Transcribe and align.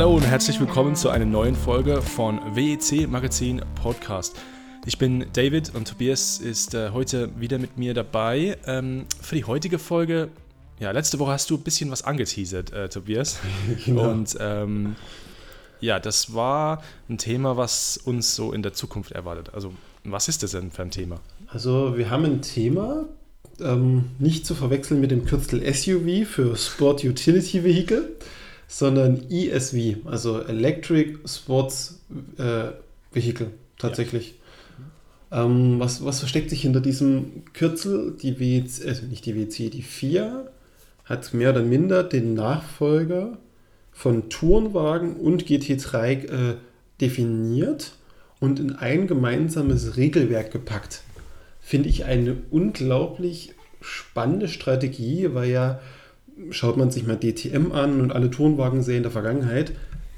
Hallo 0.00 0.16
und 0.16 0.26
herzlich 0.26 0.58
willkommen 0.58 0.96
zu 0.96 1.10
einer 1.10 1.26
neuen 1.26 1.54
Folge 1.54 2.00
von 2.00 2.40
WEC 2.54 3.06
Magazin 3.06 3.60
Podcast. 3.74 4.34
Ich 4.86 4.96
bin 4.96 5.26
David 5.34 5.74
und 5.74 5.86
Tobias 5.86 6.38
ist 6.38 6.72
äh, 6.72 6.88
heute 6.94 7.28
wieder 7.38 7.58
mit 7.58 7.76
mir 7.76 7.92
dabei. 7.92 8.56
Ähm, 8.64 9.04
für 9.20 9.34
die 9.34 9.44
heutige 9.44 9.78
Folge, 9.78 10.30
ja, 10.78 10.90
letzte 10.90 11.18
Woche 11.18 11.32
hast 11.32 11.50
du 11.50 11.56
ein 11.56 11.60
bisschen 11.60 11.90
was 11.90 12.02
angeteasert, 12.02 12.72
äh, 12.72 12.88
Tobias. 12.88 13.40
Genau. 13.84 14.10
Und 14.10 14.38
ähm, 14.40 14.96
ja, 15.80 16.00
das 16.00 16.32
war 16.32 16.82
ein 17.10 17.18
Thema, 17.18 17.58
was 17.58 17.98
uns 17.98 18.34
so 18.34 18.54
in 18.54 18.62
der 18.62 18.72
Zukunft 18.72 19.12
erwartet. 19.12 19.52
Also, 19.52 19.74
was 20.04 20.28
ist 20.28 20.42
das 20.42 20.52
denn 20.52 20.70
für 20.70 20.80
ein 20.80 20.90
Thema? 20.90 21.20
Also, 21.48 21.98
wir 21.98 22.08
haben 22.08 22.24
ein 22.24 22.40
Thema, 22.40 23.04
ähm, 23.60 24.06
nicht 24.18 24.46
zu 24.46 24.54
verwechseln 24.54 25.02
mit 25.02 25.10
dem 25.10 25.26
Kürzel 25.26 25.62
SUV 25.62 26.26
für 26.26 26.56
Sport 26.56 27.04
Utility 27.04 27.64
Vehicle 27.64 28.08
sondern 28.70 29.28
ESV, 29.28 29.96
also 30.04 30.42
Electric 30.42 31.18
Sports 31.26 31.98
äh, 32.38 32.70
Vehicle 33.12 33.50
tatsächlich. 33.78 34.36
Ja. 35.32 35.44
Ähm, 35.44 35.80
was, 35.80 36.04
was 36.04 36.20
versteckt 36.20 36.50
sich 36.50 36.62
hinter 36.62 36.80
diesem 36.80 37.42
Kürzel? 37.52 38.16
Die 38.22 38.38
WC, 38.38 38.88
also 38.88 39.06
nicht 39.06 39.26
die 39.26 39.34
WC, 39.34 39.70
die 39.70 39.82
FIA 39.82 40.44
hat 41.04 41.34
mehr 41.34 41.50
oder 41.50 41.62
minder 41.62 42.04
den 42.04 42.34
Nachfolger 42.34 43.38
von 43.90 44.28
Tourenwagen 44.28 45.16
und 45.16 45.46
GT3 45.46 46.28
äh, 46.28 46.54
definiert 47.00 47.94
und 48.38 48.60
in 48.60 48.76
ein 48.76 49.08
gemeinsames 49.08 49.96
Regelwerk 49.96 50.52
gepackt. 50.52 51.02
Finde 51.60 51.88
ich 51.88 52.04
eine 52.04 52.36
unglaublich 52.52 53.52
spannende 53.80 54.46
Strategie, 54.46 55.34
weil 55.34 55.50
ja 55.50 55.80
schaut 56.50 56.76
man 56.76 56.90
sich 56.90 57.06
mal 57.06 57.16
DTM 57.16 57.72
an 57.72 58.00
und 58.00 58.12
alle 58.12 58.30
Tourenwagen-Serien 58.30 59.02
der 59.02 59.12
Vergangenheit 59.12 59.72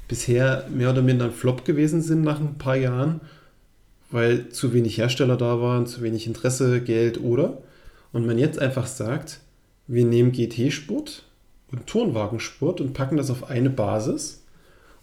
bisher 0.07 0.67
mehr 0.69 0.91
oder 0.91 1.01
minder 1.01 1.25
ein 1.25 1.31
Flop 1.31 1.65
gewesen 1.65 2.01
sind 2.01 2.21
nach 2.23 2.39
ein 2.39 2.57
paar 2.57 2.75
Jahren, 2.75 3.21
weil 4.11 4.49
zu 4.49 4.73
wenig 4.73 4.97
Hersteller 4.97 5.37
da 5.37 5.59
waren, 5.61 5.87
zu 5.87 6.01
wenig 6.01 6.27
Interesse, 6.27 6.81
Geld 6.81 7.21
oder. 7.21 7.57
Und 8.11 8.25
man 8.25 8.37
jetzt 8.37 8.59
einfach 8.59 8.85
sagt, 8.85 9.39
wir 9.87 10.05
nehmen 10.05 10.31
GT-Sport 10.31 11.23
und 11.71 11.87
Tourenwagensport 11.87 12.79
und 12.79 12.93
packen 12.93 13.17
das 13.17 13.31
auf 13.31 13.49
eine 13.49 13.69
Basis. 13.69 14.43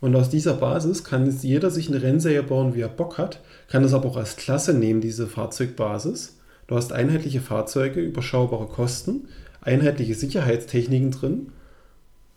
Und 0.00 0.14
aus 0.16 0.30
dieser 0.30 0.54
Basis 0.54 1.04
kann 1.04 1.26
jetzt 1.26 1.42
jeder 1.42 1.70
sich 1.70 1.88
eine 1.88 2.02
Rennserie 2.02 2.42
bauen, 2.42 2.74
wie 2.74 2.80
er 2.80 2.88
Bock 2.88 3.18
hat, 3.18 3.41
kann 3.68 3.82
das 3.82 3.92
aber 3.92 4.08
auch 4.08 4.16
als 4.16 4.36
Klasse 4.36 4.72
nehmen, 4.72 5.00
diese 5.00 5.26
Fahrzeugbasis. 5.26 6.38
Du 6.68 6.76
hast 6.76 6.92
einheitliche 6.92 7.41
Fahrzeuge, 7.41 8.00
überschaubare 8.00 8.66
Kosten, 8.66 9.28
einheitliche 9.62 10.14
Sicherheitstechniken 10.14 11.11
drin 11.11 11.53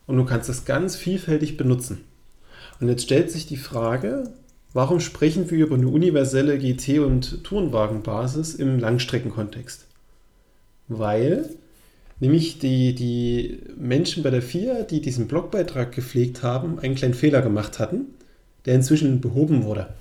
und 0.08 0.18
du 0.18 0.26
kannst 0.26 0.50
das 0.50 0.66
ganz 0.66 0.96
vielfältig 0.96 1.58
benutzen. 1.58 2.02
Und 2.80 2.90
jetzt 2.90 3.04
stellt 3.04 3.32
sich 3.32 3.46
die 3.46 3.58
Frage, 3.58 4.32
warum 4.74 5.00
sprechen 5.00 5.50
wir 5.50 5.66
über 5.66 5.76
eine 5.76 5.88
universelle 5.88 6.56
GT- 6.56 7.00
und 7.00 7.44
Tourenwagenbasis 7.44 8.56
im 8.56 8.80
Langstreckenkontext? 8.80 9.86
Weil 10.88 11.50
nämlich 12.20 12.60
die, 12.60 12.94
die 12.96 13.60
Menschen 13.78 14.24
bei 14.24 14.30
der 14.30 14.42
FIA, 14.42 14.84
die 14.84 15.02
diesen 15.02 15.28
Blogbeitrag 15.28 15.92
gepflegt 15.92 16.44
haben, 16.44 16.80
einen 16.80 16.96
kleinen 16.96 17.14
Fehler 17.14 17.42
gemacht 17.42 17.80
hatten, 17.80 18.08
der 18.66 18.76
inzwischen 18.76 19.22
behoben 19.22 19.64
wurde. 19.64 19.94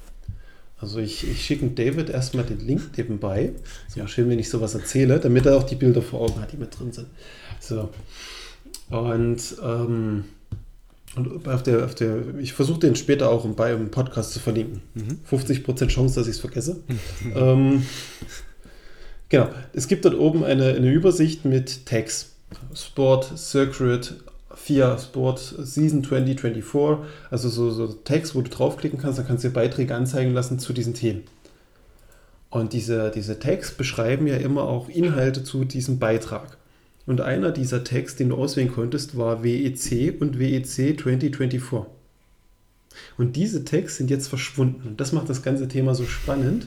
Also 0.82 0.98
ich, 0.98 1.26
ich 1.30 1.44
schicke 1.44 1.68
David 1.68 2.10
erstmal 2.10 2.44
den 2.44 2.58
Link 2.58 2.90
nebenbei. 2.96 3.52
Ist 3.86 3.96
ja 3.96 4.08
schön, 4.08 4.28
wenn 4.28 4.40
ich 4.40 4.50
sowas 4.50 4.74
erzähle, 4.74 5.20
damit 5.20 5.46
er 5.46 5.56
auch 5.56 5.62
die 5.62 5.76
Bilder 5.76 6.02
vor 6.02 6.22
Augen 6.22 6.40
hat, 6.40 6.50
die 6.50 6.56
mit 6.56 6.76
drin 6.76 6.90
sind. 6.90 7.06
So. 7.60 7.88
Und, 8.90 9.40
ähm, 9.62 10.24
und 11.14 11.46
auf 11.46 11.62
der, 11.62 11.84
auf 11.84 11.94
der, 11.94 12.36
ich 12.40 12.52
versuche 12.52 12.80
den 12.80 12.96
später 12.96 13.30
auch 13.30 13.44
im, 13.44 13.54
im 13.56 13.90
Podcast 13.92 14.32
zu 14.32 14.40
verlinken. 14.40 14.82
Mhm. 14.94 15.20
50% 15.30 15.86
Chance, 15.86 16.16
dass 16.16 16.26
ich 16.26 16.34
es 16.34 16.40
vergesse. 16.40 16.80
ähm, 17.36 17.86
genau. 19.28 19.50
Es 19.72 19.86
gibt 19.86 20.04
dort 20.04 20.16
oben 20.16 20.42
eine, 20.42 20.74
eine 20.74 20.90
Übersicht 20.90 21.44
mit 21.44 21.86
Tags. 21.86 22.30
Sport, 22.74 23.38
Circuit, 23.38 24.16
FIA 24.56 24.98
Sport 24.98 25.38
Season 25.58 26.04
2024, 26.04 27.06
also 27.30 27.48
so, 27.48 27.70
so 27.70 27.86
Tags, 27.88 28.34
wo 28.34 28.40
du 28.40 28.50
draufklicken 28.50 28.98
kannst, 28.98 29.18
dann 29.18 29.26
kannst 29.26 29.44
du 29.44 29.48
dir 29.48 29.54
Beiträge 29.54 29.94
anzeigen 29.94 30.32
lassen 30.32 30.58
zu 30.58 30.72
diesen 30.72 30.94
Themen. 30.94 31.22
Und 32.50 32.74
diese, 32.74 33.10
diese 33.10 33.38
Tags 33.38 33.72
beschreiben 33.72 34.26
ja 34.26 34.36
immer 34.36 34.64
auch 34.64 34.88
Inhalte 34.88 35.42
zu 35.42 35.64
diesem 35.64 35.98
Beitrag. 35.98 36.58
Und 37.06 37.20
einer 37.20 37.50
dieser 37.50 37.82
Tags, 37.82 38.14
den 38.14 38.28
du 38.28 38.36
auswählen 38.36 38.70
konntest, 38.70 39.16
war 39.16 39.42
WEC 39.42 40.20
und 40.20 40.38
WEC 40.38 41.00
2024. 41.00 41.62
Und 43.16 43.36
diese 43.36 43.64
Tags 43.64 43.96
sind 43.96 44.10
jetzt 44.10 44.28
verschwunden. 44.28 44.86
Und 44.86 45.00
das 45.00 45.12
macht 45.12 45.28
das 45.28 45.42
ganze 45.42 45.66
Thema 45.66 45.94
so 45.94 46.04
spannend, 46.04 46.66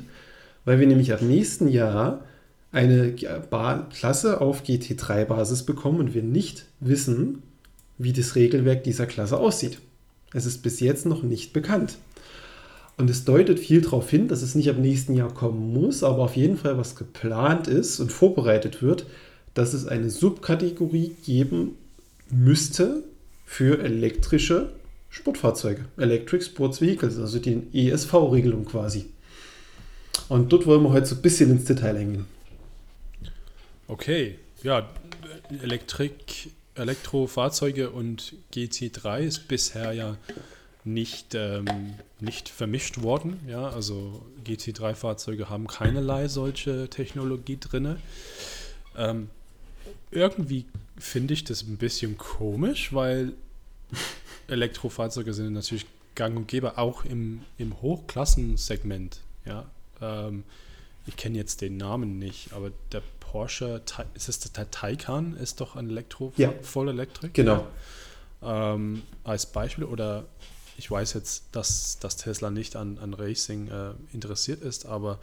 weil 0.65 0.79
wir 0.79 0.87
nämlich 0.87 1.13
ab 1.13 1.21
nächsten 1.21 1.67
Jahr 1.67 2.23
eine 2.71 3.13
Klasse 3.13 4.41
auf 4.41 4.63
GT3-Basis 4.63 5.63
bekommen 5.63 5.99
und 5.99 6.13
wir 6.13 6.23
nicht 6.23 6.65
wissen, 6.79 7.43
wie 7.97 8.13
das 8.13 8.35
Regelwerk 8.35 8.83
dieser 8.83 9.05
Klasse 9.05 9.37
aussieht. 9.37 9.79
Es 10.33 10.45
ist 10.45 10.61
bis 10.63 10.79
jetzt 10.79 11.05
noch 11.05 11.23
nicht 11.23 11.53
bekannt. 11.53 11.97
Und 12.97 13.09
es 13.09 13.25
deutet 13.25 13.59
viel 13.59 13.81
darauf 13.81 14.09
hin, 14.09 14.27
dass 14.27 14.41
es 14.41 14.55
nicht 14.55 14.69
ab 14.69 14.77
nächsten 14.77 15.15
Jahr 15.15 15.33
kommen 15.33 15.73
muss, 15.73 16.03
aber 16.03 16.23
auf 16.23 16.35
jeden 16.35 16.57
Fall 16.57 16.77
was 16.77 16.95
geplant 16.95 17.67
ist 17.67 17.99
und 17.99 18.11
vorbereitet 18.11 18.81
wird, 18.81 19.05
dass 19.53 19.73
es 19.73 19.85
eine 19.85 20.09
Subkategorie 20.09 21.15
geben 21.25 21.77
müsste 22.29 23.03
für 23.45 23.83
elektrische 23.83 24.73
Sportfahrzeuge, 25.09 25.85
Electric 25.97 26.43
Sports 26.43 26.81
Vehicles, 26.81 27.17
also 27.17 27.39
die 27.39 27.61
ESV-Regelung 27.73 28.65
quasi. 28.65 29.05
Und 30.27 30.51
dort 30.51 30.65
wollen 30.65 30.83
wir 30.83 30.91
heute 30.91 31.05
so 31.05 31.15
ein 31.15 31.21
bisschen 31.21 31.51
ins 31.51 31.65
Detail 31.65 31.95
eingehen. 31.95 32.25
Okay, 33.87 34.39
ja, 34.63 34.89
Elektrik 35.61 36.49
Elektrofahrzeuge 36.75 37.89
und 37.89 38.35
GT3 38.53 39.19
ist 39.21 39.47
bisher 39.47 39.93
ja 39.93 40.17
nicht, 40.83 41.33
ähm, 41.33 41.65
nicht 42.19 42.49
vermischt 42.49 43.01
worden. 43.01 43.39
Ja, 43.47 43.69
also 43.69 44.25
GT3-Fahrzeuge 44.45 45.49
haben 45.49 45.67
keinerlei 45.67 46.27
solche 46.27 46.89
Technologie 46.89 47.57
drin. 47.57 47.97
Ähm, 48.95 49.29
irgendwie 50.11 50.65
finde 50.97 51.33
ich 51.33 51.43
das 51.43 51.63
ein 51.63 51.77
bisschen 51.77 52.17
komisch, 52.17 52.93
weil 52.93 53.33
Elektrofahrzeuge 54.47 55.33
sind 55.33 55.53
natürlich 55.53 55.85
gang 56.13 56.37
und 56.37 56.47
gäbe, 56.47 56.77
auch 56.77 57.03
im, 57.03 57.41
im 57.57 57.81
Hochklassensegment. 57.81 59.19
Ja, 59.45 59.65
ähm, 60.01 60.43
ich 61.07 61.17
kenne 61.17 61.37
jetzt 61.37 61.61
den 61.61 61.77
Namen 61.77 62.19
nicht, 62.19 62.53
aber 62.53 62.71
der 62.91 63.01
Porsche, 63.35 63.81
ist 64.13 64.29
es 64.29 64.39
der 64.53 64.71
Taycan, 64.71 65.35
ist 65.35 65.59
doch 65.59 65.75
ein 65.75 65.89
Elektro, 65.89 66.31
ja. 66.37 66.53
voll 66.61 66.87
Elektrik. 66.87 67.33
Genau. 67.33 67.67
Ähm, 68.41 69.01
als 69.25 69.45
Beispiel 69.45 69.83
oder 69.83 70.23
ich 70.77 70.89
weiß 70.89 71.15
jetzt, 71.15 71.47
dass, 71.51 71.99
dass 71.99 72.15
Tesla 72.15 72.49
nicht 72.49 72.77
an, 72.77 72.97
an 72.97 73.13
Racing 73.13 73.67
äh, 73.67 73.91
interessiert 74.13 74.61
ist, 74.61 74.85
aber 74.85 75.19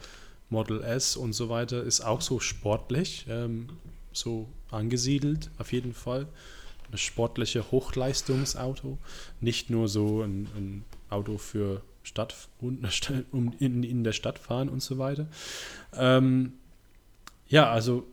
Model 0.51 0.83
S 0.83 1.15
und 1.15 1.33
so 1.33 1.49
weiter 1.49 1.81
ist 1.81 2.01
auch 2.01 2.21
so 2.21 2.39
sportlich, 2.39 3.25
ähm, 3.29 3.69
so 4.11 4.47
angesiedelt, 4.69 5.49
auf 5.57 5.73
jeden 5.73 5.95
Fall. 5.95 6.27
Ein 6.91 6.99
sportliche 6.99 7.71
Hochleistungsauto, 7.71 8.99
nicht 9.41 9.71
nur 9.71 9.87
so 9.87 10.21
ein, 10.21 10.47
ein 10.55 10.85
Auto 11.09 11.39
für 11.39 11.81
Stadt 12.03 12.35
um 12.61 12.79
in, 13.59 13.81
in 13.81 14.03
der 14.03 14.11
Stadt 14.11 14.37
fahren 14.37 14.69
und 14.69 14.83
so 14.83 14.99
weiter. 14.99 15.25
Ähm, 15.95 16.53
ja, 17.53 17.69
also 17.69 18.03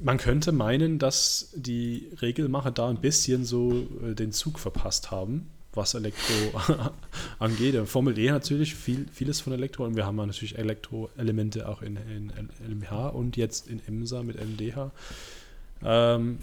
man 0.00 0.16
könnte 0.16 0.50
meinen, 0.50 0.98
dass 0.98 1.52
die 1.54 2.08
Regelmacher 2.22 2.70
da 2.70 2.88
ein 2.88 3.02
bisschen 3.02 3.44
so 3.44 3.86
äh, 4.02 4.14
den 4.14 4.32
Zug 4.32 4.58
verpasst 4.58 5.10
haben, 5.10 5.50
was 5.74 5.92
Elektro 5.92 6.58
angeht. 7.38 7.76
Formel 7.86 8.18
E 8.18 8.30
natürlich 8.30 8.74
viel, 8.74 9.06
vieles 9.12 9.42
von 9.42 9.52
Elektro 9.52 9.84
und 9.84 9.94
wir 9.94 10.06
haben 10.06 10.16
natürlich 10.16 10.56
Elektroelemente 10.56 11.68
auch 11.68 11.82
in, 11.82 11.98
in 11.98 12.32
LMH 12.66 13.08
und 13.08 13.36
jetzt 13.36 13.68
in 13.68 13.82
EMSA 13.86 14.22
mit 14.22 14.40
MDH. 14.40 14.90
Ähm, 15.84 16.38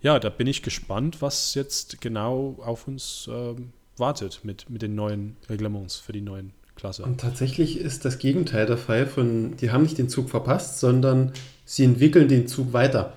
ja, 0.00 0.18
da 0.18 0.30
bin 0.30 0.46
ich 0.46 0.62
gespannt, 0.62 1.20
was 1.20 1.54
jetzt 1.54 2.00
genau 2.00 2.56
auf 2.64 2.88
uns 2.88 3.28
ähm, 3.30 3.74
wartet 3.98 4.40
mit, 4.42 4.70
mit 4.70 4.80
den 4.80 4.94
neuen 4.94 5.36
Reglements 5.50 5.96
für 5.96 6.12
die 6.12 6.22
neuen 6.22 6.54
Klasse. 6.80 7.02
Und 7.02 7.20
tatsächlich 7.20 7.78
ist 7.78 8.06
das 8.06 8.18
Gegenteil 8.18 8.64
der 8.64 8.78
Fall 8.78 9.06
von, 9.06 9.56
die 9.58 9.70
haben 9.70 9.82
nicht 9.82 9.98
den 9.98 10.08
Zug 10.08 10.30
verpasst, 10.30 10.80
sondern 10.80 11.32
sie 11.66 11.84
entwickeln 11.84 12.26
den 12.26 12.48
Zug 12.48 12.72
weiter. 12.72 13.12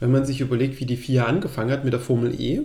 Wenn 0.00 0.12
man 0.12 0.26
sich 0.26 0.40
überlegt, 0.42 0.80
wie 0.80 0.86
die 0.86 0.98
FIA 0.98 1.24
angefangen 1.24 1.70
hat 1.70 1.82
mit 1.84 1.94
der 1.94 2.00
Formel 2.00 2.38
E, 2.38 2.60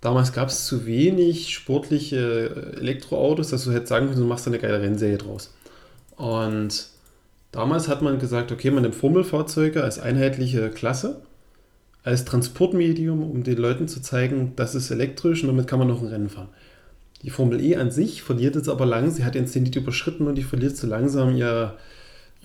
damals 0.00 0.32
gab 0.32 0.48
es 0.48 0.66
zu 0.66 0.86
wenig 0.86 1.52
sportliche 1.52 2.74
Elektroautos, 2.80 3.50
dass 3.50 3.64
du 3.64 3.72
hättest 3.72 3.88
sagen 3.88 4.06
können, 4.06 4.20
du 4.20 4.26
machst 4.26 4.46
eine 4.46 4.60
geile 4.60 4.80
Rennserie 4.80 5.18
draus. 5.18 5.52
Und 6.16 6.86
damals 7.50 7.88
hat 7.88 8.00
man 8.00 8.20
gesagt, 8.20 8.52
okay, 8.52 8.70
man 8.70 8.82
nimmt 8.82 8.94
Formelfahrzeuge 8.94 9.82
als 9.82 9.98
einheitliche 9.98 10.70
Klasse, 10.70 11.22
als 12.04 12.24
Transportmedium, 12.24 13.28
um 13.28 13.42
den 13.42 13.56
Leuten 13.56 13.88
zu 13.88 14.00
zeigen, 14.00 14.52
das 14.54 14.76
ist 14.76 14.90
elektrisch 14.92 15.42
und 15.42 15.48
damit 15.48 15.66
kann 15.66 15.80
man 15.80 15.88
noch 15.88 16.00
ein 16.00 16.08
Rennen 16.08 16.28
fahren. 16.28 16.48
Die 17.24 17.30
Formel 17.30 17.58
E 17.64 17.76
an 17.76 17.90
sich 17.90 18.22
verliert 18.22 18.54
jetzt 18.54 18.68
aber 18.68 18.84
lang, 18.84 19.10
sie 19.10 19.24
hat 19.24 19.34
den 19.34 19.46
Zenit 19.46 19.76
überschritten 19.76 20.26
und 20.26 20.34
die 20.34 20.42
verliert 20.42 20.76
so 20.76 20.86
langsam 20.86 21.34
ihr 21.34 21.78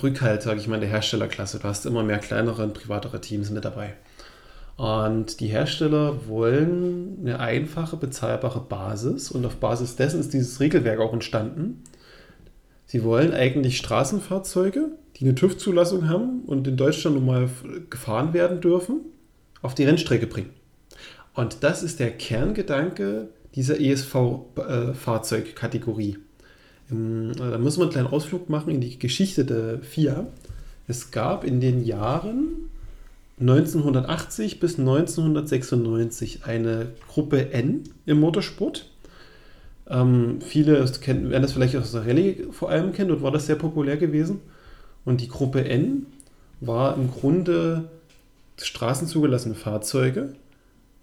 Rückhalt, 0.01 0.41
sage 0.41 0.61
ich 0.61 0.69
mal, 0.69 0.75
in 0.75 0.81
der 0.81 0.89
Herstellerklasse. 0.89 1.59
Du 1.59 1.65
hast 1.65 1.85
immer 1.85 2.01
mehr 2.01 2.19
kleinere 2.19 2.63
und 2.63 2.73
privatere 2.73 3.19
Teams 3.19 3.49
mit 3.49 3.65
dabei. 3.65 3.95
Und 4.77 5.41
die 5.41 5.47
Hersteller 5.47 6.29
wollen 6.29 7.17
eine 7.19 7.39
einfache, 7.41 7.97
bezahlbare 7.97 8.61
Basis 8.61 9.29
und 9.29 9.45
auf 9.45 9.57
Basis 9.57 9.97
dessen 9.97 10.21
ist 10.21 10.31
dieses 10.31 10.61
Regelwerk 10.61 11.01
auch 11.01 11.11
entstanden. 11.11 11.83
Sie 12.85 13.03
wollen 13.03 13.33
eigentlich 13.33 13.75
Straßenfahrzeuge, 13.75 14.93
die 15.17 15.25
eine 15.25 15.35
TÜV-Zulassung 15.35 16.07
haben 16.07 16.43
und 16.45 16.65
in 16.65 16.77
Deutschland 16.77 17.17
nun 17.17 17.25
mal 17.25 17.49
gefahren 17.89 18.33
werden 18.33 18.61
dürfen, 18.61 19.01
auf 19.61 19.75
die 19.75 19.83
Rennstrecke 19.83 20.25
bringen. 20.25 20.51
Und 21.33 21.63
das 21.65 21.83
ist 21.83 21.99
der 21.99 22.11
Kerngedanke 22.11 23.27
dieser 23.55 23.79
ESV-Fahrzeugkategorie. 23.79 26.17
Ähm, 26.91 27.31
da 27.37 27.57
muss 27.57 27.77
man 27.77 27.87
einen 27.87 27.93
kleinen 27.93 28.07
Ausflug 28.07 28.49
machen 28.49 28.71
in 28.71 28.81
die 28.81 28.99
Geschichte 28.99 29.45
der 29.45 29.79
FIA. 29.79 30.27
Es 30.87 31.11
gab 31.11 31.43
in 31.43 31.61
den 31.61 31.83
Jahren 31.83 32.69
1980 33.39 34.59
bis 34.59 34.79
1996 34.79 36.45
eine 36.45 36.87
Gruppe 37.07 37.53
N 37.53 37.83
im 38.05 38.19
Motorsport. 38.19 38.89
Ähm, 39.87 40.39
viele 40.41 40.85
kennen, 40.99 41.29
werden 41.29 41.43
das 41.43 41.53
vielleicht 41.53 41.75
aus 41.75 41.93
der 41.93 42.05
Rallye 42.05 42.47
vor 42.51 42.69
allem 42.69 42.91
kennen, 42.91 43.09
dort 43.09 43.23
war 43.23 43.31
das 43.31 43.45
sehr 43.45 43.55
populär 43.55 43.97
gewesen. 43.97 44.41
Und 45.05 45.21
die 45.21 45.29
Gruppe 45.29 45.63
N 45.63 46.05
war 46.59 46.95
im 46.95 47.09
Grunde 47.09 47.85
straßenzugelassene 48.57 49.55
Fahrzeuge 49.55 50.33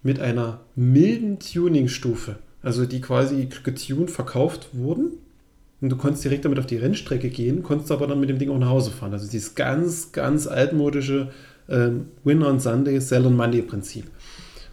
mit 0.07 0.21
einer 0.21 0.61
milden 0.77 1.37
Tuningstufe, 1.37 2.37
also 2.63 2.85
die 2.85 3.01
quasi 3.01 3.49
getuned 3.63 4.09
verkauft 4.09 4.69
wurden. 4.71 5.17
Und 5.81 5.89
du 5.89 5.97
konntest 5.97 6.23
direkt 6.23 6.45
damit 6.45 6.59
auf 6.59 6.65
die 6.65 6.77
Rennstrecke 6.77 7.29
gehen, 7.29 7.61
konntest 7.61 7.91
aber 7.91 8.07
dann 8.07 8.21
mit 8.21 8.29
dem 8.29 8.39
Ding 8.39 8.49
auch 8.49 8.57
nach 8.57 8.69
Hause 8.69 8.91
fahren. 8.91 9.11
Also 9.11 9.29
dieses 9.29 9.53
ganz, 9.55 10.13
ganz 10.13 10.47
altmodische 10.47 11.33
ähm, 11.67 12.05
Win 12.23 12.41
on 12.41 12.61
Sunday, 12.61 13.01
Sell 13.01 13.25
on 13.25 13.35
Monday 13.35 13.61
Prinzip. 13.61 14.05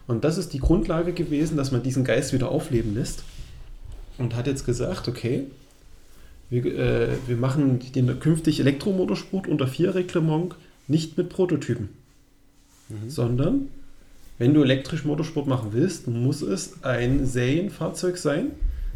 Und 0.07 0.23
das 0.23 0.37
ist 0.37 0.53
die 0.53 0.59
Grundlage 0.59 1.11
gewesen, 1.11 1.57
dass 1.57 1.73
man 1.73 1.83
diesen 1.83 2.05
Geist 2.05 2.31
wieder 2.31 2.49
aufleben 2.49 2.95
lässt 2.95 3.25
und 4.17 4.37
hat 4.37 4.47
jetzt 4.47 4.65
gesagt, 4.65 5.09
okay, 5.09 5.47
wir, 6.49 6.65
äh, 6.65 7.09
wir 7.27 7.35
machen 7.35 7.81
den 7.93 8.21
künftig 8.21 8.61
Elektromotorsport 8.61 9.49
unter 9.49 9.67
vier 9.67 9.95
Reglement 9.95 10.55
nicht 10.87 11.17
mit 11.17 11.27
Prototypen, 11.27 11.89
mhm. 12.87 13.09
sondern 13.09 13.67
wenn 14.37 14.53
du 14.53 14.63
elektrisch 14.63 15.05
Motorsport 15.05 15.47
machen 15.47 15.69
willst, 15.71 16.07
muss 16.07 16.41
es 16.41 16.83
ein 16.83 17.25
Serienfahrzeug 17.25 18.17
sein, 18.17 18.51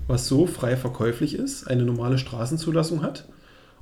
was 0.07 0.27
so 0.27 0.45
frei 0.45 0.75
verkäuflich 0.75 1.36
ist, 1.36 1.68
eine 1.68 1.83
normale 1.83 2.18
Straßenzulassung 2.18 3.01
hat 3.01 3.25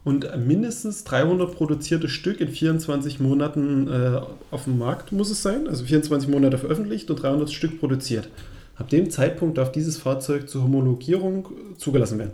und 0.08 0.26
mindestens 0.38 1.04
300 1.04 1.54
produzierte 1.54 2.08
Stück 2.08 2.40
in 2.40 2.48
24 2.48 3.20
Monaten 3.20 3.90
äh, 3.90 4.22
auf 4.52 4.64
dem 4.64 4.78
Markt 4.78 5.12
muss 5.12 5.30
es 5.30 5.44
sein, 5.44 5.68
also 5.68 5.84
24 5.84 6.30
Monate 6.30 6.58
veröffentlicht 6.58 7.10
und 7.10 7.22
300 7.22 7.52
Stück 7.52 7.78
produziert. 7.80 8.30
Ab 8.78 8.88
dem 8.88 9.10
Zeitpunkt 9.10 9.58
darf 9.58 9.70
dieses 9.72 9.98
Fahrzeug 9.98 10.48
zur 10.48 10.64
Homologierung 10.64 11.50
zugelassen 11.78 12.20
werden. 12.20 12.32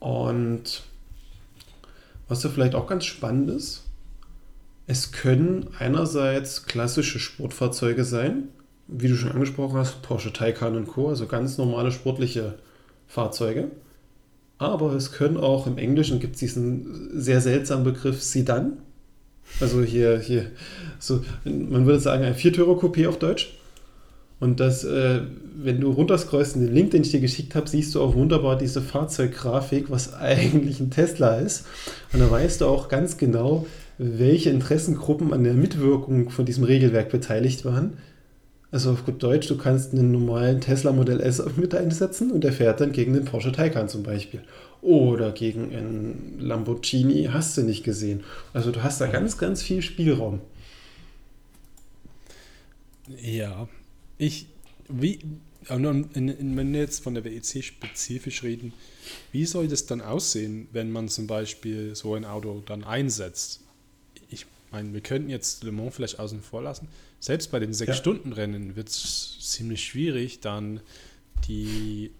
Und 0.00 0.82
was 2.28 2.42
ja 2.42 2.50
vielleicht 2.50 2.74
auch 2.74 2.88
ganz 2.88 3.06
spannend 3.06 3.48
ist, 3.48 3.85
es 4.86 5.12
können 5.12 5.68
einerseits 5.78 6.66
klassische 6.66 7.18
Sportfahrzeuge 7.18 8.04
sein, 8.04 8.48
wie 8.86 9.08
du 9.08 9.16
schon 9.16 9.32
angesprochen 9.32 9.76
hast, 9.76 10.02
Porsche 10.02 10.32
Taycan 10.32 10.76
und 10.76 10.86
Co., 10.86 11.08
also 11.08 11.26
ganz 11.26 11.58
normale 11.58 11.90
sportliche 11.90 12.54
Fahrzeuge. 13.08 13.70
Aber 14.58 14.92
es 14.92 15.12
können 15.12 15.36
auch 15.36 15.66
im 15.66 15.76
Englischen 15.76 16.20
gibt 16.20 16.34
es 16.34 16.40
diesen 16.40 17.20
sehr 17.20 17.40
seltsamen 17.40 17.84
Begriff 17.84 18.22
Sedan. 18.22 18.78
Also 19.60 19.82
hier, 19.82 20.18
hier, 20.18 20.50
so, 20.98 21.22
man 21.44 21.86
würde 21.86 22.00
sagen 22.00 22.24
ein 22.24 22.34
Viertürer-Coupé 22.34 23.08
auf 23.08 23.18
Deutsch. 23.18 23.58
Und 24.38 24.60
das, 24.60 24.84
äh, 24.84 25.22
wenn 25.56 25.80
du 25.80 25.90
runterscrollst 25.90 26.56
in 26.56 26.66
den 26.66 26.74
Link, 26.74 26.90
den 26.90 27.02
ich 27.02 27.10
dir 27.10 27.20
geschickt 27.20 27.54
habe, 27.54 27.68
siehst 27.68 27.94
du 27.94 28.02
auch 28.02 28.14
wunderbar 28.14 28.56
diese 28.56 28.82
Fahrzeuggrafik, 28.82 29.90
was 29.90 30.14
eigentlich 30.20 30.80
ein 30.80 30.90
Tesla 30.90 31.36
ist. 31.36 31.66
Und 32.12 32.20
da 32.20 32.30
weißt 32.30 32.60
du 32.60 32.66
auch 32.66 32.88
ganz 32.88 33.16
genau, 33.16 33.66
welche 33.98 34.50
Interessengruppen 34.50 35.32
an 35.32 35.44
der 35.44 35.54
Mitwirkung 35.54 36.30
von 36.30 36.44
diesem 36.44 36.64
Regelwerk 36.64 37.10
beteiligt 37.10 37.64
waren. 37.64 37.94
Also 38.70 38.90
auf 38.90 39.04
gut 39.06 39.22
Deutsch, 39.22 39.48
du 39.48 39.56
kannst 39.56 39.92
einen 39.92 40.10
normalen 40.10 40.60
Tesla 40.60 40.92
Modell 40.92 41.20
S 41.20 41.42
mit 41.56 41.74
einsetzen 41.74 42.30
und 42.30 42.44
der 42.44 42.52
fährt 42.52 42.80
dann 42.80 42.92
gegen 42.92 43.14
den 43.14 43.24
Porsche 43.24 43.52
Taycan 43.52 43.88
zum 43.88 44.02
Beispiel. 44.02 44.42
Oder 44.82 45.32
gegen 45.32 45.74
einen 45.74 46.36
Lamborghini 46.40 47.28
hast 47.32 47.56
du 47.56 47.62
nicht 47.62 47.84
gesehen. 47.84 48.24
Also 48.52 48.72
du 48.72 48.82
hast 48.82 49.00
da 49.00 49.06
ganz, 49.06 49.38
ganz 49.38 49.62
viel 49.62 49.82
Spielraum. 49.82 50.40
Ja, 53.22 53.68
ich, 54.18 54.46
wie, 54.88 55.20
wenn 55.68 56.72
wir 56.72 56.80
jetzt 56.80 57.02
von 57.02 57.14
der 57.14 57.24
WEC 57.24 57.62
spezifisch 57.62 58.42
reden, 58.42 58.72
wie 59.32 59.46
soll 59.46 59.68
das 59.68 59.86
dann 59.86 60.00
aussehen, 60.00 60.68
wenn 60.72 60.90
man 60.90 61.08
zum 61.08 61.26
Beispiel 61.26 61.94
so 61.94 62.14
ein 62.14 62.24
Auto 62.24 62.62
dann 62.66 62.84
einsetzt? 62.84 63.60
Meine, 64.76 64.92
wir 64.92 65.00
könnten 65.00 65.30
jetzt 65.30 65.64
Le 65.64 65.72
Mans 65.72 65.94
vielleicht 65.94 66.18
außen 66.18 66.42
vor 66.42 66.60
lassen. 66.60 66.88
Selbst 67.18 67.50
bei 67.50 67.58
den 67.58 67.72
Sechs-Stunden-Rennen 67.72 68.76
wird 68.76 68.88
es 68.88 69.38
ziemlich 69.40 69.82
schwierig, 69.82 70.40
dann 70.40 70.80
die 71.48 72.10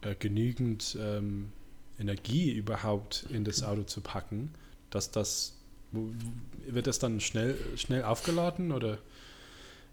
äh, 0.00 0.14
genügend 0.14 0.96
ähm, 0.98 1.52
Energie 1.98 2.52
überhaupt 2.52 3.26
in 3.28 3.44
das 3.44 3.62
Auto 3.62 3.82
zu 3.82 4.00
packen, 4.00 4.54
dass 4.88 5.10
das 5.10 5.56
wird 5.92 6.86
das 6.86 6.98
dann 6.98 7.20
schnell, 7.20 7.58
schnell 7.76 8.02
aufgeladen 8.02 8.72
oder? 8.72 8.96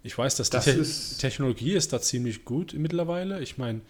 Ich 0.01 0.17
weiß, 0.17 0.37
dass 0.37 0.49
das 0.49 0.63
die 0.63 0.71
Te 0.71 0.77
ist 0.77 1.17
Technologie 1.17 1.73
ist 1.73 1.91
da 1.91 2.01
ziemlich 2.01 2.45
gut 2.45 2.73
mittlerweile. 2.73 3.41
Ich 3.41 3.57
meine, 3.57 3.81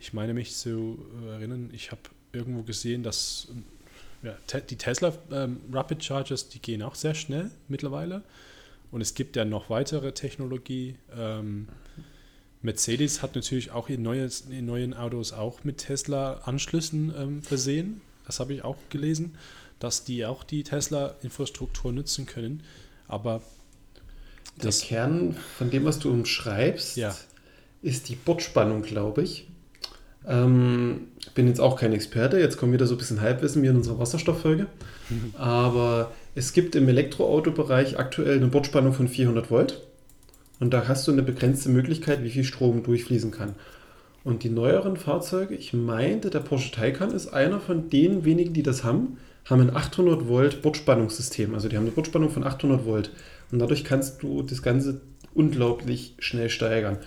ich 0.00 0.14
meine 0.14 0.32
mich 0.32 0.54
zu 0.56 1.04
erinnern, 1.26 1.68
ich 1.74 1.90
habe 1.90 2.00
irgendwo 2.32 2.62
gesehen, 2.62 3.02
dass 3.02 3.48
ja, 4.22 4.60
die 4.60 4.76
Tesla 4.76 5.12
ähm, 5.30 5.60
Rapid 5.72 6.02
Chargers, 6.02 6.48
die 6.48 6.60
gehen 6.60 6.82
auch 6.82 6.94
sehr 6.94 7.14
schnell 7.14 7.50
mittlerweile. 7.68 8.22
Und 8.90 9.00
es 9.00 9.14
gibt 9.14 9.36
ja 9.36 9.44
noch 9.44 9.70
weitere 9.70 10.12
Technologie. 10.12 10.96
Ähm, 11.16 11.68
Mercedes 12.60 13.22
hat 13.22 13.34
natürlich 13.34 13.72
auch 13.72 13.88
in, 13.88 14.02
neues, 14.02 14.42
in 14.42 14.66
neuen 14.66 14.94
Autos 14.94 15.32
auch 15.32 15.64
mit 15.64 15.78
Tesla-Anschlüssen 15.78 17.12
ähm, 17.16 17.42
versehen. 17.42 18.00
Das 18.26 18.38
habe 18.38 18.54
ich 18.54 18.62
auch 18.62 18.76
gelesen, 18.90 19.34
dass 19.80 20.04
die 20.04 20.24
auch 20.24 20.44
die 20.44 20.62
Tesla-Infrastruktur 20.62 21.92
nutzen 21.92 22.26
können. 22.26 22.62
Aber 23.08 23.42
der 24.56 24.66
das, 24.66 24.82
Kern 24.82 25.34
von 25.56 25.70
dem, 25.70 25.84
was 25.84 25.98
du 25.98 26.10
umschreibst, 26.10 26.96
ja. 26.96 27.16
ist 27.80 28.08
die 28.08 28.14
Bordspannung, 28.14 28.82
glaube 28.82 29.22
ich. 29.22 29.48
Ähm, 30.26 31.08
bin 31.34 31.48
jetzt 31.48 31.60
auch 31.60 31.76
kein 31.76 31.92
Experte, 31.92 32.38
jetzt 32.38 32.56
kommen 32.56 32.72
wieder 32.72 32.86
so 32.86 32.94
ein 32.94 32.98
bisschen 32.98 33.20
Halbwissen 33.20 33.62
wie 33.62 33.66
in 33.66 33.76
unserer 33.76 33.98
Wasserstofffolge. 33.98 34.66
Aber 35.36 36.12
es 36.34 36.52
gibt 36.52 36.74
im 36.74 36.88
Elektroautobereich 36.88 37.98
aktuell 37.98 38.36
eine 38.36 38.46
Bordspannung 38.46 38.92
von 38.92 39.08
400 39.08 39.50
Volt. 39.50 39.82
Und 40.60 40.72
da 40.72 40.86
hast 40.86 41.06
du 41.08 41.12
eine 41.12 41.22
begrenzte 41.22 41.70
Möglichkeit, 41.70 42.22
wie 42.22 42.30
viel 42.30 42.44
Strom 42.44 42.82
durchfließen 42.82 43.30
kann. 43.30 43.54
Und 44.24 44.44
die 44.44 44.50
neueren 44.50 44.96
Fahrzeuge, 44.96 45.54
ich 45.54 45.72
meinte, 45.72 46.30
der 46.30 46.38
Porsche 46.38 46.70
Taycan 46.70 47.10
ist 47.10 47.28
einer 47.28 47.58
von 47.58 47.90
den 47.90 48.24
wenigen, 48.24 48.52
die 48.52 48.62
das 48.62 48.84
haben, 48.84 49.18
haben 49.44 49.60
ein 49.60 49.74
800 49.74 50.28
Volt 50.28 50.62
Bordspannungssystem. 50.62 51.54
Also 51.54 51.68
die 51.68 51.76
haben 51.76 51.84
eine 51.84 51.92
Bordspannung 51.92 52.30
von 52.30 52.44
800 52.44 52.84
Volt. 52.86 53.10
Und 53.50 53.58
dadurch 53.58 53.84
kannst 53.84 54.22
du 54.22 54.42
das 54.42 54.62
Ganze 54.62 55.00
unglaublich 55.34 56.14
schnell 56.20 56.48
steigern. 56.48 56.98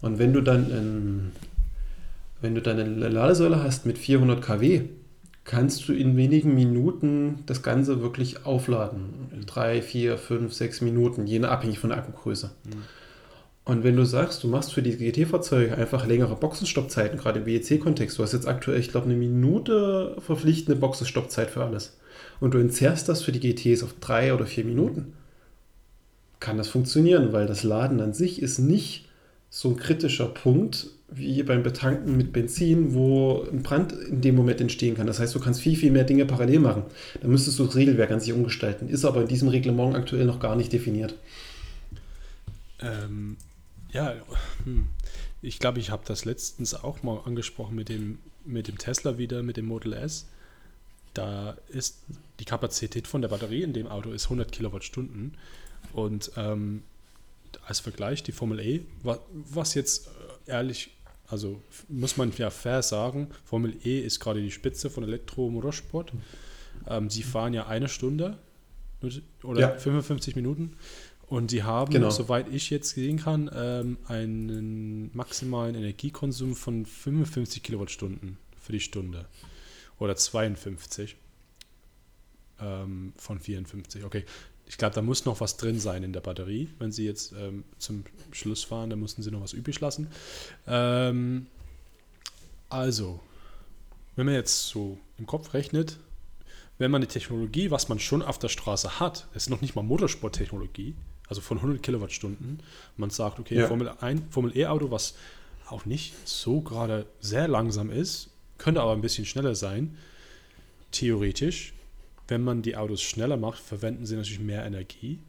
Und 0.00 0.18
wenn 0.18 0.32
du 0.32 0.40
dann, 0.40 0.70
in, 0.70 1.32
wenn 2.44 2.54
du 2.54 2.62
dann 2.62 2.78
eine 2.78 3.08
Ladesäule 3.08 3.62
hast 3.62 3.86
mit 3.86 3.98
400 3.98 4.40
kW, 4.40 4.82
kannst 5.44 5.88
du 5.88 5.92
in 5.92 6.16
wenigen 6.16 6.54
Minuten 6.54 7.40
das 7.46 7.62
Ganze 7.62 8.02
wirklich 8.02 8.46
aufladen. 8.46 9.30
In 9.32 9.46
drei, 9.46 9.82
vier, 9.82 10.18
fünf, 10.18 10.52
sechs 10.52 10.80
Minuten, 10.80 11.26
je 11.26 11.38
nach 11.38 11.50
abhängig 11.50 11.78
von 11.78 11.90
der 11.90 11.98
Akkugröße. 11.98 12.50
Mhm. 12.64 12.82
Und 13.66 13.82
wenn 13.82 13.96
du 13.96 14.04
sagst, 14.04 14.44
du 14.44 14.48
machst 14.48 14.74
für 14.74 14.82
die 14.82 14.96
GT-Fahrzeuge 14.96 15.74
einfach 15.74 16.06
längere 16.06 16.36
Boxenstoppzeiten, 16.36 17.18
gerade 17.18 17.40
im 17.40 17.46
WEC-Kontext, 17.46 18.18
du 18.18 18.22
hast 18.22 18.34
jetzt 18.34 18.46
aktuell, 18.46 18.78
ich 18.78 18.90
glaube, 18.90 19.06
eine 19.06 19.16
Minute 19.16 20.16
verpflichtende 20.20 20.78
Boxenstoppzeit 20.78 21.50
für 21.50 21.64
alles. 21.64 21.96
Und 22.40 22.52
du 22.52 22.58
entzerrst 22.58 23.08
das 23.08 23.22
für 23.22 23.32
die 23.32 23.40
GTs 23.40 23.82
auf 23.82 23.94
drei 24.00 24.34
oder 24.34 24.46
vier 24.46 24.64
Minuten 24.64 25.14
kann 26.40 26.58
das 26.58 26.68
funktionieren, 26.68 27.32
weil 27.32 27.46
das 27.46 27.62
Laden 27.62 28.02
an 28.02 28.12
sich 28.12 28.42
ist 28.42 28.58
nicht 28.58 29.08
so 29.48 29.70
ein 29.70 29.76
kritischer 29.76 30.26
Punkt 30.26 30.88
wie 31.16 31.42
beim 31.42 31.62
Betanken 31.62 32.16
mit 32.16 32.32
Benzin, 32.32 32.94
wo 32.94 33.46
ein 33.50 33.62
Brand 33.62 33.92
in 33.92 34.20
dem 34.20 34.34
Moment 34.34 34.60
entstehen 34.60 34.96
kann. 34.96 35.06
Das 35.06 35.20
heißt, 35.20 35.34
du 35.34 35.40
kannst 35.40 35.60
viel, 35.60 35.76
viel 35.76 35.92
mehr 35.92 36.04
Dinge 36.04 36.26
parallel 36.26 36.60
machen. 36.60 36.84
Da 37.20 37.28
müsstest 37.28 37.58
du 37.58 37.66
das 37.66 37.76
Regelwerk 37.76 38.10
an 38.10 38.20
sich 38.20 38.32
umgestalten. 38.32 38.88
Ist 38.88 39.04
aber 39.04 39.22
in 39.22 39.28
diesem 39.28 39.48
Reglement 39.48 39.94
aktuell 39.94 40.24
noch 40.24 40.40
gar 40.40 40.56
nicht 40.56 40.72
definiert. 40.72 41.14
Ähm, 42.80 43.36
ja, 43.92 44.14
hm. 44.64 44.88
ich 45.40 45.58
glaube, 45.58 45.78
ich 45.78 45.90
habe 45.90 46.02
das 46.06 46.24
letztens 46.24 46.74
auch 46.74 47.02
mal 47.02 47.20
angesprochen 47.24 47.76
mit 47.76 47.88
dem, 47.88 48.18
mit 48.44 48.66
dem 48.68 48.78
Tesla 48.78 49.16
wieder, 49.18 49.42
mit 49.42 49.56
dem 49.56 49.66
Model 49.66 49.92
S. 49.92 50.26
Da 51.14 51.56
ist 51.68 51.98
die 52.40 52.44
Kapazität 52.44 53.06
von 53.06 53.22
der 53.22 53.28
Batterie 53.28 53.62
in 53.62 53.72
dem 53.72 53.86
Auto 53.86 54.10
ist 54.10 54.24
100 54.24 54.50
Kilowattstunden. 54.50 55.36
Und 55.92 56.32
ähm, 56.36 56.82
als 57.66 57.80
Vergleich 57.80 58.22
die 58.22 58.32
Formel 58.32 58.58
E, 58.60 58.80
was 59.32 59.74
jetzt 59.74 60.08
äh, 60.46 60.50
ehrlich, 60.50 60.90
also 61.28 61.62
muss 61.88 62.16
man 62.16 62.32
ja 62.36 62.50
fair 62.50 62.82
sagen, 62.82 63.28
Formel 63.44 63.76
E 63.84 64.00
ist 64.00 64.20
gerade 64.20 64.40
die 64.40 64.50
Spitze 64.50 64.90
von 64.90 65.04
Elektromotorsport. 65.04 66.12
Ähm, 66.88 67.08
sie 67.10 67.22
fahren 67.22 67.54
ja 67.54 67.66
eine 67.66 67.88
Stunde 67.88 68.38
oder 69.42 69.60
ja. 69.60 69.76
55 69.76 70.36
Minuten 70.36 70.76
und 71.26 71.50
sie 71.50 71.62
haben, 71.62 71.92
genau. 71.92 72.10
soweit 72.10 72.48
ich 72.52 72.70
jetzt 72.70 72.90
sehen 72.90 73.18
kann, 73.18 73.50
ähm, 73.54 73.98
einen 74.06 75.10
maximalen 75.14 75.74
Energiekonsum 75.74 76.54
von 76.54 76.86
55 76.86 77.62
Kilowattstunden 77.62 78.38
für 78.60 78.72
die 78.72 78.80
Stunde. 78.80 79.26
Oder 79.98 80.16
52 80.16 81.16
ähm, 82.60 83.12
von 83.16 83.38
54. 83.40 84.04
Okay, 84.04 84.24
ich 84.66 84.78
glaube, 84.78 84.94
da 84.94 85.02
muss 85.02 85.24
noch 85.24 85.40
was 85.40 85.56
drin 85.56 85.78
sein 85.78 86.02
in 86.02 86.12
der 86.12 86.20
Batterie. 86.20 86.70
Wenn 86.78 86.90
Sie 86.90 87.04
jetzt 87.04 87.32
ähm, 87.32 87.64
zum 87.78 88.04
Schluss 88.32 88.64
fahren, 88.64 88.90
dann 88.90 89.00
mussten 89.00 89.22
Sie 89.22 89.30
noch 89.30 89.42
was 89.42 89.52
übrig 89.52 89.80
lassen. 89.80 90.08
Ähm, 90.66 91.46
also, 92.68 93.20
wenn 94.16 94.26
man 94.26 94.34
jetzt 94.34 94.68
so 94.68 94.98
im 95.18 95.26
Kopf 95.26 95.54
rechnet, 95.54 95.98
wenn 96.78 96.90
man 96.90 97.00
die 97.00 97.06
Technologie, 97.06 97.70
was 97.70 97.88
man 97.88 97.98
schon 97.98 98.22
auf 98.22 98.38
der 98.38 98.48
Straße 98.48 98.98
hat, 99.00 99.28
ist 99.34 99.50
noch 99.50 99.60
nicht 99.60 99.76
mal 99.76 99.82
Motorsporttechnologie, 99.82 100.94
also 101.28 101.40
von 101.40 101.58
100 101.58 101.82
Kilowattstunden, 101.82 102.60
man 102.96 103.10
sagt, 103.10 103.38
okay, 103.38 103.56
ja. 103.56 103.68
Formel, 103.68 103.92
Formel 104.30 104.56
E-Auto, 104.56 104.90
was 104.90 105.14
auch 105.68 105.84
nicht 105.84 106.14
so 106.26 106.60
gerade 106.60 107.06
sehr 107.20 107.48
langsam 107.48 107.90
ist, 107.90 108.30
könnte 108.58 108.80
aber 108.80 108.92
ein 108.92 109.00
bisschen 109.00 109.24
schneller 109.24 109.54
sein, 109.54 109.96
theoretisch, 110.90 111.74
wenn 112.28 112.42
man 112.42 112.62
die 112.62 112.76
Autos 112.76 113.02
schneller 113.02 113.36
macht, 113.36 113.60
verwenden 113.60 114.06
sie 114.06 114.16
natürlich 114.16 114.40
mehr 114.40 114.64
Energie. 114.64 115.20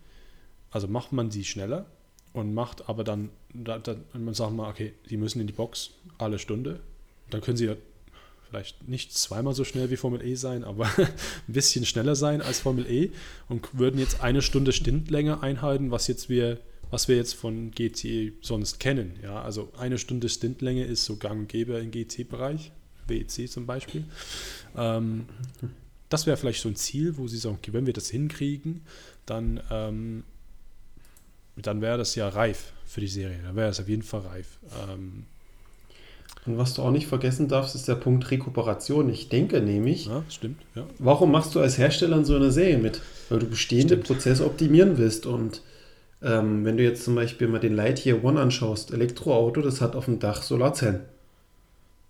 Also 0.71 0.87
macht 0.87 1.11
man 1.11 1.31
sie 1.31 1.43
schneller 1.43 1.85
und 2.33 2.53
macht 2.53 2.89
aber 2.89 3.03
dann, 3.03 3.29
da, 3.53 3.79
da, 3.79 3.95
man 4.13 4.33
sagt 4.33 4.53
mal, 4.53 4.69
okay, 4.69 4.93
die 5.09 5.17
müssen 5.17 5.39
in 5.39 5.47
die 5.47 5.53
Box 5.53 5.91
alle 6.17 6.39
Stunde. 6.39 6.79
Dann 7.29 7.41
können 7.41 7.57
sie 7.57 7.75
vielleicht 8.49 8.87
nicht 8.87 9.13
zweimal 9.13 9.53
so 9.53 9.63
schnell 9.63 9.89
wie 9.89 9.97
Formel 9.97 10.21
E 10.21 10.35
sein, 10.35 10.63
aber 10.63 10.89
ein 10.97 11.13
bisschen 11.47 11.85
schneller 11.85 12.15
sein 12.15 12.41
als 12.41 12.59
Formel 12.59 12.89
E 12.89 13.11
und 13.49 13.77
würden 13.77 13.99
jetzt 13.99 14.21
eine 14.21 14.41
Stunde 14.41 14.71
Stindlänge 14.71 15.41
einhalten, 15.41 15.91
was 15.91 16.07
jetzt 16.07 16.29
wir, 16.29 16.59
was 16.91 17.07
wir 17.07 17.15
jetzt 17.15 17.33
von 17.33 17.71
GT 17.71 18.33
sonst 18.41 18.79
kennen. 18.79 19.19
Ja, 19.23 19.41
also 19.41 19.71
eine 19.77 19.97
Stunde 19.97 20.29
Stindlänge 20.29 20.85
ist 20.85 21.05
so 21.05 21.17
gang 21.17 21.41
und 21.41 21.49
gäbe 21.49 21.77
im 21.79 21.91
GT-Bereich, 21.91 22.71
WEC 23.07 23.49
zum 23.49 23.65
Beispiel. 23.65 24.05
Ähm, 24.77 25.25
das 26.09 26.27
wäre 26.27 26.37
vielleicht 26.37 26.61
so 26.61 26.69
ein 26.69 26.75
Ziel, 26.75 27.17
wo 27.17 27.27
sie 27.27 27.37
sagen, 27.37 27.57
okay, 27.59 27.73
wenn 27.73 27.85
wir 27.85 27.93
das 27.93 28.09
hinkriegen, 28.09 28.81
dann, 29.25 29.59
ähm, 29.71 30.23
dann 31.55 31.81
wäre 31.81 31.97
das 31.97 32.15
ja 32.15 32.29
reif 32.29 32.73
für 32.85 33.01
die 33.01 33.07
Serie. 33.07 33.39
Dann 33.43 33.55
wäre 33.55 33.69
es 33.69 33.79
auf 33.79 33.89
jeden 33.89 34.03
Fall 34.03 34.21
reif. 34.21 34.59
Ähm, 34.89 35.25
und 36.45 36.59
was 36.59 36.75
du 36.75 36.83
auch 36.83 36.91
nicht 36.91 37.07
vergessen 37.07 37.47
darfst, 37.47 37.73
ist 37.73 37.87
der 37.87 37.95
Punkt 37.95 38.29
Rekuperation. 38.29 39.09
Ich 39.09 39.29
denke 39.29 39.61
nämlich, 39.61 40.05
ja, 40.05 40.23
stimmt, 40.29 40.61
ja. 40.75 40.85
warum 40.99 41.31
machst 41.31 41.55
du 41.55 41.59
als 41.59 41.77
Hersteller 41.77 42.17
in 42.17 42.25
so 42.25 42.35
einer 42.35 42.51
Serie 42.51 42.77
mit? 42.77 43.01
Weil 43.29 43.39
du 43.39 43.47
bestehende 43.47 43.95
stimmt. 43.95 44.07
Prozesse 44.07 44.45
optimieren 44.45 44.99
willst. 44.99 45.25
Und 45.25 45.63
ähm, 46.21 46.63
wenn 46.63 46.77
du 46.77 46.83
jetzt 46.83 47.03
zum 47.03 47.15
Beispiel 47.15 47.47
mal 47.47 47.59
den 47.59 47.75
Lightyear 47.75 48.23
One 48.23 48.39
anschaust, 48.39 48.93
Elektroauto, 48.93 49.61
das 49.61 49.81
hat 49.81 49.95
auf 49.95 50.05
dem 50.05 50.19
Dach 50.19 50.43
Solarzellen. 50.43 51.01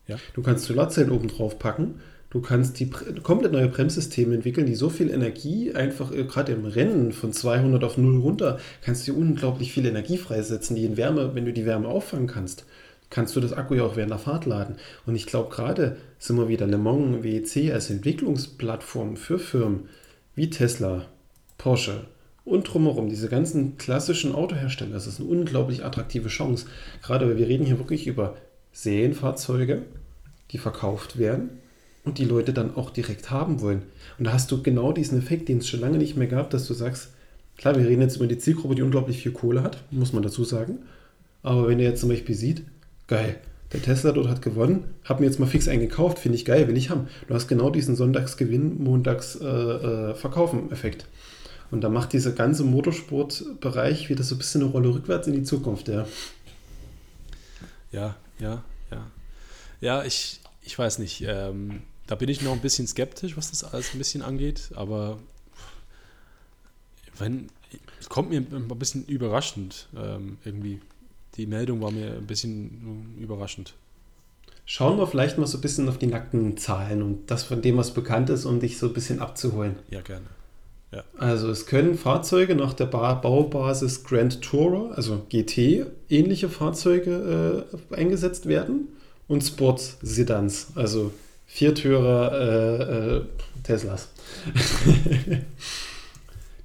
Ja. 0.08 0.18
Du 0.34 0.42
kannst 0.42 0.66
Solarzellen 0.66 1.12
oben 1.12 1.30
drauf 1.30 1.58
packen 1.58 2.02
Du 2.36 2.42
kannst 2.42 2.82
die 2.82 2.90
komplett 2.90 3.54
neue 3.54 3.70
Bremssysteme 3.70 4.36
entwickeln, 4.36 4.66
die 4.66 4.76
so 4.76 4.90
viel 4.90 5.10
Energie 5.10 5.74
einfach 5.74 6.12
äh, 6.12 6.26
gerade 6.26 6.52
im 6.52 6.66
Rennen 6.66 7.14
von 7.14 7.32
200 7.32 7.82
auf 7.86 7.98
0 7.98 8.18
runter, 8.20 8.60
kannst 8.82 9.08
du 9.08 9.16
unglaublich 9.16 9.72
viel 9.72 9.86
Energie 9.86 10.18
freisetzen, 10.18 10.76
die 10.76 10.84
in 10.84 10.98
Wärme, 10.98 11.34
wenn 11.34 11.46
du 11.46 11.54
die 11.54 11.66
Wärme 11.66 11.88
auffangen 11.88 12.28
kannst, 12.28 12.66
kannst 13.10 13.38
du 13.38 13.40
das 13.40 13.54
Akku 13.54 13.76
ja 13.76 13.84
auch 13.84 13.96
während 13.96 14.12
der 14.12 14.20
Fahrt 14.20 14.46
laden. 14.46 14.76
Und 15.06 15.16
ich 15.16 15.28
glaube 15.28 15.50
gerade 15.50 15.96
sind 16.20 16.36
wir 16.36 16.50
wieder 16.50 16.68
Le 16.68 16.78
Mans 16.78 17.24
WEC 17.24 17.72
als 17.72 17.90
Entwicklungsplattform 17.90 19.16
für 19.16 19.40
Firmen 19.40 19.88
wie 20.36 20.50
Tesla, 20.50 21.06
Porsche 21.58 22.02
und 22.44 22.64
drumherum, 22.64 23.08
diese 23.08 23.30
ganzen 23.30 23.78
klassischen 23.78 24.36
Autohersteller, 24.36 24.92
das 24.92 25.08
ist 25.08 25.22
eine 25.22 25.30
unglaublich 25.30 25.86
attraktive 25.86 26.28
Chance. 26.28 26.66
Gerade 27.02 27.30
weil 27.30 27.38
wir 27.38 27.48
reden 27.48 27.66
hier 27.66 27.80
wirklich 27.80 28.08
über 28.08 28.36
Serienfahrzeuge, 28.74 29.84
die 30.52 30.58
verkauft 30.58 31.18
werden 31.18 31.62
und 32.06 32.18
die 32.18 32.26
Leute 32.26 32.54
dann 32.54 32.76
auch 32.76 32.92
direkt 32.92 33.32
haben 33.32 33.62
wollen. 33.62 33.82
Und 34.18 34.26
da 34.26 34.34
hast 34.34 34.52
du 34.52 34.62
genau 34.62 34.92
diesen 34.92 35.18
Effekt, 35.18 35.50
den 35.50 35.58
es 35.58 35.68
schon 35.68 35.82
lange 35.82 35.98
nicht 35.98 36.16
mehr 36.16 36.28
gab, 36.28 36.50
dass 36.52 36.68
du 36.68 36.74
sagst, 36.74 37.10
klar, 37.58 37.76
wir 37.76 37.86
reden 37.86 38.02
jetzt 38.02 38.18
über 38.18 38.28
die 38.28 38.38
Zielgruppe, 38.38 38.76
die 38.76 38.82
unglaublich 38.82 39.22
viel 39.22 39.32
Kohle 39.32 39.64
hat, 39.64 39.84
muss 39.92 40.14
man 40.14 40.24
dazu 40.24 40.44
sagen. 40.44 40.80
Aber 41.44 41.68
wenn 41.68 41.80
ihr 41.80 41.90
jetzt 41.90 42.02
zum 42.02 42.10
Beispiel 42.10 42.36
sieht, 42.36 42.64
geil, 43.08 43.38
der 43.74 43.82
Tesla 43.82 44.12
dort 44.12 44.30
hat 44.30 44.42
gewonnen, 44.42 44.86
hab 45.04 45.20
mir 45.20 45.26
jetzt 45.26 45.40
mal 45.40 45.48
fix 45.48 45.68
eingekauft, 45.68 46.20
finde 46.20 46.38
ich 46.38 46.46
geil, 46.46 46.68
will 46.68 46.78
ich 46.78 46.90
haben. 46.90 47.08
Du 47.28 47.34
hast 47.34 47.48
genau 47.48 47.70
diesen 47.70 47.96
Sonntagsgewinn, 47.96 48.84
Montags 48.84 49.36
äh, 49.36 49.46
äh. 49.46 50.14
Und 51.72 51.82
da 51.82 51.90
macht 51.90 52.14
dieser 52.14 52.32
ganze 52.32 52.64
Motorsportbereich 52.64 54.10
wieder 54.10 54.24
so 54.24 54.36
ein 54.36 54.38
bisschen 54.38 54.62
eine 54.62 54.72
Rolle 54.72 54.90
rückwärts 54.90 55.28
in 55.28 55.34
die 55.34 55.44
Zukunft, 55.44 55.88
ja. 55.88 56.08
Ja, 57.92 58.16
ja, 58.40 58.64
ja. 58.92 59.12
Ja, 59.82 60.04
ich, 60.04 60.40
ich 60.62 60.78
weiß 60.78 61.00
nicht. 61.00 61.24
Ähm, 61.28 61.82
da 62.08 62.16
bin 62.16 62.30
ich 62.30 62.42
noch 62.42 62.54
ein 62.54 62.62
bisschen 62.62 62.88
skeptisch, 62.88 63.38
was 63.38 63.50
das 63.50 63.64
alles 63.64 63.94
ein 63.94 63.98
bisschen 63.98 64.22
angeht, 64.22 64.70
aber 64.76 65.18
wenn, 67.18 67.50
kommt 68.10 68.30
mir 68.30 68.40
ein 68.40 68.68
bisschen 68.80 69.06
überraschend 69.06 69.88
ähm, 69.96 70.38
irgendwie. 70.44 70.82
Die 71.38 71.48
Meldung 71.48 71.82
war 71.82 71.92
mir 71.92 72.14
ein 72.14 72.28
bisschen 72.28 73.18
überraschend. 73.20 73.74
Schauen 74.66 74.98
wir 74.98 75.06
vielleicht 75.06 75.38
mal 75.38 75.46
so 75.48 75.58
ein 75.58 75.62
bisschen 75.62 75.88
auf 75.90 75.98
die 75.98 76.08
nackten 76.08 76.58
Zahlen 76.58 77.04
und 77.04 77.30
das 77.30 77.44
von 77.44 77.62
dem, 77.62 77.78
was 77.78 77.94
bekannt 77.94 78.30
ist, 78.30 78.46
um 78.46 78.60
dich 78.60 78.78
so 78.78 78.88
ein 78.88 78.94
bisschen 78.94 79.20
abzuholen. 79.20 79.76
Ja, 79.90 80.02
gerne. 80.02 80.26
Ja. 80.92 81.04
Also 81.18 81.50
es 81.50 81.66
können 81.66 81.98
Fahrzeuge 81.98 82.56
nach 82.56 82.74
der 82.74 82.86
ba 82.86 83.14
Baubasis 83.16 84.04
Grand 84.04 84.42
Tourer, 84.42 84.96
also 84.96 85.26
GT, 85.30 85.86
ähnliche 86.10 86.48
Fahrzeuge 86.50 87.66
äh, 87.92 87.96
eingesetzt 87.96 88.48
werden 88.48 88.88
und 89.28 89.44
Sports-Sedans, 89.44 90.70
also 90.76 91.12
Viertürer 91.56 92.34
äh, 92.34 93.16
äh, 93.16 93.22
Teslas. 93.64 94.10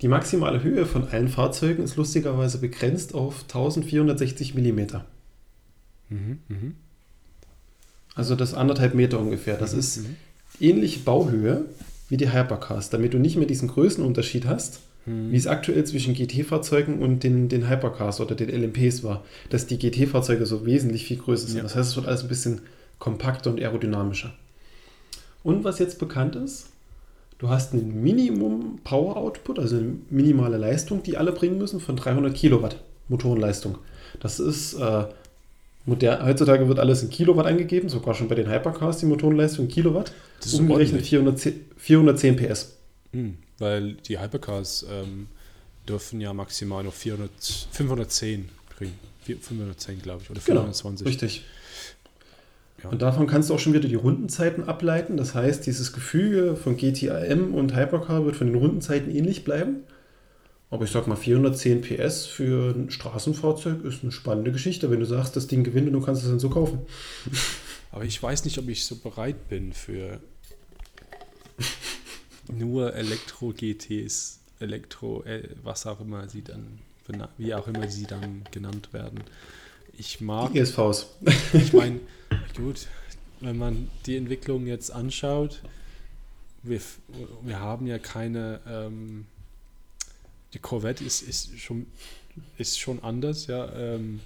Die 0.03 0.09
maximale 0.09 0.65
Höhe 0.65 0.85
von 0.85 1.07
allen 1.07 1.29
Fahrzeugen 1.29 1.85
ist 1.85 1.95
lustigerweise 1.95 2.59
begrenzt 2.59 3.15
auf 3.15 3.43
1460 3.43 4.57
mm. 4.57 4.81
Mhm, 6.09 6.39
mh. 6.49 6.57
Also 8.17 8.35
das 8.35 8.53
anderthalb 8.53 8.95
Meter 8.95 9.21
ungefähr. 9.21 9.57
Das 9.57 9.75
mhm, 9.75 9.79
ist 9.79 9.99
mh. 9.99 10.09
ähnliche 10.59 10.99
Bauhöhe 10.99 11.67
wie 12.09 12.17
die 12.17 12.33
Hypercars, 12.33 12.91
damit 12.91 13.15
du 13.15 13.19
nicht 13.19 13.37
mehr 13.37 13.47
diesen 13.47 13.69
Größenunterschied 13.69 14.47
hast, 14.47 14.81
mhm. 15.07 15.31
wie 15.31 15.37
es 15.37 15.47
aktuell 15.47 15.85
zwischen 15.85 16.15
GT-Fahrzeugen 16.15 16.99
und 16.99 17.23
den, 17.23 17.49
den 17.49 17.71
Hypercars 17.71 18.21
oder 18.21 18.35
den 18.35 18.49
LMPs 18.49 19.05
war, 19.05 19.25
dass 19.51 19.69
die 19.69 19.79
GT-Fahrzeuge 19.79 20.47
so 20.47 20.67
wesentlich 20.67 21.05
viel 21.05 21.19
größer 21.19 21.47
sind. 21.47 21.59
Ja. 21.59 21.63
Das 21.63 21.77
heißt, 21.77 21.91
es 21.91 21.97
wird 21.97 22.09
alles 22.09 22.23
ein 22.23 22.29
bisschen 22.29 22.63
kompakter 22.99 23.51
und 23.51 23.61
aerodynamischer. 23.61 24.35
Und 25.43 25.65
was 25.65 25.79
jetzt 25.79 25.99
bekannt 25.99 26.37
ist, 26.37 26.69
du 27.39 27.49
hast 27.49 27.73
einen 27.73 28.03
Minimum 28.03 28.79
Power 28.85 29.17
Output, 29.17 29.59
also 29.59 29.77
eine 29.77 29.95
minimale 30.11 30.57
Leistung, 30.57 31.03
die 31.03 31.17
alle 31.17 31.33
bringen 31.33 31.59
müssen, 31.59 31.81
von 31.81 31.97
300 31.97 32.35
Kilowatt 32.35 32.77
Motorenleistung. 33.09 33.79
Das 34.21 34.39
ist 34.39 34.75
äh, 34.75 35.05
modern, 35.87 36.25
heutzutage 36.25 36.69
wird 36.69 36.79
alles 36.79 37.03
in 37.03 37.11
Kilowatt 37.11 37.47
angegeben, 37.47 37.89
sogar 37.89 38.15
schon 38.15 38.29
bei 38.29 38.35
den 38.35 38.51
Hypercars 38.51 38.99
die 38.99 39.07
Motorenleistung 39.07 39.67
in 39.67 39.71
Kilowatt. 39.71 40.13
Das 40.41 40.53
ist 40.53 40.61
umgerechnet 40.61 41.07
410, 41.07 41.67
410 41.77 42.37
PS. 42.37 42.77
Hm, 43.13 43.37
weil 43.59 43.95
die 43.95 44.19
Hypercars 44.21 44.87
ähm, 44.91 45.27
dürfen 45.89 46.21
ja 46.21 46.33
maximal 46.33 46.85
noch 46.85 46.95
400, 46.95 47.31
510 47.73 48.49
bringen. 48.77 48.95
510, 49.25 50.03
glaube 50.03 50.23
ich, 50.23 50.31
oder 50.31 50.41
420. 50.41 51.05
Genau, 51.05 51.09
richtig. 51.11 51.45
Ja. 52.83 52.91
Und 52.91 53.03
davon 53.03 53.27
kannst 53.27 53.51
du 53.51 53.55
auch 53.55 53.59
schon 53.59 53.75
wieder 53.75 53.89
die 53.89 53.95
Rundenzeiten 53.95 54.69
ableiten. 54.69 55.17
Das 55.17 55.35
heißt, 55.35 55.67
dieses 55.67 55.93
Gefüge 55.93 56.57
von 56.57 56.77
GTAM 56.77 57.55
und 57.55 57.77
Hypercar 57.77 58.25
wird 58.25 58.37
von 58.37 58.47
den 58.47 58.57
Rundenzeiten 58.57 59.15
ähnlich 59.15 59.45
bleiben. 59.45 59.85
Aber 60.71 60.85
ich 60.85 60.91
sag 60.91 61.07
mal, 61.07 61.17
410 61.17 61.83
PS 61.83 62.27
für 62.27 62.75
ein 62.75 62.91
Straßenfahrzeug 62.91 63.85
ist 63.85 64.03
eine 64.03 64.13
spannende 64.13 64.53
Geschichte, 64.53 64.91
wenn 64.91 65.01
du 65.01 65.07
sagst, 65.07 65.35
das 65.35 65.49
Ding 65.49 65.65
gewinnt 65.65 65.89
und 65.89 65.95
du 65.95 66.01
kannst 66.01 66.23
es 66.23 66.29
dann 66.29 66.39
so 66.39 66.49
kaufen. 66.49 66.81
Aber 67.93 68.05
ich 68.05 68.23
weiß 68.23 68.45
nicht, 68.45 68.57
ob 68.59 68.69
ich 68.69 68.87
so 68.87 68.97
bereit 68.97 69.49
bin 69.49 69.73
für 69.73 70.21
nur 72.53 72.95
Elektro-GTs, 72.95 74.41
Elektro, 74.61 75.25
äh, 75.25 75.49
was 75.63 75.87
auch 75.87 76.01
immer 76.01 76.29
sie 76.29 76.43
dann, 76.43 76.79
wie 77.37 77.53
auch 77.55 77.67
immer 77.67 77.89
sie 77.89 78.05
dann 78.05 78.45
genannt 78.53 78.93
werden 78.93 79.25
ich 80.01 80.21
mag. 80.21 80.53
Die 80.53 80.59
ESVs. 80.59 81.07
Ich 81.53 81.73
meine, 81.73 82.01
gut, 82.57 82.89
wenn 83.41 83.59
man 83.59 83.91
die 84.07 84.17
Entwicklung 84.17 84.67
jetzt 84.67 84.91
anschaut, 84.91 85.63
wir, 86.63 86.81
wir 87.43 87.61
haben 87.61 87.87
ja 87.87 87.99
keine. 87.99 88.61
Ähm, 88.67 89.27
die 90.53 90.59
Corvette 90.59 91.05
ist, 91.05 91.23
ist, 91.23 91.61
schon, 91.61 91.87
ist 92.59 92.81
schon 92.81 93.03
anders, 93.05 93.47
ja. 93.47 93.73
Ähm, 93.73 94.21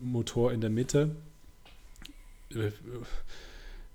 Motor 0.00 0.52
in 0.52 0.60
der 0.60 0.70
Mitte. 0.70 1.14
Äh, 2.50 2.72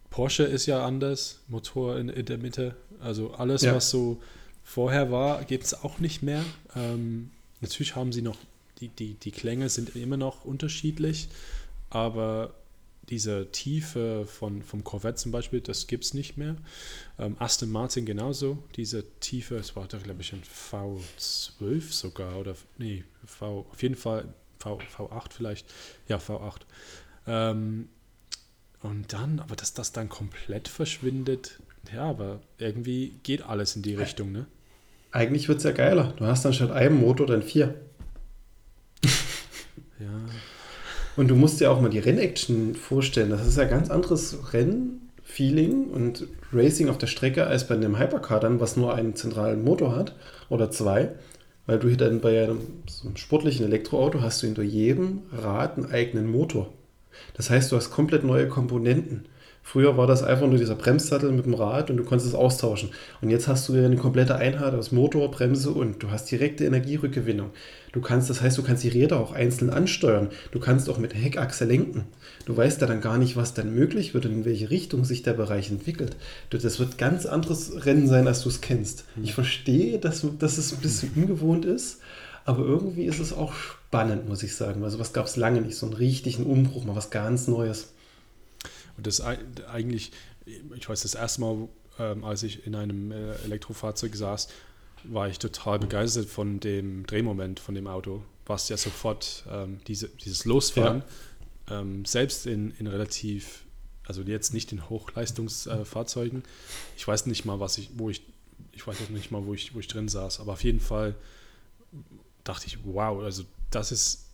Porsche 0.09 0.43
ist 0.43 0.65
ja 0.65 0.85
anders, 0.85 1.41
Motor 1.47 1.97
in, 1.97 2.09
in 2.09 2.25
der 2.25 2.37
Mitte. 2.37 2.75
Also 2.99 3.33
alles, 3.33 3.61
ja. 3.61 3.75
was 3.75 3.89
so 3.89 4.21
vorher 4.63 5.11
war, 5.11 5.43
gibt 5.43 5.65
es 5.65 5.73
auch 5.83 5.99
nicht 5.99 6.23
mehr. 6.23 6.43
Ähm, 6.75 7.31
natürlich 7.61 7.95
haben 7.95 8.11
sie 8.11 8.21
noch, 8.21 8.37
die, 8.79 8.89
die, 8.89 9.13
die 9.15 9.31
Klänge 9.31 9.69
sind 9.69 9.95
immer 9.95 10.17
noch 10.17 10.45
unterschiedlich, 10.45 11.29
aber 11.89 12.53
diese 13.09 13.51
Tiefe 13.51 14.25
von, 14.25 14.63
vom 14.63 14.83
Corvette 14.83 15.15
zum 15.15 15.31
Beispiel, 15.31 15.61
das 15.61 15.87
gibt 15.87 16.05
es 16.05 16.13
nicht 16.13 16.37
mehr. 16.37 16.55
Ähm, 17.19 17.35
Aston 17.39 17.71
Martin 17.71 18.05
genauso, 18.05 18.57
diese 18.75 19.03
Tiefe, 19.19 19.55
es 19.57 19.75
war 19.75 19.87
da 19.87 19.97
glaube 19.97 20.21
ich 20.21 20.33
ein 20.33 20.41
V12 20.43 21.91
sogar, 21.91 22.37
oder 22.37 22.55
nee, 22.77 23.03
V, 23.25 23.67
auf 23.71 23.81
jeden 23.83 23.95
Fall 23.95 24.33
v, 24.59 24.79
V8 24.79 25.31
vielleicht, 25.31 25.71
ja 26.07 26.17
V8. 26.17 26.61
Ähm, 27.27 27.89
und 28.81 29.13
dann, 29.13 29.39
aber 29.39 29.55
dass 29.55 29.73
das 29.73 29.91
dann 29.91 30.09
komplett 30.09 30.67
verschwindet, 30.67 31.59
ja, 31.93 32.03
aber 32.03 32.41
irgendwie 32.57 33.13
geht 33.23 33.43
alles 33.43 33.75
in 33.75 33.81
die 33.81 33.95
Richtung, 33.95 34.31
ne? 34.31 34.47
Eigentlich 35.11 35.47
wird 35.47 35.59
es 35.59 35.63
ja 35.63 35.71
geiler. 35.71 36.13
Du 36.17 36.25
hast 36.25 36.43
dann 36.43 36.53
statt 36.53 36.71
einem 36.71 36.99
Motor 36.99 37.27
dann 37.27 37.41
vier. 37.41 37.75
Ja. 39.99 40.07
Und 41.15 41.29
du 41.29 41.35
musst 41.35 41.59
dir 41.59 41.71
auch 41.71 41.79
mal 41.79 41.89
die 41.89 41.99
Rennaction 41.99 42.75
vorstellen. 42.75 43.29
Das 43.29 43.47
ist 43.47 43.57
ja 43.57 43.65
ganz 43.65 43.89
anderes 43.89 44.53
Rennfeeling 44.53 45.87
und 45.87 46.27
Racing 46.51 46.89
auf 46.89 46.97
der 46.97 47.07
Strecke 47.07 47.47
als 47.47 47.67
bei 47.67 47.75
einem 47.75 47.97
Hypercar 47.97 48.39
dann, 48.39 48.59
was 48.59 48.75
nur 48.75 48.93
einen 48.93 49.15
zentralen 49.15 49.63
Motor 49.63 49.95
hat 49.95 50.15
oder 50.49 50.71
zwei. 50.71 51.11
Weil 51.67 51.79
du 51.79 51.87
hier 51.87 51.97
dann 51.97 52.21
bei 52.21 52.43
einem, 52.43 52.59
so 52.87 53.07
einem 53.07 53.17
sportlichen 53.17 53.65
Elektroauto 53.65 54.21
hast 54.21 54.43
du 54.43 54.47
hinter 54.47 54.61
jedem 54.61 55.23
Rad 55.31 55.77
einen 55.77 55.91
eigenen 55.91 56.29
Motor. 56.29 56.71
Das 57.33 57.49
heißt, 57.49 57.71
du 57.71 57.75
hast 57.75 57.91
komplett 57.91 58.23
neue 58.23 58.47
Komponenten. 58.47 59.25
Früher 59.67 59.97
war 59.97 60.05
das 60.05 60.21
einfach 60.21 60.45
nur 60.45 60.59
dieser 60.59 60.75
Bremssattel 60.75 61.31
mit 61.31 61.45
dem 61.45 61.55
Rad 61.55 61.89
und 61.89 61.97
du 61.97 62.03
konntest 62.03 62.29
es 62.29 62.35
austauschen. 62.35 62.91
Und 63.21 63.31
jetzt 63.31 63.47
hast 63.47 63.67
du 63.67 63.73
eine 63.73 63.95
komplette 63.95 64.35
Einheit 64.35 64.75
aus 64.75 64.91
Motor, 64.91 65.31
Bremse 65.31 65.71
und 65.71 66.03
du 66.03 66.11
hast 66.11 66.29
direkte 66.29 66.65
Energierückgewinnung. 66.65 67.49
Du 67.91 67.99
kannst, 67.99 68.29
das 68.29 68.41
heißt, 68.41 68.59
du 68.59 68.61
kannst 68.61 68.83
die 68.83 68.89
Räder 68.89 69.19
auch 69.19 69.31
einzeln 69.31 69.71
ansteuern. 69.71 70.29
Du 70.51 70.59
kannst 70.59 70.87
auch 70.87 70.99
mit 70.99 71.13
der 71.13 71.19
Heckachse 71.19 71.65
lenken. 71.65 72.03
Du 72.45 72.55
weißt 72.55 72.79
ja 72.79 72.85
dann 72.85 73.01
gar 73.01 73.17
nicht, 73.17 73.37
was 73.37 73.55
dann 73.55 73.73
möglich 73.73 74.13
wird 74.13 74.27
und 74.27 74.33
in 74.33 74.45
welche 74.45 74.69
Richtung 74.69 75.03
sich 75.03 75.23
der 75.23 75.33
Bereich 75.33 75.71
entwickelt. 75.71 76.15
Das 76.51 76.79
wird 76.79 76.99
ganz 76.99 77.25
anderes 77.25 77.85
Rennen 77.87 78.07
sein, 78.07 78.27
als 78.27 78.43
du 78.43 78.49
es 78.49 78.61
kennst. 78.61 79.05
Ich 79.23 79.33
verstehe, 79.33 79.97
dass, 79.97 80.27
dass 80.37 80.59
es 80.59 80.73
ein 80.73 80.81
bisschen 80.81 81.11
ungewohnt 81.15 81.65
ist, 81.65 82.01
aber 82.45 82.63
irgendwie 82.63 83.05
ist 83.05 83.19
es 83.19 83.33
auch 83.33 83.53
spannend, 83.53 84.29
muss 84.29 84.43
ich 84.43 84.55
sagen. 84.55 84.83
Also 84.83 84.99
was 84.99 85.11
gab 85.11 85.25
es 85.25 85.37
lange 85.37 85.61
nicht, 85.61 85.75
so 85.75 85.87
einen 85.87 85.95
richtigen 85.95 86.45
Umbruch, 86.45 86.85
mal 86.85 86.95
was 86.95 87.09
ganz 87.09 87.47
Neues. 87.47 87.94
Und 88.97 89.07
das 89.07 89.21
eigentlich, 89.21 90.11
ich 90.45 90.89
weiß, 90.89 91.01
das 91.01 91.15
erste 91.15 91.41
Mal, 91.41 91.67
ähm, 91.99 92.23
als 92.23 92.43
ich 92.43 92.65
in 92.65 92.75
einem 92.75 93.11
äh, 93.11 93.35
Elektrofahrzeug 93.43 94.15
saß, 94.15 94.47
war 95.03 95.27
ich 95.29 95.39
total 95.39 95.79
begeistert 95.79 96.27
von 96.27 96.59
dem 96.59 97.05
Drehmoment 97.05 97.59
von 97.59 97.75
dem 97.75 97.87
Auto, 97.87 98.23
was 98.45 98.69
ja 98.69 98.77
sofort 98.77 99.43
ähm, 99.49 99.79
diese, 99.87 100.09
dieses 100.09 100.45
Losfahren, 100.45 101.03
ja. 101.69 101.81
ähm, 101.81 102.05
selbst 102.05 102.47
in, 102.47 102.71
in 102.77 102.87
relativ, 102.87 103.65
also 104.05 104.21
jetzt 104.23 104.53
nicht 104.53 104.71
in 104.71 104.89
Hochleistungsfahrzeugen, 104.89 106.39
äh, 106.39 106.97
ich 106.97 107.07
weiß 107.07 107.27
nicht 107.27 107.45
mal, 107.45 107.59
was 107.59 107.77
ich, 107.77 107.91
wo 107.95 108.09
ich, 108.09 108.21
ich 108.71 108.85
weiß 108.85 109.09
nicht 109.09 109.31
mal, 109.31 109.45
wo 109.45 109.53
ich, 109.53 109.75
wo 109.75 109.79
ich 109.79 109.87
drin 109.87 110.07
saß, 110.07 110.39
aber 110.39 110.53
auf 110.53 110.63
jeden 110.63 110.79
Fall 110.79 111.15
dachte 112.43 112.67
ich, 112.67 112.79
wow, 112.83 113.23
also 113.23 113.43
das 113.71 113.91
ist 113.91 114.24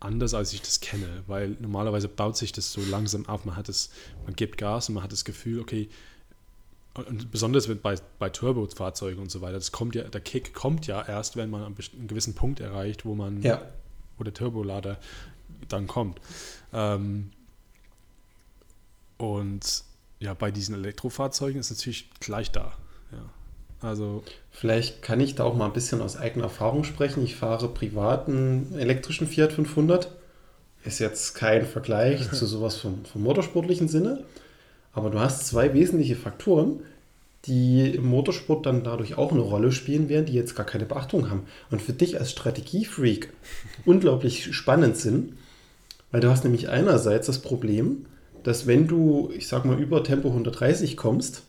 anders, 0.00 0.34
als 0.34 0.52
ich 0.52 0.62
das 0.62 0.80
kenne, 0.80 1.22
weil 1.26 1.56
normalerweise 1.60 2.08
baut 2.08 2.36
sich 2.36 2.52
das 2.52 2.72
so 2.72 2.82
langsam 2.82 3.26
auf. 3.26 3.44
Man 3.44 3.56
hat 3.56 3.68
es, 3.68 3.90
man 4.24 4.34
gibt 4.34 4.58
Gas 4.58 4.88
und 4.88 4.96
man 4.96 5.04
hat 5.04 5.12
das 5.12 5.24
Gefühl, 5.24 5.60
okay, 5.60 5.88
und 6.94 7.30
besonders 7.30 7.68
bei, 7.82 7.96
bei 8.18 8.30
Turbo-Fahrzeugen 8.30 9.20
und 9.20 9.30
so 9.30 9.42
weiter, 9.42 9.54
das 9.54 9.70
kommt 9.72 9.94
ja, 9.94 10.04
der 10.04 10.20
Kick 10.20 10.54
kommt 10.54 10.86
ja 10.86 11.06
erst, 11.06 11.36
wenn 11.36 11.50
man 11.50 11.62
einen 11.62 12.08
gewissen 12.08 12.34
Punkt 12.34 12.60
erreicht, 12.60 13.04
wo 13.04 13.14
man, 13.14 13.42
ja. 13.42 13.62
wo 14.16 14.24
der 14.24 14.32
Turbolader 14.32 14.98
dann 15.68 15.86
kommt. 15.86 16.20
Ähm, 16.72 17.32
und 19.18 19.84
ja, 20.20 20.34
bei 20.34 20.50
diesen 20.50 20.74
Elektrofahrzeugen 20.74 21.60
ist 21.60 21.70
es 21.70 21.78
natürlich 21.78 22.10
gleich 22.20 22.50
da. 22.50 22.72
Ja. 23.12 23.30
Also 23.80 24.22
Vielleicht 24.58 25.02
kann 25.02 25.20
ich 25.20 25.34
da 25.34 25.44
auch 25.44 25.54
mal 25.54 25.66
ein 25.66 25.74
bisschen 25.74 26.00
aus 26.00 26.16
eigener 26.16 26.44
Erfahrung 26.44 26.82
sprechen. 26.82 27.22
Ich 27.22 27.36
fahre 27.36 27.68
privaten 27.68 28.74
elektrischen 28.78 29.26
Fiat 29.26 29.52
500. 29.52 30.10
Ist 30.82 30.98
jetzt 30.98 31.34
kein 31.34 31.66
Vergleich 31.66 32.30
zu 32.32 32.46
sowas 32.46 32.76
vom, 32.76 33.04
vom 33.04 33.22
motorsportlichen 33.22 33.86
Sinne. 33.86 34.24
Aber 34.94 35.10
du 35.10 35.20
hast 35.20 35.46
zwei 35.46 35.74
wesentliche 35.74 36.16
Faktoren, 36.16 36.80
die 37.44 37.90
im 37.96 38.06
Motorsport 38.06 38.64
dann 38.64 38.82
dadurch 38.82 39.18
auch 39.18 39.30
eine 39.30 39.42
Rolle 39.42 39.72
spielen 39.72 40.08
werden, 40.08 40.24
die 40.24 40.32
jetzt 40.32 40.56
gar 40.56 40.64
keine 40.64 40.86
Beachtung 40.86 41.28
haben. 41.28 41.42
Und 41.70 41.82
für 41.82 41.92
dich 41.92 42.18
als 42.18 42.30
Strategiefreak 42.30 43.30
unglaublich 43.84 44.56
spannend 44.56 44.96
sind. 44.96 45.34
Weil 46.12 46.22
du 46.22 46.30
hast 46.30 46.44
nämlich 46.44 46.70
einerseits 46.70 47.26
das 47.26 47.42
Problem, 47.42 48.06
dass 48.42 48.66
wenn 48.66 48.88
du, 48.88 49.30
ich 49.36 49.48
sag 49.48 49.66
mal, 49.66 49.78
über 49.78 50.02
Tempo 50.02 50.28
130 50.28 50.96
kommst, 50.96 51.42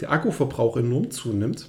der 0.00 0.10
Akkuverbrauch 0.10 0.76
enorm 0.76 1.10
zunimmt. 1.10 1.68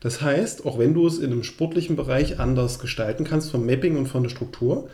Das 0.00 0.20
heißt, 0.20 0.66
auch 0.66 0.78
wenn 0.78 0.94
du 0.94 1.06
es 1.06 1.18
in 1.18 1.32
einem 1.32 1.44
sportlichen 1.44 1.96
Bereich 1.96 2.40
anders 2.40 2.78
gestalten 2.78 3.24
kannst 3.24 3.50
vom 3.50 3.64
Mapping 3.64 3.96
und 3.96 4.06
von 4.06 4.22
der 4.22 4.30
Struktur, 4.30 4.88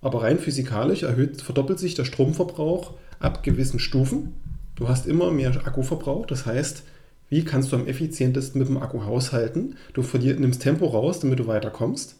aber 0.00 0.22
rein 0.22 0.38
physikalisch 0.38 1.02
erhöht, 1.02 1.42
verdoppelt 1.42 1.78
sich 1.78 1.94
der 1.94 2.04
Stromverbrauch 2.04 2.94
ab 3.18 3.42
gewissen 3.42 3.78
Stufen. 3.78 4.34
Du 4.76 4.88
hast 4.88 5.06
immer 5.06 5.30
mehr 5.30 5.50
Akkuverbrauch, 5.66 6.26
das 6.26 6.46
heißt, 6.46 6.84
wie 7.28 7.44
kannst 7.44 7.70
du 7.70 7.76
am 7.76 7.86
effizientesten 7.86 8.58
mit 8.58 8.68
dem 8.68 8.78
Akku 8.78 9.04
haushalten? 9.04 9.76
Du 9.92 10.02
nimmst 10.02 10.62
Tempo 10.62 10.86
raus, 10.86 11.20
damit 11.20 11.38
du 11.38 11.46
weiterkommst. 11.46 12.16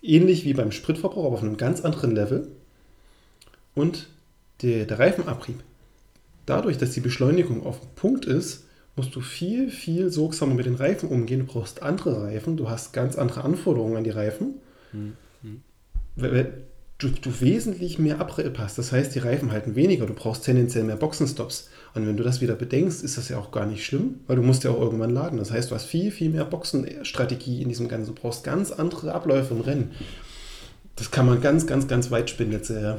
Ähnlich 0.00 0.44
wie 0.44 0.54
beim 0.54 0.72
Spritverbrauch, 0.72 1.26
aber 1.26 1.34
auf 1.34 1.42
einem 1.42 1.58
ganz 1.58 1.82
anderen 1.82 2.12
Level. 2.12 2.48
Und 3.74 4.08
der, 4.62 4.86
der 4.86 4.98
Reifenabrieb. 4.98 5.62
Dadurch, 6.46 6.78
dass 6.78 6.92
die 6.92 7.00
Beschleunigung 7.00 7.64
auf 7.64 7.80
dem 7.80 7.88
Punkt 7.94 8.24
ist, 8.24 8.64
musst 8.96 9.14
du 9.16 9.20
viel, 9.20 9.70
viel 9.70 10.10
sorgsamer 10.10 10.54
mit 10.54 10.66
den 10.66 10.74
Reifen 10.74 11.08
umgehen. 11.08 11.40
Du 11.40 11.52
brauchst 11.52 11.82
andere 11.82 12.22
Reifen, 12.22 12.56
du 12.56 12.68
hast 12.68 12.92
ganz 12.92 13.16
andere 13.16 13.44
Anforderungen 13.44 13.96
an 13.96 14.04
die 14.04 14.10
Reifen. 14.10 14.54
Hm. 14.92 15.14
Hm. 15.42 15.62
Du, 16.98 17.08
du, 17.08 17.40
wesentlich 17.40 17.98
mehr 17.98 18.20
Abrieb 18.20 18.58
hast. 18.58 18.78
Das 18.78 18.92
heißt, 18.92 19.12
die 19.14 19.18
Reifen 19.18 19.50
halten 19.50 19.74
weniger, 19.74 20.06
du 20.06 20.14
brauchst 20.14 20.44
tendenziell 20.44 20.84
mehr 20.84 20.94
Boxenstops. 20.94 21.68
Und 21.94 22.06
wenn 22.06 22.16
du 22.16 22.22
das 22.22 22.40
wieder 22.40 22.54
bedenkst, 22.54 23.02
ist 23.02 23.18
das 23.18 23.28
ja 23.28 23.38
auch 23.38 23.50
gar 23.50 23.66
nicht 23.66 23.84
schlimm, 23.84 24.20
weil 24.28 24.36
du 24.36 24.42
musst 24.42 24.62
ja 24.62 24.70
auch 24.70 24.80
irgendwann 24.80 25.10
laden. 25.10 25.38
Das 25.38 25.50
heißt, 25.50 25.70
du 25.70 25.74
hast 25.74 25.86
viel, 25.86 26.12
viel 26.12 26.30
mehr 26.30 26.44
Boxenstrategie 26.44 27.60
in 27.60 27.68
diesem 27.68 27.88
Ganzen. 27.88 28.14
Du 28.14 28.20
brauchst 28.20 28.44
ganz 28.44 28.70
andere 28.70 29.12
Abläufe 29.14 29.52
im 29.52 29.62
Rennen. 29.62 29.90
Das 30.94 31.10
kann 31.10 31.26
man 31.26 31.40
ganz, 31.40 31.66
ganz, 31.66 31.88
ganz 31.88 32.12
weit 32.12 32.30
spinnen 32.30 32.52
jetzt. 32.52 32.70
Ja. 32.70 32.98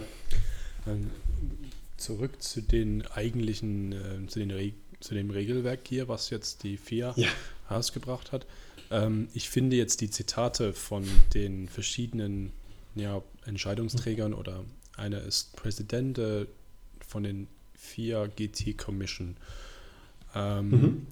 Zurück 1.95 2.41
zu 2.41 2.61
den 2.61 3.05
eigentlichen, 3.13 3.93
äh, 3.93 4.27
zu 4.27 4.39
den 4.39 4.51
Regeln 4.51 4.82
zu 5.03 5.13
dem 5.13 5.29
Regelwerk 5.29 5.81
hier, 5.87 6.07
was 6.07 6.29
jetzt 6.29 6.63
die 6.63 6.77
FIA 6.77 7.13
ja. 7.17 7.27
herausgebracht 7.67 8.31
hat. 8.31 8.47
Ähm, 8.89 9.27
ich 9.33 9.49
finde 9.49 9.75
jetzt 9.75 9.99
die 9.99 10.09
Zitate 10.09 10.71
von 10.71 11.05
den 11.33 11.67
verschiedenen 11.67 12.53
ja, 12.95 13.21
Entscheidungsträgern 13.45 14.33
oder 14.33 14.63
einer 14.95 15.21
ist 15.21 15.55
Präsident 15.57 16.17
äh, 16.19 16.45
von 17.05 17.23
den 17.23 17.47
FIA 17.75 18.27
GT 18.27 18.77
Commission. 18.77 19.35
Ähm, 20.33 20.69
mhm. 20.69 21.07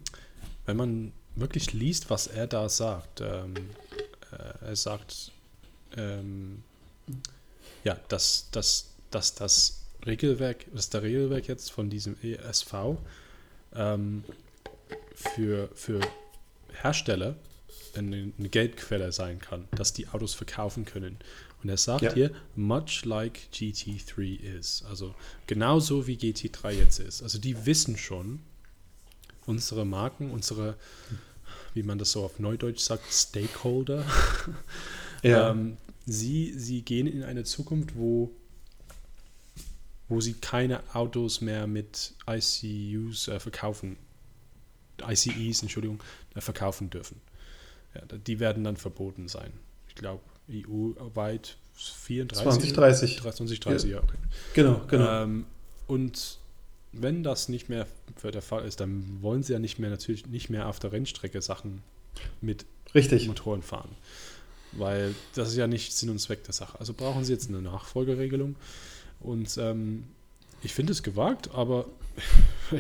Wenn 0.66 0.78
man 0.78 1.12
wirklich 1.36 1.74
liest, 1.74 2.10
was 2.10 2.28
er 2.28 2.48
da 2.48 2.70
sagt, 2.70 3.20
ähm, 3.20 3.56
äh, 4.32 4.68
er 4.68 4.76
sagt, 4.78 5.34
ähm, 5.98 6.64
ja, 7.84 8.00
dass, 8.08 8.48
dass, 8.52 8.94
dass 9.10 9.36
das 9.36 9.82
Regelwerk, 10.06 10.66
dass 10.74 10.90
der 10.90 11.04
Regelwerk 11.04 11.50
jetzt 11.50 11.72
von 11.72 11.90
diesem 11.90 12.16
ESV 12.22 12.74
ähm, 13.76 14.24
für, 15.16 15.70
für 15.76 16.00
Hersteller 16.82 17.36
eine, 17.96 18.32
eine, 18.38 18.50
Geldquelle 18.50 19.12
sein 19.12 19.40
kann, 19.40 19.68
dass 19.76 19.94
die 19.94 20.08
Autos 20.08 20.34
verkaufen 20.34 20.86
können. 20.86 21.18
Und 21.62 21.70
er 21.70 21.78
sagt 21.78 22.02
ja. 22.02 22.14
hier, 22.14 22.32
much 22.56 23.06
like 23.06 23.40
GT3 23.54 24.40
is. 24.40 24.84
Also 24.90 25.14
genauso 25.48 26.08
wie 26.08 26.16
GT3 26.16 26.72
jetzt 26.72 27.00
ist. 27.00 27.22
Also 27.22 27.38
die 27.38 27.66
wissen 27.66 27.98
schon, 27.98 28.40
unsere 29.46 29.86
Marken, 29.86 30.32
unsere, 30.32 30.76
wie 31.74 31.84
man 31.84 31.98
das 31.98 32.14
so 32.14 32.24
auf 32.24 32.40
Neudeutsch 32.40 32.80
sagt, 32.80 33.12
Stakeholder, 33.12 34.06
ja. 35.22 35.52
ähm, 35.52 35.78
sie, 36.06 36.54
sie 36.58 36.82
gehen 36.82 37.08
in 37.08 37.24
eine 37.24 37.44
Zukunft, 37.44 37.96
wo 37.96 38.32
wo 40.12 40.20
sie 40.20 40.34
keine 40.34 40.82
Autos 40.94 41.40
mehr 41.42 41.68
mit 41.68 42.14
ICUs 42.30 43.30
äh, 43.30 43.40
verkaufen, 43.40 43.96
ICEs, 45.02 45.62
Entschuldigung, 45.62 46.04
äh, 46.36 46.42
verkaufen 46.42 46.90
dürfen. 46.90 47.22
Ja, 47.96 48.02
die 48.18 48.40
werden 48.40 48.64
dann 48.64 48.76
verboten 48.76 49.30
sein. 49.30 49.54
Ich 49.88 49.96
glaube, 49.96 50.22
EU-weit 50.50 51.58
34. 51.74 52.44
2030. 52.74 53.22
2030, 53.22 53.90
ja. 53.90 53.98
ja 53.98 54.04
okay. 54.04 54.18
Genau, 54.54 54.82
genau. 54.88 55.24
Ähm, 55.24 55.46
und 55.88 56.40
wenn 56.92 57.24
das 57.24 57.48
nicht 57.48 57.70
mehr 57.70 57.88
der 58.22 58.42
Fall 58.42 58.66
ist, 58.66 58.82
dann 58.82 59.22
wollen 59.22 59.44
sie 59.44 59.54
ja 59.54 59.60
nicht 59.60 59.80
mehr 59.80 59.90
natürlich 59.90 60.28
nicht 60.28 60.50
mehr 60.50 60.68
auf 60.68 60.80
der 60.80 60.92
Rennstrecke 60.92 61.42
Sachen 61.42 61.84
mit 62.42 62.66
Richtig. 62.94 63.28
Motoren 63.28 63.62
fahren. 63.62 63.96
Weil 64.74 65.16
das 65.36 65.50
ist 65.50 65.56
ja 65.56 65.68
nicht 65.68 65.94
Sinn 65.94 66.10
und 66.10 66.20
Zweck 66.20 66.44
der 66.44 66.54
Sache. 66.54 66.78
Also 66.80 66.94
brauchen 66.94 67.24
sie 67.24 67.32
jetzt 67.32 67.48
eine 67.48 67.62
Nachfolgeregelung. 67.62 68.56
Und 69.22 69.58
ähm, 69.58 70.04
ich 70.64 70.74
finde 70.74 70.92
es 70.92 71.04
gewagt, 71.04 71.52
aber 71.54 71.86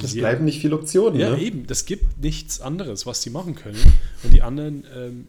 das 0.00 0.14
bleiben 0.14 0.44
nicht 0.44 0.60
viele 0.60 0.76
Optionen. 0.76 1.18
Ja, 1.18 1.30
ne? 1.30 1.42
eben. 1.42 1.66
Das 1.66 1.86
gibt 1.86 2.22
nichts 2.22 2.60
anderes, 2.60 3.06
was 3.06 3.22
sie 3.22 3.30
machen 3.30 3.54
können. 3.54 3.80
Und 4.22 4.32
die 4.32 4.42
anderen, 4.42 4.84
ähm, 4.94 5.28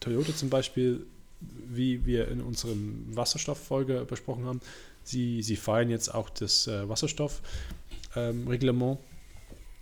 Toyota 0.00 0.34
zum 0.34 0.50
Beispiel, 0.50 1.06
wie 1.40 2.06
wir 2.06 2.28
in 2.28 2.40
unserem 2.40 3.04
Wasserstofffolge 3.14 4.06
besprochen 4.08 4.46
haben, 4.46 4.60
sie, 5.02 5.42
sie 5.42 5.56
feiern 5.56 5.90
jetzt 5.90 6.14
auch 6.14 6.30
das 6.30 6.66
äh, 6.66 6.88
Wasserstoffreglement, 6.88 8.98
ähm, 8.98 9.04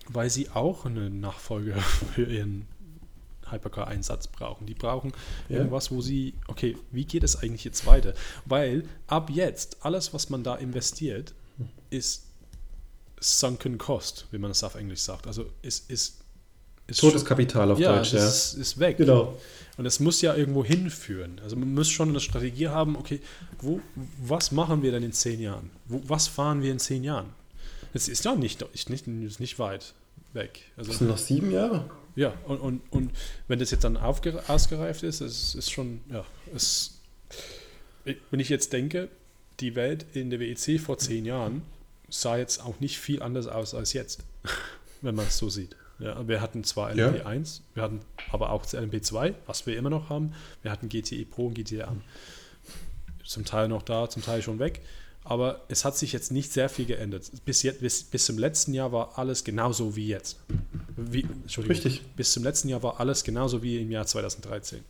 weil 0.08 0.30
sie 0.30 0.50
auch 0.50 0.86
eine 0.86 1.10
Nachfolge 1.10 1.74
für 2.14 2.24
ihren 2.24 2.66
Hypercar-Einsatz 3.52 4.26
brauchen. 4.28 4.66
Die 4.66 4.74
brauchen 4.74 5.12
ja. 5.48 5.58
irgendwas, 5.58 5.90
wo 5.90 6.00
sie, 6.00 6.34
okay, 6.48 6.76
wie 6.90 7.04
geht 7.04 7.22
es 7.22 7.36
eigentlich 7.36 7.64
jetzt 7.64 7.86
weiter? 7.86 8.14
Weil 8.44 8.84
ab 9.06 9.30
jetzt, 9.30 9.78
alles, 9.80 10.12
was 10.12 10.30
man 10.30 10.42
da 10.42 10.56
investiert, 10.56 11.34
ist 11.90 12.24
sunken 13.20 13.78
cost, 13.78 14.26
wie 14.30 14.38
man 14.38 14.50
es 14.50 14.64
auf 14.64 14.74
Englisch 14.74 15.00
sagt. 15.00 15.26
Also 15.26 15.46
ist, 15.62 15.90
ist, 15.90 16.20
ist 16.86 17.00
Totes 17.00 17.24
Kapital 17.24 17.70
auf 17.70 17.78
ja, 17.78 17.96
Deutsch, 17.96 18.12
ja. 18.12 18.26
Ist, 18.26 18.54
ist 18.54 18.78
weg. 18.78 18.96
Genau. 18.96 19.38
Und 19.76 19.86
es 19.86 20.00
muss 20.00 20.20
ja 20.20 20.34
irgendwo 20.34 20.64
hinführen. 20.64 21.40
Also 21.42 21.56
man 21.56 21.72
muss 21.72 21.88
schon 21.88 22.08
eine 22.08 22.20
Strategie 22.20 22.68
haben, 22.68 22.96
okay, 22.96 23.20
wo, 23.60 23.80
was 24.18 24.52
machen 24.52 24.82
wir 24.82 24.90
denn 24.90 25.02
in 25.02 25.12
zehn 25.12 25.40
Jahren? 25.40 25.70
Wo, 25.86 26.02
was 26.06 26.28
fahren 26.28 26.62
wir 26.62 26.72
in 26.72 26.78
zehn 26.78 27.04
Jahren? 27.04 27.30
Es 27.94 28.08
ist 28.08 28.24
ja 28.24 28.34
nicht, 28.34 28.64
nicht, 28.88 29.06
nicht 29.40 29.58
weit 29.58 29.94
weg. 30.32 30.60
Also, 30.76 30.90
das 30.90 30.98
sind 30.98 31.08
noch 31.08 31.18
sieben 31.18 31.50
Jahre. 31.50 31.90
Ja, 32.14 32.34
und, 32.46 32.58
und, 32.58 32.82
und 32.90 33.10
wenn 33.48 33.58
das 33.58 33.70
jetzt 33.70 33.84
dann 33.84 33.96
ausgereift 33.96 35.02
ist, 35.02 35.20
es 35.20 35.54
ist 35.54 35.70
schon, 35.70 36.00
ja, 36.10 36.24
es, 36.54 37.00
wenn 38.30 38.40
ich 38.40 38.48
jetzt 38.48 38.72
denke, 38.72 39.08
die 39.60 39.74
Welt 39.74 40.04
in 40.12 40.30
der 40.30 40.40
WEC 40.40 40.80
vor 40.80 40.98
zehn 40.98 41.24
Jahren 41.24 41.62
sah 42.08 42.36
jetzt 42.36 42.62
auch 42.62 42.80
nicht 42.80 42.98
viel 42.98 43.22
anders 43.22 43.46
aus 43.46 43.74
als 43.74 43.92
jetzt, 43.92 44.24
wenn 45.00 45.14
man 45.14 45.26
es 45.26 45.38
so 45.38 45.48
sieht. 45.48 45.76
Ja, 45.98 46.26
wir 46.26 46.40
hatten 46.40 46.64
zwar 46.64 46.90
LMP1, 46.90 47.58
ja. 47.58 47.62
wir 47.74 47.82
hatten 47.84 48.00
aber 48.30 48.50
auch 48.50 48.64
LMP2, 48.64 49.34
was 49.46 49.66
wir 49.66 49.76
immer 49.76 49.90
noch 49.90 50.08
haben. 50.08 50.34
Wir 50.62 50.72
hatten 50.72 50.88
GTE 50.88 51.24
Pro 51.24 51.46
und 51.46 51.54
GTE 51.54 51.86
A. 51.86 51.96
Zum 53.24 53.44
Teil 53.44 53.68
noch 53.68 53.82
da, 53.82 54.10
zum 54.10 54.22
Teil 54.22 54.42
schon 54.42 54.58
weg. 54.58 54.80
Aber 55.24 55.62
es 55.68 55.84
hat 55.84 55.96
sich 55.96 56.12
jetzt 56.12 56.32
nicht 56.32 56.52
sehr 56.52 56.68
viel 56.68 56.84
geändert. 56.84 57.30
Bis, 57.44 57.62
jetzt, 57.62 57.80
bis, 57.80 58.02
bis 58.02 58.26
zum 58.26 58.38
letzten 58.38 58.74
Jahr 58.74 58.90
war 58.90 59.18
alles 59.18 59.44
genauso 59.44 59.94
wie 59.94 60.08
jetzt. 60.08 60.38
Wie, 60.96 61.22
Entschuldigung. 61.22 61.76
Richtig. 61.76 62.02
Bis 62.16 62.32
zum 62.32 62.42
letzten 62.42 62.68
Jahr 62.68 62.82
war 62.82 62.98
alles 62.98 63.22
genauso 63.22 63.62
wie 63.62 63.80
im 63.80 63.90
Jahr 63.90 64.06
2013. 64.06 64.80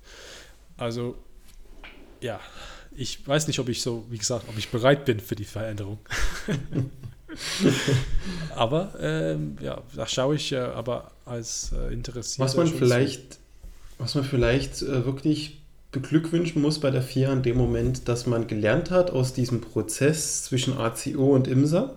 Also, 0.79 1.16
ja, 2.23 2.40
ich 2.97 3.27
weiß 3.27 3.47
nicht, 3.47 3.59
ob 3.59 3.68
ich 3.68 3.83
so, 3.83 4.05
wie 4.11 4.18
gesagt, 4.18 4.49
ob 4.49 4.57
ich 4.57 4.71
bereit 4.71 5.05
bin 5.05 5.21
für 5.21 5.37
die 5.37 5.45
Veränderung. 5.45 5.99
aber 8.57 8.95
ähm, 9.01 9.57
ja, 9.61 9.83
da 9.95 10.07
schaue 10.07 10.37
ich 10.37 10.53
äh, 10.53 10.59
aber 10.59 11.12
als 11.25 11.73
äh, 11.73 11.92
interessiert. 11.92 12.40
Was 12.40 12.57
man 12.57 12.66
vielleicht, 12.66 13.38
was 13.99 14.14
man 14.14 14.25
vielleicht 14.25 14.83
äh, 14.83 15.05
wirklich 15.05 15.62
beglückwünschen 15.92 16.62
muss 16.62 16.81
bei 16.81 16.90
der 16.90 17.02
FIA 17.02 17.33
in 17.33 17.42
dem 17.42 17.59
Moment, 17.59 18.09
dass 18.09 18.26
man 18.26 18.46
gelernt 18.46 18.90
hat 18.90 19.11
aus 19.11 19.35
diesem 19.35 19.61
Prozess 19.61 20.42
zwischen 20.42 20.76
ACO 20.76 21.35
und 21.35 21.46
IMSA, 21.46 21.94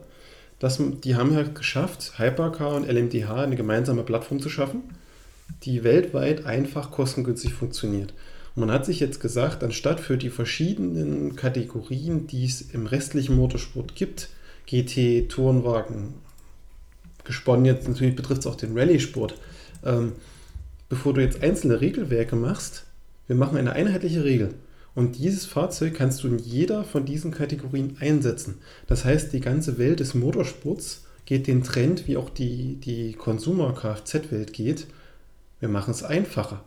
dass 0.60 0.80
die 1.04 1.16
haben 1.16 1.34
ja 1.34 1.44
geschafft, 1.44 2.20
Hypercar 2.20 2.76
und 2.76 2.88
LMDH 2.88 3.44
eine 3.44 3.56
gemeinsame 3.56 4.04
Plattform 4.04 4.42
zu 4.42 4.50
schaffen, 4.50 4.84
die 5.64 5.84
weltweit 5.84 6.46
einfach 6.46 6.92
kostengünstig 6.92 7.54
funktioniert. 7.54 8.14
Und 8.56 8.62
man 8.62 8.72
hat 8.72 8.86
sich 8.86 9.00
jetzt 9.00 9.20
gesagt, 9.20 9.64
anstatt 9.64 10.00
für 10.00 10.18
die 10.18 10.30
verschiedenen 10.30 11.36
Kategorien, 11.36 12.28
die 12.28 12.46
es 12.46 12.62
im 12.62 12.88
restlichen 12.88 13.36
Motorsport 13.36 13.96
gibt, 13.96 14.30
GT, 14.66 15.30
Tourenwagen, 15.30 16.16
gesponnen 17.24 17.66
jetzt 17.66 17.88
natürlich 17.88 18.16
betrifft 18.16 18.42
es 18.42 18.48
auch 18.48 18.56
den 18.56 18.78
Rallye-Sport, 18.78 19.36
ähm, 19.86 20.14
bevor 20.90 21.14
du 21.14 21.22
jetzt 21.22 21.44
einzelne 21.44 21.82
Regelwerke 21.82 22.36
machst, 22.36 22.86
wir 23.28 23.36
machen 23.36 23.58
eine 23.58 23.74
einheitliche 23.74 24.24
Regel. 24.24 24.54
Und 24.94 25.18
dieses 25.18 25.46
Fahrzeug 25.46 25.94
kannst 25.94 26.24
du 26.24 26.28
in 26.30 26.40
jeder 26.40 26.84
von 26.84 27.06
diesen 27.06 27.32
Kategorien 27.32 27.98
einsetzen. 28.00 28.56
Das 28.88 29.04
heißt, 29.04 29.34
die 29.34 29.42
ganze 29.42 29.78
Welt 29.78 30.00
des 30.00 30.14
Motorsports 30.14 31.06
geht 31.26 31.48
den 31.48 31.64
Trend, 31.64 32.08
wie 32.08 32.18
auch 32.18 32.30
die, 32.30 32.76
die 32.78 33.14
Consumer-Kfz-Welt 33.14 34.54
geht. 34.54 34.88
Wir 35.60 35.70
machen 35.70 35.92
es 35.92 36.04
einfacher. 36.04 36.64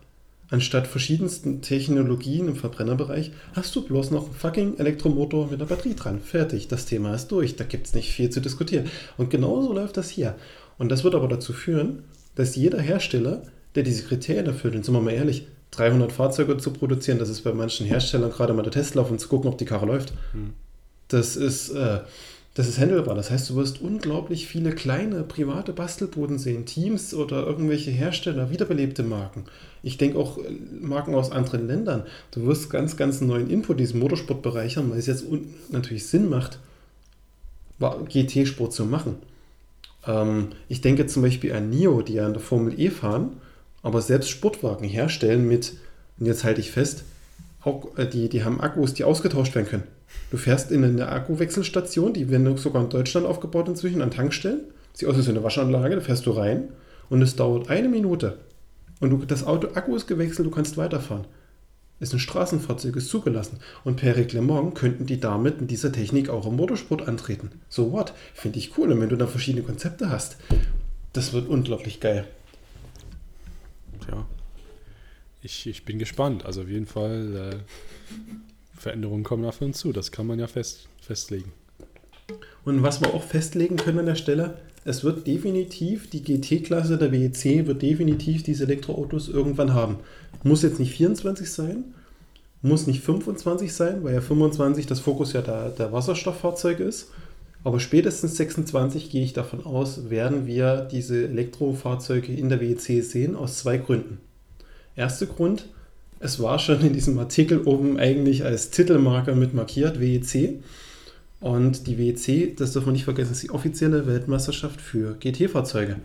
Anstatt 0.50 0.86
verschiedensten 0.86 1.60
Technologien 1.60 2.48
im 2.48 2.56
Verbrennerbereich 2.56 3.32
hast 3.52 3.76
du 3.76 3.84
bloß 3.84 4.10
noch 4.10 4.24
einen 4.24 4.34
fucking 4.34 4.78
Elektromotor 4.78 5.46
mit 5.46 5.60
einer 5.60 5.68
Batterie 5.68 5.94
dran. 5.94 6.20
Fertig, 6.20 6.68
das 6.68 6.86
Thema 6.86 7.14
ist 7.14 7.28
durch. 7.28 7.56
Da 7.56 7.64
gibt 7.64 7.86
es 7.86 7.94
nicht 7.94 8.12
viel 8.12 8.30
zu 8.30 8.40
diskutieren. 8.40 8.86
Und 9.16 9.30
genauso 9.30 9.72
läuft 9.72 9.96
das 9.96 10.08
hier. 10.08 10.36
Und 10.78 10.90
das 10.90 11.04
wird 11.04 11.14
aber 11.14 11.28
dazu 11.28 11.52
führen, 11.52 12.04
dass 12.34 12.56
jeder 12.56 12.80
Hersteller, 12.80 13.42
der 13.74 13.82
diese 13.82 14.04
Kriterien 14.04 14.46
erfüllt, 14.46 14.74
und 14.74 14.84
sind 14.84 14.94
wir 14.94 15.00
mal 15.00 15.12
ehrlich, 15.12 15.46
300 15.72 16.12
Fahrzeuge 16.12 16.56
zu 16.56 16.72
produzieren, 16.72 17.18
das 17.18 17.28
ist 17.28 17.42
bei 17.42 17.52
manchen 17.52 17.86
Herstellern 17.86 18.30
gerade 18.30 18.54
mal 18.54 18.62
der 18.62 18.72
Testlauf 18.72 19.10
und 19.10 19.20
zu 19.20 19.28
gucken, 19.28 19.50
ob 19.50 19.58
die 19.58 19.64
Karre 19.64 19.86
läuft. 19.86 20.12
Hm. 20.32 20.52
Das 21.08 21.36
ist, 21.36 21.70
äh, 21.70 22.00
das 22.54 22.68
ist 22.68 22.78
handelbar. 22.78 23.14
Das 23.14 23.30
heißt, 23.30 23.50
du 23.50 23.56
wirst 23.56 23.80
unglaublich 23.80 24.48
viele 24.48 24.72
kleine 24.72 25.22
private 25.22 25.72
Bastelboden 25.72 26.38
sehen, 26.38 26.66
Teams 26.66 27.14
oder 27.14 27.46
irgendwelche 27.46 27.90
Hersteller, 27.90 28.50
wiederbelebte 28.50 29.02
Marken. 29.02 29.44
Ich 29.82 29.98
denke 29.98 30.18
auch 30.18 30.38
äh, 30.38 30.50
Marken 30.80 31.14
aus 31.14 31.30
anderen 31.30 31.66
Ländern. 31.66 32.04
Du 32.30 32.46
wirst 32.46 32.70
ganz, 32.70 32.96
ganz 32.96 33.20
neuen 33.20 33.50
Input 33.50 33.76
in 33.76 33.84
diesem 33.84 34.00
Motorsportbereich 34.00 34.76
haben, 34.76 34.90
weil 34.90 34.98
es 34.98 35.06
jetzt 35.06 35.24
natürlich 35.70 36.06
Sinn 36.06 36.28
macht, 36.28 36.58
GT-Sport 37.78 38.72
zu 38.72 38.86
machen. 38.86 39.16
Ähm, 40.06 40.48
ich 40.68 40.80
denke 40.80 41.06
zum 41.06 41.22
Beispiel 41.22 41.52
an 41.52 41.70
NIO, 41.70 42.02
die 42.02 42.14
ja 42.14 42.26
in 42.26 42.32
der 42.32 42.42
Formel 42.42 42.78
E 42.78 42.90
fahren 42.90 43.36
aber 43.82 44.02
selbst 44.02 44.30
Sportwagen 44.30 44.88
herstellen 44.88 45.46
mit, 45.46 45.74
und 46.18 46.26
jetzt 46.26 46.44
halte 46.44 46.60
ich 46.60 46.70
fest, 46.70 47.04
auch, 47.62 47.96
äh, 47.96 48.06
die, 48.06 48.28
die 48.28 48.44
haben 48.44 48.60
Akkus, 48.60 48.94
die 48.94 49.04
ausgetauscht 49.04 49.54
werden 49.54 49.68
können. 49.68 49.84
Du 50.30 50.36
fährst 50.36 50.70
in 50.70 50.84
eine 50.84 51.08
Akkuwechselstation, 51.08 52.12
die 52.12 52.30
werden 52.30 52.56
sogar 52.56 52.82
in 52.82 52.90
Deutschland 52.90 53.26
aufgebaut 53.26 53.68
inzwischen, 53.68 54.02
an 54.02 54.10
Tankstellen. 54.10 54.60
Sieht 54.94 55.08
aus 55.08 55.26
wie 55.26 55.30
eine 55.30 55.42
Waschanlage, 55.42 55.96
da 55.96 56.00
fährst 56.00 56.26
du 56.26 56.32
rein 56.32 56.68
und 57.08 57.22
es 57.22 57.36
dauert 57.36 57.68
eine 57.68 57.88
Minute. 57.88 58.38
Und 59.00 59.10
du, 59.10 59.18
das 59.18 59.46
Auto, 59.46 59.68
Akku 59.74 59.94
ist 59.94 60.06
gewechselt, 60.06 60.46
du 60.46 60.50
kannst 60.50 60.76
weiterfahren. 60.76 61.26
Ist 62.00 62.12
ein 62.12 62.20
Straßenfahrzeug, 62.20 62.96
ist 62.96 63.08
zugelassen. 63.08 63.58
Und 63.84 63.96
per 63.96 64.16
Reglement 64.16 64.74
könnten 64.74 65.06
die 65.06 65.20
damit 65.20 65.60
mit 65.60 65.70
dieser 65.70 65.92
Technik 65.92 66.28
auch 66.30 66.46
im 66.46 66.56
Motorsport 66.56 67.06
antreten. 67.06 67.50
So 67.68 67.92
what? 67.92 68.12
Finde 68.34 68.58
ich 68.58 68.78
cool. 68.78 68.92
Und 68.92 69.00
wenn 69.00 69.08
du 69.08 69.16
da 69.16 69.26
verschiedene 69.26 69.64
Konzepte 69.64 70.10
hast, 70.10 70.36
das 71.12 71.32
wird 71.32 71.48
unglaublich 71.48 72.00
geil 72.00 72.26
ja, 74.10 74.26
ich, 75.42 75.66
ich 75.66 75.84
bin 75.84 75.98
gespannt. 75.98 76.44
Also 76.44 76.62
auf 76.62 76.68
jeden 76.68 76.86
Fall, 76.86 77.52
äh, 77.52 77.56
Veränderungen 78.78 79.24
kommen 79.24 79.44
auf 79.44 79.60
uns 79.60 79.78
zu. 79.78 79.92
Das 79.92 80.12
kann 80.12 80.26
man 80.26 80.38
ja 80.38 80.46
fest, 80.46 80.88
festlegen. 81.00 81.52
Und 82.64 82.82
was 82.82 83.00
wir 83.00 83.14
auch 83.14 83.22
festlegen 83.22 83.76
können 83.76 84.00
an 84.00 84.06
der 84.06 84.14
Stelle, 84.14 84.58
es 84.84 85.04
wird 85.04 85.26
definitiv, 85.26 86.08
die 86.10 86.22
GT-Klasse 86.22 86.98
der 86.98 87.12
WEC 87.12 87.66
wird 87.66 87.82
definitiv 87.82 88.42
diese 88.42 88.64
Elektroautos 88.64 89.28
irgendwann 89.28 89.74
haben. 89.74 89.96
Muss 90.42 90.62
jetzt 90.62 90.78
nicht 90.78 90.92
24 90.92 91.50
sein, 91.50 91.84
muss 92.62 92.86
nicht 92.86 93.02
25 93.02 93.72
sein, 93.72 94.04
weil 94.04 94.14
ja 94.14 94.20
25 94.20 94.86
das 94.86 95.00
Fokus 95.00 95.32
ja 95.32 95.42
der, 95.42 95.70
der 95.70 95.92
Wasserstofffahrzeuge 95.92 96.84
ist. 96.84 97.10
Aber 97.68 97.80
spätestens 97.80 98.38
26 98.38 99.10
gehe 99.10 99.22
ich 99.22 99.34
davon 99.34 99.62
aus, 99.66 100.08
werden 100.08 100.46
wir 100.46 100.88
diese 100.90 101.24
Elektrofahrzeuge 101.24 102.32
in 102.32 102.48
der 102.48 102.62
WEC 102.62 103.04
sehen, 103.04 103.36
aus 103.36 103.58
zwei 103.58 103.76
Gründen. 103.76 104.22
Erster 104.96 105.26
Grund, 105.26 105.68
es 106.18 106.40
war 106.40 106.58
schon 106.58 106.80
in 106.80 106.94
diesem 106.94 107.18
Artikel 107.18 107.60
oben 107.64 107.98
eigentlich 107.98 108.42
als 108.42 108.70
Titelmarker 108.70 109.34
mit 109.34 109.52
markiert, 109.52 110.00
WEC. 110.00 110.62
Und 111.40 111.86
die 111.86 111.98
WEC, 111.98 112.56
das 112.56 112.72
darf 112.72 112.86
man 112.86 112.94
nicht 112.94 113.04
vergessen, 113.04 113.32
ist 113.32 113.42
die 113.42 113.50
offizielle 113.50 114.06
Weltmeisterschaft 114.06 114.80
für 114.80 115.16
GT-Fahrzeuge. 115.16 115.96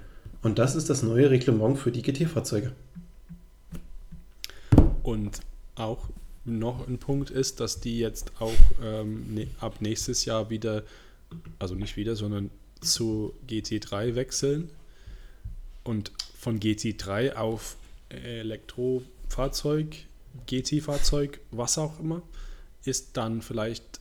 Und 0.41 0.59
das 0.59 0.75
ist 0.75 0.89
das 0.89 1.01
neue 1.01 1.29
Reglement 1.29 1.79
für 1.79 1.93
die 1.93 2.01
GT-Fahrzeuge. 2.01 2.73
Und 5.01 5.39
auch 5.75 6.09
noch 6.43 6.85
ein 6.89 6.97
Punkt 6.97 7.29
ist, 7.29 7.61
dass 7.61 7.79
die 7.79 7.99
jetzt 7.99 8.33
auch 8.41 8.51
ähm, 8.83 9.33
ne, 9.33 9.47
ab 9.61 9.75
nächstes 9.79 10.25
Jahr 10.25 10.49
wieder, 10.49 10.83
also 11.59 11.75
nicht 11.75 11.97
wieder, 11.97 12.15
sondern 12.15 12.49
zu 12.81 13.33
GT3 13.47 14.15
wechseln 14.15 14.69
und 15.83 16.11
von 16.37 16.59
GT3 16.59 17.35
auf 17.35 17.77
Elektrofahrzeug, 18.09 19.95
GT-Fahrzeug, 20.47 21.39
was 21.51 21.77
auch 21.77 21.99
immer, 21.99 22.21
ist 22.83 23.17
dann 23.17 23.41
vielleicht, 23.41 23.99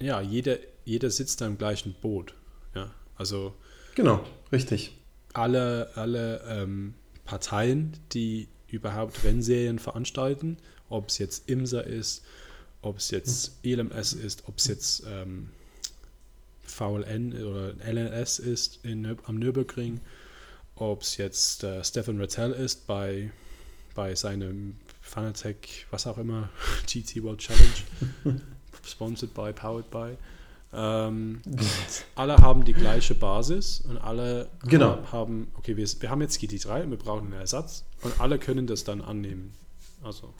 ja, 0.00 0.20
jeder, 0.20 0.58
jeder 0.84 1.10
sitzt 1.10 1.40
da 1.40 1.46
im 1.46 1.58
gleichen 1.58 1.94
Boot. 2.00 2.34
Ja, 2.74 2.90
also. 3.16 3.54
Genau, 3.94 4.24
richtig. 4.50 4.96
Alle, 5.32 5.90
alle 5.94 6.42
ähm, 6.48 6.94
Parteien, 7.24 7.92
die 8.12 8.48
überhaupt 8.68 9.22
Rennserien 9.24 9.78
veranstalten, 9.78 10.56
ob 10.88 11.08
es 11.08 11.18
jetzt 11.18 11.48
IMSA 11.48 11.80
ist, 11.80 12.24
ob 12.80 12.98
es 12.98 13.10
jetzt 13.10 13.58
ELMS 13.62 14.12
ist, 14.14 14.48
ob 14.48 14.58
es 14.58 14.66
jetzt 14.66 15.04
ähm, 15.06 15.50
VLN 16.62 17.32
oder 17.44 17.74
LNS 17.84 18.38
ist 18.38 18.80
in, 18.84 19.16
am 19.24 19.36
Nürburgring, 19.36 20.00
ob 20.76 21.02
es 21.02 21.16
jetzt 21.16 21.64
äh, 21.64 21.82
Stefan 21.84 22.20
Rattel 22.20 22.52
ist 22.52 22.86
bei, 22.86 23.30
bei 23.94 24.14
seinem 24.14 24.76
Fanatec, 25.00 25.86
was 25.90 26.06
auch 26.06 26.18
immer, 26.18 26.48
GT 26.86 27.22
World 27.22 27.38
Challenge, 27.38 28.40
sponsored 28.84 29.34
by, 29.34 29.52
powered 29.52 29.90
by. 29.90 30.16
Ähm, 30.74 31.42
alle 32.14 32.38
haben 32.38 32.64
die 32.64 32.72
gleiche 32.72 33.14
Basis 33.14 33.82
und 33.82 33.98
alle 33.98 34.48
genau. 34.64 34.98
haben, 35.12 35.48
okay, 35.54 35.76
wir, 35.76 35.86
wir 35.86 36.10
haben 36.10 36.22
jetzt 36.22 36.40
GT3 36.40 36.84
und 36.84 36.90
wir 36.90 36.98
brauchen 36.98 37.26
einen 37.26 37.40
Ersatz 37.40 37.84
und 38.00 38.18
alle 38.20 38.38
können 38.38 38.66
das 38.66 38.84
dann 38.84 39.02
annehmen. 39.02 39.52
Also. 40.02 40.32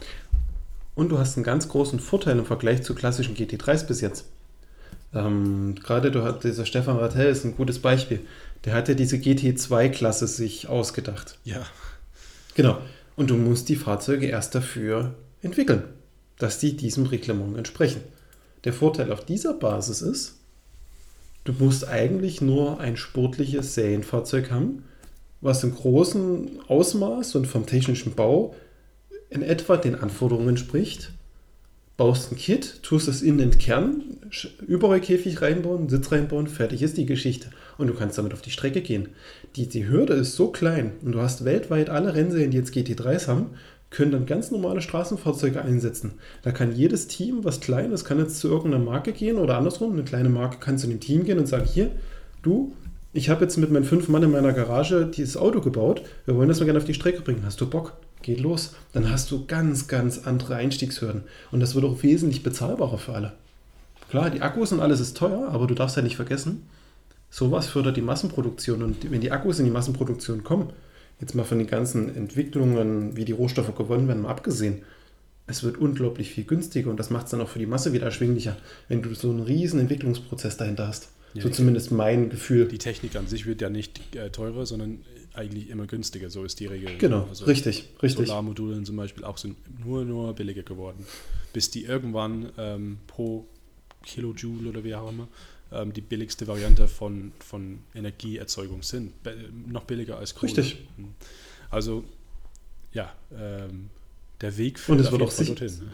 Und 0.95 1.11
du 1.11 1.19
hast 1.19 1.37
einen 1.37 1.45
ganz 1.45 1.69
großen 1.69 2.01
Vorteil 2.01 2.39
im 2.39 2.47
Vergleich 2.47 2.83
zu 2.83 2.95
klassischen 2.95 3.37
GT3s 3.37 3.87
bis 3.87 4.01
jetzt. 4.01 4.27
Ähm, 5.15 5.75
gerade 5.83 6.11
du 6.11 6.23
hat, 6.23 6.45
dieser 6.45 6.67
Stefan 6.67 6.97
Rattel 6.97 7.27
ist 7.27 7.45
ein 7.45 7.57
gutes 7.57 7.79
Beispiel. 7.79 8.21
Der 8.65 8.75
hat 8.75 8.89
ja 8.89 8.95
diese 8.95 9.17
GT2-Klasse 9.17 10.27
sich 10.27 10.69
ausgedacht. 10.69 11.39
Ja. 11.45 11.67
Genau. 12.55 12.79
Und 13.17 13.31
du 13.31 13.37
musst 13.37 13.69
die 13.69 13.77
Fahrzeuge 13.77 14.27
erst 14.27 14.55
dafür 14.55 15.15
entwickeln, 15.43 15.85
dass 16.39 16.59
die 16.59 16.77
diesem 16.77 17.07
Reglement 17.07 17.57
entsprechen. 17.57 18.03
Der 18.65 18.73
Vorteil 18.73 19.13
auf 19.13 19.25
dieser 19.25 19.55
Basis 19.55 20.03
ist, 20.03 20.37
du 21.45 21.53
musst 21.53 21.87
eigentlich 21.89 22.41
nur 22.41 22.81
ein 22.81 22.97
sportliches 22.97 23.75
Serienfahrzeug 23.75 24.51
haben, 24.51 24.85
was 25.41 25.65
im 25.65 25.75
großen 25.75 26.61
Ausmaß 26.69 27.35
und 27.35 27.47
vom 27.47 27.67
technischen 27.67 28.15
Bau 28.15 28.55
in 29.29 29.43
etwa 29.43 29.77
den 29.77 29.97
Anforderungen 29.97 30.51
entspricht. 30.51 31.11
Baust 32.03 32.33
ein 32.33 32.37
Kit, 32.37 32.83
tust 32.83 33.07
es 33.07 33.23
in 33.23 33.39
den 33.39 33.59
Kern, 33.59 34.03
Überrollkäfig 34.67 35.41
reinbauen, 35.41 35.89
Sitz 35.89 36.11
reinbauen, 36.11 36.49
fertig 36.49 36.83
ist 36.83 36.97
die 36.97 37.07
Geschichte. 37.07 37.51
Und 37.79 37.87
du 37.87 37.95
kannst 37.95 38.19
damit 38.19 38.33
auf 38.33 38.43
die 38.43 38.51
Strecke 38.51 38.81
gehen. 38.81 39.11
Die, 39.55 39.69
die 39.69 39.87
Hürde 39.87 40.15
ist 40.15 40.35
so 40.35 40.49
klein 40.49 40.95
und 41.05 41.13
du 41.13 41.21
hast 41.21 41.45
weltweit 41.45 41.91
alle 41.91 42.13
Rennserien, 42.13 42.51
die 42.51 42.57
jetzt 42.57 42.75
GT3s 42.75 43.29
haben, 43.29 43.51
können 43.91 44.11
dann 44.11 44.27
ganz 44.27 44.51
normale 44.51 44.81
Straßenfahrzeuge 44.81 45.63
einsetzen. 45.63 46.15
Da 46.43 46.51
kann 46.51 46.75
jedes 46.75 47.07
Team, 47.07 47.45
was 47.45 47.61
klein 47.61 47.93
ist, 47.93 48.05
kann 48.05 48.19
jetzt 48.19 48.41
zu 48.41 48.49
irgendeiner 48.49 48.83
Marke 48.83 49.13
gehen 49.13 49.37
oder 49.37 49.57
andersrum. 49.57 49.93
Eine 49.93 50.03
kleine 50.03 50.29
Marke 50.29 50.59
kann 50.59 50.79
zu 50.79 50.89
dem 50.89 50.99
Team 50.99 51.23
gehen 51.23 51.39
und 51.39 51.47
sagen, 51.47 51.69
hier, 51.73 51.93
du, 52.43 52.73
ich 53.13 53.29
habe 53.29 53.45
jetzt 53.45 53.59
mit 53.59 53.71
meinen 53.71 53.85
fünf 53.85 54.09
Mann 54.09 54.25
in 54.25 54.33
meiner 54.33 54.53
Garage 54.53 55.07
dieses 55.07 55.37
Auto 55.37 55.61
gebaut. 55.61 56.03
Wir 56.25 56.35
wollen 56.35 56.49
das 56.49 56.59
mal 56.59 56.65
gerne 56.65 56.81
auf 56.81 56.85
die 56.85 56.95
Strecke 56.95 57.23
bringen. 57.23 57.45
Hast 57.45 57.61
du 57.61 57.71
Bock? 57.71 57.93
Geht 58.23 58.41
los. 58.41 58.75
Dann 58.93 59.11
hast 59.11 59.31
du 59.31 59.47
ganz, 59.47 59.89
ganz 59.89 60.19
andere 60.19 60.57
Einstiegshürden. 60.57 61.25
Und 61.51 61.61
das 61.61 61.75
wird 61.75 61.85
auch 61.85 62.03
wesentlich 62.03 62.43
bezahlbarer 62.43 62.99
für 62.99 63.15
alle. 63.15 63.33
Klar, 64.11 64.31
die 64.31 64.43
Akkus 64.43 64.73
und 64.73 64.81
alles 64.81 65.01
ist 65.01 65.17
teuer, 65.17 65.49
aber 65.49 65.67
du 65.67 65.75
darfst 65.75 65.97
ja 65.97 66.03
nicht 66.03 66.17
vergessen, 66.17 66.63
sowas 67.31 67.67
fördert 67.67 67.97
die 67.97 68.03
Massenproduktion. 68.03 68.83
Und 68.83 69.11
wenn 69.11 69.21
die 69.21 69.33
Akkus 69.33 69.59
in 69.59 69.65
die 69.65 69.71
Massenproduktion 69.71 70.45
kommen, 70.45 70.71
jetzt 71.21 71.35
mal 71.35 71.45
von 71.45 71.59
den 71.59 71.67
ganzen 71.67 72.15
Entwicklungen, 72.15 73.17
wie 73.17 73.25
die 73.25 73.33
Rohstoffe 73.33 73.75
gewonnen 73.75 74.09
werden, 74.09 74.23
mal 74.23 74.31
abgesehen, 74.31 74.83
es 75.47 75.63
wird 75.63 75.79
unglaublich 75.79 76.31
viel 76.31 76.45
günstiger 76.45 76.91
und 76.91 76.99
das 76.99 77.11
macht 77.11 77.25
es 77.25 77.31
dann 77.31 77.41
auch 77.41 77.49
für 77.49 77.59
die 77.59 77.67
Masse 77.67 77.93
wieder 77.93 78.05
erschwinglicher, 78.05 78.57
wenn 78.89 79.03
du 79.03 79.15
so 79.15 79.31
einen 79.31 79.41
riesen 79.41 79.81
Entwicklungsprozess 79.81 80.57
dahinter 80.57 80.87
hast. 80.87 81.09
Ja, 81.35 81.43
so 81.43 81.49
zumindest 81.49 81.91
mein 81.91 82.29
Gefühl. 82.29 82.69
Die 82.69 82.79
Technik 82.79 83.17
an 83.17 83.27
sich 83.27 83.47
wird 83.47 83.63
ja 83.63 83.71
nicht 83.71 84.15
äh, 84.15 84.31
teurer, 84.31 84.67
sondern 84.67 85.01
eigentlich 85.35 85.71
immer 85.71 85.87
günstiger. 85.87 86.31
So 86.31 86.45
ist 86.45 86.61
die 86.61 86.67
Regel. 86.67 86.99
Genau, 86.99 87.27
also 87.29 87.45
richtig, 87.47 87.89
richtig. 88.03 88.27
Solarmodule 88.27 88.83
zum 88.83 88.97
Beispiel 88.97 89.25
auch 89.25 89.39
sind 89.39 89.57
nur, 89.85 90.05
nur 90.05 90.35
billiger 90.35 90.63
geworden. 90.63 91.07
Bis 91.53 91.71
die 91.71 91.85
irgendwann 91.85 92.53
ähm, 92.59 92.99
pro 93.07 93.47
Kilojoule 94.03 94.69
oder 94.69 94.85
wie 94.85 94.95
auch 94.95 95.09
immer 95.09 95.29
ähm, 95.73 95.93
die 95.93 96.01
billigste 96.01 96.47
Variante 96.47 96.89
von, 96.89 97.33
von 97.39 97.81
Energieerzeugung 97.95 98.83
sind. 98.83 99.23
Be 99.23 99.37
noch 99.67 99.85
billiger 99.85 100.19
als 100.19 100.35
Kohle. 100.35 100.57
Richtig. 100.57 100.79
Hm. 100.97 101.15
Also, 101.71 102.05
ja, 102.93 103.13
ähm, 103.35 103.91
der 104.41 104.57
Weg 104.57 104.79
führt 104.79 104.99
Und 104.99 105.05
es 105.05 105.13
wird 105.13 105.23
auch 105.23 105.33
dorthin. 105.35 105.55
Ne? 105.55 105.91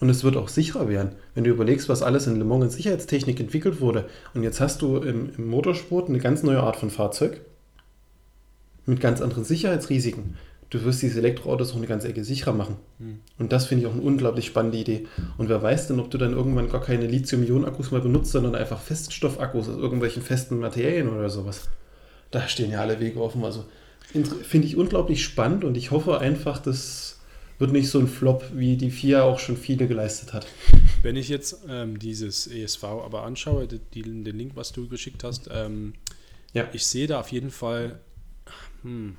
Und 0.00 0.10
es 0.10 0.24
wird 0.24 0.36
auch 0.36 0.48
sicherer 0.48 0.88
werden. 0.88 1.12
Wenn 1.34 1.44
du 1.44 1.50
überlegst, 1.50 1.88
was 1.88 2.02
alles 2.02 2.26
in 2.26 2.36
Le 2.36 2.44
Mans 2.44 2.64
in 2.64 2.70
Sicherheitstechnik 2.70 3.38
entwickelt 3.38 3.80
wurde. 3.80 4.08
Und 4.34 4.42
jetzt 4.42 4.60
hast 4.60 4.82
du 4.82 4.96
im, 4.96 5.32
im 5.36 5.48
Motorsport 5.48 6.08
eine 6.08 6.18
ganz 6.18 6.42
neue 6.42 6.60
Art 6.60 6.76
von 6.76 6.90
Fahrzeug 6.90 7.40
mit 8.86 9.00
ganz 9.00 9.20
anderen 9.20 9.44
Sicherheitsrisiken. 9.44 10.36
Du 10.70 10.82
wirst 10.84 11.02
diese 11.02 11.20
Elektroautos 11.20 11.72
auch 11.72 11.76
eine 11.76 11.86
ganze 11.86 12.08
Ecke 12.08 12.24
sicherer 12.24 12.52
machen. 12.52 12.76
Mhm. 12.98 13.20
Und 13.38 13.52
das 13.52 13.66
finde 13.66 13.82
ich 13.82 13.88
auch 13.88 13.94
eine 13.94 14.02
unglaublich 14.02 14.46
spannende 14.46 14.78
Idee. 14.78 15.06
Und 15.38 15.48
wer 15.48 15.62
weiß 15.62 15.88
denn, 15.88 16.00
ob 16.00 16.10
du 16.10 16.18
dann 16.18 16.32
irgendwann 16.32 16.68
gar 16.68 16.80
keine 16.80 17.06
Lithium-Ionen-Akkus 17.06 17.92
mehr 17.92 18.00
benutzt, 18.00 18.32
sondern 18.32 18.54
einfach 18.54 18.80
Feststoffakkus 18.80 19.68
aus 19.68 19.76
irgendwelchen 19.76 20.22
festen 20.22 20.58
Materialien 20.58 21.08
oder 21.10 21.30
sowas. 21.30 21.68
Da 22.30 22.48
stehen 22.48 22.72
ja 22.72 22.80
alle 22.80 22.98
Wege 22.98 23.20
offen. 23.20 23.44
Also 23.44 23.64
finde 24.42 24.66
ich 24.66 24.76
unglaublich 24.76 25.22
spannend 25.22 25.64
und 25.64 25.76
ich 25.76 25.90
hoffe 25.90 26.18
einfach, 26.18 26.58
das 26.58 27.20
wird 27.58 27.72
nicht 27.72 27.88
so 27.88 27.98
ein 27.98 28.08
Flop, 28.08 28.44
wie 28.52 28.76
die 28.76 28.90
FIA 28.90 29.22
auch 29.22 29.38
schon 29.38 29.56
viele 29.56 29.86
geleistet 29.86 30.32
hat. 30.32 30.46
Wenn 31.02 31.16
ich 31.16 31.28
jetzt 31.28 31.60
ähm, 31.68 31.98
dieses 31.98 32.46
ESV 32.46 32.84
aber 32.84 33.22
anschaue, 33.24 33.66
die, 33.68 34.02
den 34.02 34.24
Link, 34.24 34.52
was 34.56 34.72
du 34.72 34.88
geschickt 34.88 35.22
hast, 35.24 35.48
ähm, 35.52 35.94
ja. 36.52 36.66
ich 36.72 36.86
sehe 36.86 37.06
da 37.06 37.20
auf 37.20 37.30
jeden 37.30 37.50
Fall, 37.50 38.00
hm, 38.84 39.16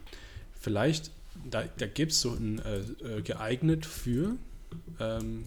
vielleicht 0.60 1.12
da, 1.50 1.64
da 1.78 1.86
gibt 1.86 2.12
es 2.12 2.22
so 2.22 2.32
ein 2.32 2.60
äh, 2.60 3.18
äh, 3.18 3.22
geeignet 3.22 3.86
für 3.86 4.36
ähm, 5.00 5.44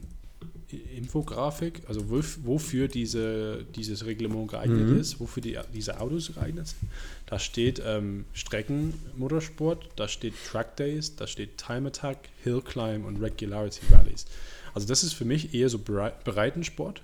Infografik, 0.95 1.81
also 1.89 2.11
wofür 2.11 2.89
diese, 2.89 3.65
dieses 3.75 4.05
Reglement 4.05 4.51
geeignet 4.51 4.89
mhm. 4.89 5.01
ist, 5.01 5.19
wofür 5.19 5.43
die, 5.43 5.59
diese 5.73 5.99
Autos 5.99 6.35
geeignet 6.35 6.69
sind. 6.69 6.91
Da 7.25 7.39
steht 7.39 7.81
ähm, 7.85 8.27
Streckenmotorsport, 8.35 9.89
da 9.97 10.09
steht 10.09 10.35
Track 10.47 10.77
Days, 10.77 11.17
da 11.17 11.27
steht 11.27 11.57
Time 11.57 11.89
Attack, 11.89 12.19
Hill 12.45 12.61
Climb 12.61 13.07
und 13.07 13.23
Regularity 13.23 13.81
Rallies. 13.91 14.27
Also 14.75 14.87
das 14.87 15.03
ist 15.03 15.15
für 15.15 15.25
mich 15.25 15.55
eher 15.55 15.71
so 15.71 15.79
Breitensport, 15.79 17.01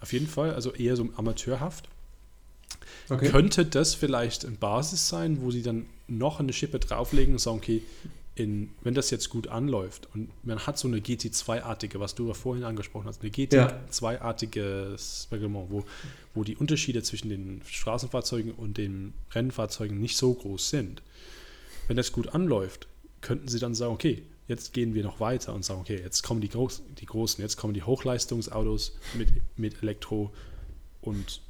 auf 0.00 0.12
jeden 0.12 0.28
Fall, 0.28 0.54
also 0.54 0.72
eher 0.72 0.94
so 0.94 1.08
amateurhaft. 1.16 1.88
Okay. 3.08 3.28
Könnte 3.28 3.66
das 3.66 3.94
vielleicht 3.94 4.44
eine 4.44 4.56
Basis 4.56 5.08
sein, 5.08 5.42
wo 5.42 5.50
sie 5.50 5.62
dann 5.62 5.86
noch 6.06 6.40
eine 6.40 6.52
Schippe 6.52 6.78
drauflegen 6.78 7.34
und 7.34 7.38
sagen, 7.38 7.58
okay, 7.58 7.82
in, 8.36 8.70
wenn 8.82 8.94
das 8.94 9.10
jetzt 9.10 9.28
gut 9.28 9.48
anläuft 9.48 10.08
und 10.14 10.30
man 10.44 10.66
hat 10.66 10.78
so 10.78 10.88
eine 10.88 10.98
GT2-artige, 10.98 12.00
was 12.00 12.14
du 12.14 12.28
ja 12.28 12.34
vorhin 12.34 12.64
angesprochen 12.64 13.06
hast, 13.06 13.22
eine 13.22 13.30
GT2-artiges 13.30 15.28
Reglement, 15.30 15.70
wo, 15.70 15.84
wo 16.34 16.44
die 16.44 16.56
Unterschiede 16.56 17.02
zwischen 17.02 17.28
den 17.28 17.60
Straßenfahrzeugen 17.66 18.52
und 18.52 18.78
den 18.78 19.12
Rennfahrzeugen 19.32 20.00
nicht 20.00 20.16
so 20.16 20.32
groß 20.32 20.70
sind. 20.70 21.02
Wenn 21.88 21.96
das 21.96 22.12
gut 22.12 22.34
anläuft, 22.34 22.86
könnten 23.20 23.48
sie 23.48 23.58
dann 23.58 23.74
sagen, 23.74 23.92
okay, 23.92 24.22
jetzt 24.48 24.72
gehen 24.72 24.94
wir 24.94 25.02
noch 25.02 25.20
weiter 25.20 25.52
und 25.54 25.64
sagen, 25.64 25.80
okay, 25.80 26.00
jetzt 26.02 26.22
kommen 26.22 26.40
die, 26.40 26.48
Groß, 26.48 26.82
die 26.98 27.06
Großen, 27.06 27.42
jetzt 27.42 27.56
kommen 27.56 27.74
die 27.74 27.82
Hochleistungsautos 27.82 28.96
mit, 29.14 29.28
mit 29.56 29.82
Elektro 29.82 30.32
und 31.02 31.40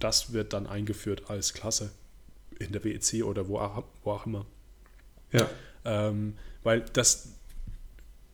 das 0.00 0.32
wird 0.32 0.52
dann 0.52 0.66
eingeführt 0.66 1.24
als 1.28 1.54
Klasse 1.54 1.90
in 2.58 2.72
der 2.72 2.84
WEC 2.84 3.24
oder 3.24 3.48
wo 3.48 3.58
auch, 3.58 3.84
wo 4.02 4.10
auch 4.12 4.26
immer. 4.26 4.44
Ja. 5.32 5.48
Ähm, 5.84 6.34
weil 6.62 6.84
das, 6.92 7.28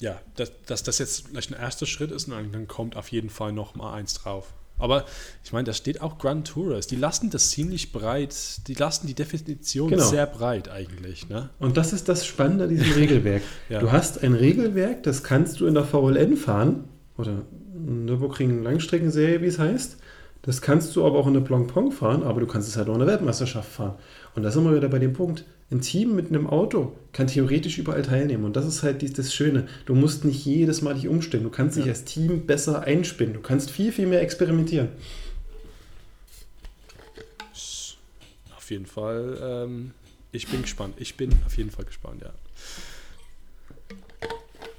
ja, 0.00 0.20
dass, 0.36 0.52
dass 0.66 0.82
das 0.82 0.98
jetzt 0.98 1.28
vielleicht 1.28 1.52
ein 1.52 1.60
erster 1.60 1.86
Schritt 1.86 2.10
ist, 2.10 2.28
und 2.28 2.52
dann 2.52 2.66
kommt 2.66 2.96
auf 2.96 3.08
jeden 3.08 3.30
Fall 3.30 3.52
noch 3.52 3.74
mal 3.74 3.94
eins 3.94 4.14
drauf. 4.14 4.52
Aber 4.78 5.06
ich 5.42 5.52
meine, 5.52 5.64
da 5.64 5.72
steht 5.72 6.02
auch 6.02 6.18
Grand 6.18 6.48
Tourist. 6.48 6.90
Die 6.90 6.96
lassen 6.96 7.30
das 7.30 7.50
ziemlich 7.50 7.92
breit, 7.92 8.34
die 8.66 8.74
lassen 8.74 9.06
die 9.06 9.14
Definition 9.14 9.88
genau. 9.88 10.04
sehr 10.04 10.26
breit 10.26 10.68
eigentlich. 10.68 11.28
Ne? 11.30 11.48
Und 11.58 11.78
das 11.78 11.94
ist 11.94 12.08
das 12.10 12.26
Spannende 12.26 12.64
an 12.64 12.70
diesem 12.70 12.92
Regelwerk. 12.92 13.42
ja. 13.70 13.80
Du 13.80 13.90
hast 13.90 14.22
ein 14.22 14.34
Regelwerk, 14.34 15.02
das 15.02 15.22
kannst 15.22 15.60
du 15.60 15.66
in 15.66 15.74
der 15.74 15.84
VLN 15.84 16.36
fahren, 16.36 16.84
oder 17.16 17.46
Nürburgring 17.72 18.62
Langstreckenserie, 18.62 19.40
wie 19.40 19.46
es 19.46 19.58
heißt. 19.58 19.96
Das 20.46 20.62
kannst 20.62 20.94
du 20.94 21.04
aber 21.04 21.18
auch 21.18 21.26
in 21.26 21.34
der 21.34 21.40
Blancpain 21.40 21.90
fahren, 21.90 22.22
aber 22.22 22.40
du 22.40 22.46
kannst 22.46 22.68
es 22.68 22.76
halt 22.76 22.88
auch 22.88 22.94
in 22.94 23.00
der 23.00 23.08
Weltmeisterschaft 23.08 23.68
fahren. 23.68 23.96
Und 24.36 24.44
da 24.44 24.50
sind 24.52 24.64
wir 24.64 24.76
wieder 24.76 24.88
bei 24.88 25.00
dem 25.00 25.12
Punkt. 25.12 25.44
Ein 25.72 25.80
Team 25.80 26.14
mit 26.14 26.28
einem 26.28 26.46
Auto 26.46 26.96
kann 27.12 27.26
theoretisch 27.26 27.78
überall 27.78 28.02
teilnehmen. 28.02 28.44
Und 28.44 28.54
das 28.54 28.64
ist 28.64 28.84
halt 28.84 29.18
das 29.18 29.34
Schöne. 29.34 29.66
Du 29.86 29.96
musst 29.96 30.24
nicht 30.24 30.44
jedes 30.44 30.82
Mal 30.82 30.94
dich 30.94 31.08
umstellen. 31.08 31.42
Du 31.42 31.50
kannst 31.50 31.76
dich 31.76 31.88
als 31.88 32.04
Team 32.04 32.46
besser 32.46 32.82
einspinnen. 32.82 33.34
Du 33.34 33.40
kannst 33.40 33.72
viel, 33.72 33.90
viel 33.90 34.06
mehr 34.06 34.22
experimentieren. 34.22 34.90
Auf 38.56 38.70
jeden 38.70 38.86
Fall. 38.86 39.38
Ähm, 39.42 39.90
ich 40.30 40.46
bin 40.46 40.62
gespannt. 40.62 40.94
Ich 40.98 41.16
bin 41.16 41.32
auf 41.44 41.56
jeden 41.56 41.72
Fall 41.72 41.84
gespannt, 41.84 42.22
ja. 42.22 42.32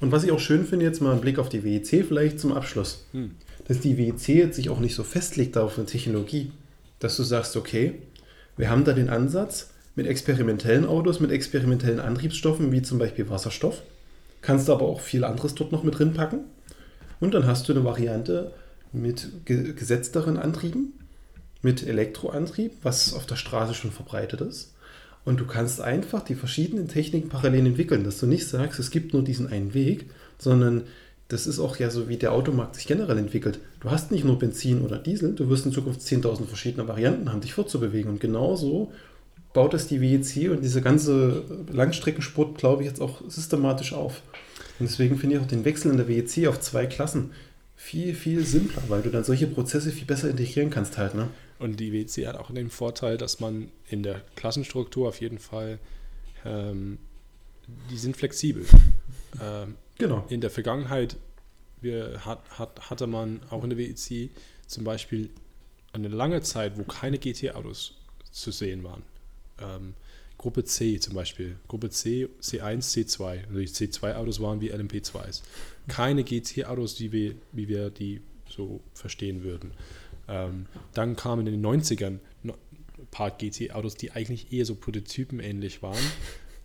Und 0.00 0.12
was 0.12 0.24
ich 0.24 0.30
auch 0.30 0.38
schön 0.38 0.64
finde, 0.64 0.84
jetzt 0.84 1.00
mal 1.00 1.12
ein 1.12 1.20
Blick 1.20 1.38
auf 1.38 1.48
die 1.48 1.64
WEC 1.64 2.06
vielleicht 2.06 2.38
zum 2.40 2.52
Abschluss, 2.52 3.06
hm. 3.12 3.32
dass 3.66 3.80
die 3.80 3.98
WEC 3.98 4.28
jetzt 4.28 4.56
sich 4.56 4.70
auch 4.70 4.80
nicht 4.80 4.94
so 4.94 5.02
festlegt 5.02 5.56
auf 5.56 5.76
eine 5.76 5.86
Technologie, 5.86 6.52
dass 6.98 7.16
du 7.16 7.22
sagst, 7.22 7.56
okay, 7.56 7.94
wir 8.56 8.70
haben 8.70 8.84
da 8.84 8.92
den 8.92 9.08
Ansatz 9.08 9.70
mit 9.94 10.06
experimentellen 10.06 10.86
Autos, 10.86 11.20
mit 11.20 11.32
experimentellen 11.32 12.00
Antriebsstoffen, 12.00 12.70
wie 12.70 12.82
zum 12.82 12.98
Beispiel 12.98 13.28
Wasserstoff, 13.28 13.82
kannst 14.42 14.70
aber 14.70 14.84
auch 14.84 15.00
viel 15.00 15.24
anderes 15.24 15.54
dort 15.54 15.72
noch 15.72 15.82
mit 15.82 15.98
drin 15.98 16.14
packen. 16.14 16.40
Und 17.20 17.34
dann 17.34 17.46
hast 17.46 17.68
du 17.68 17.72
eine 17.72 17.84
Variante 17.84 18.52
mit 18.92 19.28
gesetzteren 19.44 20.36
Antrieben, 20.36 20.92
mit 21.62 21.84
Elektroantrieb, 21.86 22.72
was 22.82 23.12
auf 23.12 23.26
der 23.26 23.36
Straße 23.36 23.74
schon 23.74 23.90
verbreitet 23.90 24.40
ist. 24.40 24.74
Und 25.28 25.38
du 25.38 25.44
kannst 25.44 25.82
einfach 25.82 26.22
die 26.22 26.34
verschiedenen 26.34 26.88
Techniken 26.88 27.28
parallel 27.28 27.66
entwickeln, 27.66 28.02
dass 28.02 28.18
du 28.18 28.24
nicht 28.24 28.48
sagst, 28.48 28.80
es 28.80 28.90
gibt 28.90 29.12
nur 29.12 29.22
diesen 29.22 29.46
einen 29.46 29.74
Weg, 29.74 30.06
sondern 30.38 30.84
das 31.28 31.46
ist 31.46 31.58
auch 31.58 31.76
ja 31.76 31.90
so, 31.90 32.08
wie 32.08 32.16
der 32.16 32.32
Automarkt 32.32 32.76
sich 32.76 32.86
generell 32.86 33.18
entwickelt. 33.18 33.60
Du 33.80 33.90
hast 33.90 34.10
nicht 34.10 34.24
nur 34.24 34.38
Benzin 34.38 34.80
oder 34.80 34.96
Diesel, 34.96 35.34
du 35.34 35.50
wirst 35.50 35.66
in 35.66 35.72
Zukunft 35.72 36.00
10.000 36.00 36.46
verschiedene 36.46 36.88
Varianten 36.88 37.30
haben, 37.30 37.42
dich 37.42 37.52
fortzubewegen. 37.52 38.10
Und 38.10 38.20
genauso 38.20 38.90
baut 39.52 39.74
es 39.74 39.86
die 39.86 40.00
WEC 40.00 40.50
und 40.50 40.64
diese 40.64 40.80
ganze 40.80 41.44
Langstreckensport, 41.70 42.56
glaube 42.56 42.82
ich, 42.82 42.88
jetzt 42.88 43.02
auch 43.02 43.20
systematisch 43.28 43.92
auf. 43.92 44.22
Und 44.80 44.88
deswegen 44.88 45.18
finde 45.18 45.36
ich 45.36 45.42
auch 45.42 45.46
den 45.46 45.66
Wechsel 45.66 45.90
in 45.90 45.98
der 45.98 46.08
WEC 46.08 46.48
auf 46.48 46.58
zwei 46.60 46.86
Klassen 46.86 47.32
viel, 47.76 48.14
viel 48.14 48.46
simpler, 48.46 48.82
weil 48.88 49.02
du 49.02 49.10
dann 49.10 49.24
solche 49.24 49.46
Prozesse 49.46 49.90
viel 49.90 50.06
besser 50.06 50.30
integrieren 50.30 50.70
kannst 50.70 50.96
halt. 50.96 51.14
Ne? 51.14 51.28
Und 51.58 51.80
die 51.80 51.92
WC 51.92 52.26
hat 52.26 52.36
auch 52.36 52.50
den 52.50 52.70
Vorteil, 52.70 53.18
dass 53.18 53.40
man 53.40 53.70
in 53.88 54.02
der 54.02 54.22
Klassenstruktur 54.36 55.08
auf 55.08 55.20
jeden 55.20 55.38
Fall, 55.38 55.78
ähm, 56.44 56.98
die 57.90 57.98
sind 57.98 58.16
flexibel. 58.16 58.64
Ähm, 59.42 59.74
genau. 59.98 60.24
In 60.30 60.40
der 60.40 60.48
Vergangenheit 60.48 61.18
wir, 61.82 62.24
hat, 62.24 62.40
hat, 62.58 62.90
hatte 62.90 63.06
man 63.06 63.40
auch 63.50 63.62
in 63.62 63.70
der 63.70 63.78
WEC 63.78 64.30
zum 64.66 64.84
Beispiel 64.84 65.28
eine 65.92 66.08
lange 66.08 66.40
Zeit, 66.40 66.78
wo 66.78 66.84
keine 66.84 67.18
GT-Autos 67.18 67.94
zu 68.30 68.50
sehen 68.50 68.84
waren. 68.84 69.02
Ähm, 69.60 69.94
Gruppe 70.36 70.64
C 70.64 71.00
zum 71.00 71.14
Beispiel, 71.14 71.56
Gruppe 71.66 71.90
C, 71.90 72.28
C1, 72.40 72.94
C2. 72.94 73.46
Also 73.48 73.58
die 73.58 73.66
C2-Autos 73.66 74.40
waren 74.40 74.60
wie 74.60 74.72
LMP2s. 74.72 75.42
Keine 75.88 76.22
GT-Autos, 76.22 77.00
wie 77.00 77.12
wir, 77.12 77.34
wie 77.52 77.68
wir 77.68 77.90
die 77.90 78.20
so 78.48 78.80
verstehen 78.94 79.42
würden. 79.42 79.72
Ähm, 80.28 80.66
dann 80.94 81.16
kamen 81.16 81.46
in 81.46 81.60
den 81.60 81.64
90ern 81.64 82.18
ein 82.44 82.52
paar 83.10 83.30
GT-Autos, 83.30 83.94
die 83.94 84.12
eigentlich 84.12 84.52
eher 84.52 84.64
so 84.64 84.74
Prototypen 84.74 85.40
ähnlich 85.40 85.82
waren. 85.82 86.02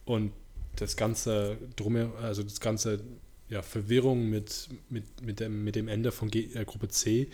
Und 0.06 0.32
das 0.76 0.98
ganze 0.98 1.58
Drum, 1.76 1.96
also 2.22 2.44
das 2.44 2.60
ganze 2.60 3.04
ja, 3.50 3.62
Verwirrung 3.62 4.30
mit, 4.30 4.70
mit, 4.90 5.22
mit, 5.22 5.40
dem, 5.40 5.64
mit 5.64 5.76
dem 5.76 5.88
Ende 5.88 6.12
von 6.12 6.30
G, 6.30 6.50
äh, 6.54 6.66
Gruppe 6.66 6.88
C 6.88 7.30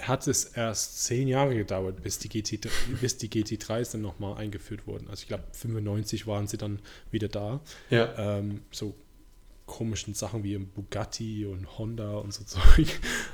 hat 0.00 0.26
es 0.26 0.44
erst 0.44 1.04
zehn 1.04 1.28
Jahre 1.28 1.54
gedauert, 1.54 2.02
bis 2.02 2.18
die, 2.18 2.28
GT, 2.28 2.68
bis 3.00 3.16
die 3.16 3.28
GT3s 3.28 3.92
dann 3.92 4.02
nochmal 4.02 4.36
eingeführt 4.36 4.86
wurden. 4.86 5.08
Also 5.08 5.22
ich 5.22 5.28
glaube, 5.28 5.44
95 5.52 6.26
waren 6.26 6.46
sie 6.46 6.56
dann 6.56 6.80
wieder 7.10 7.28
da. 7.28 7.60
Ja. 7.90 8.38
Ähm, 8.38 8.62
so 8.72 8.94
komischen 9.66 10.12
Sachen 10.14 10.42
wie 10.42 10.58
Bugatti 10.58 11.46
und 11.46 11.78
Honda 11.78 12.16
und 12.16 12.34
so 12.34 12.44
Zeug. 12.46 12.88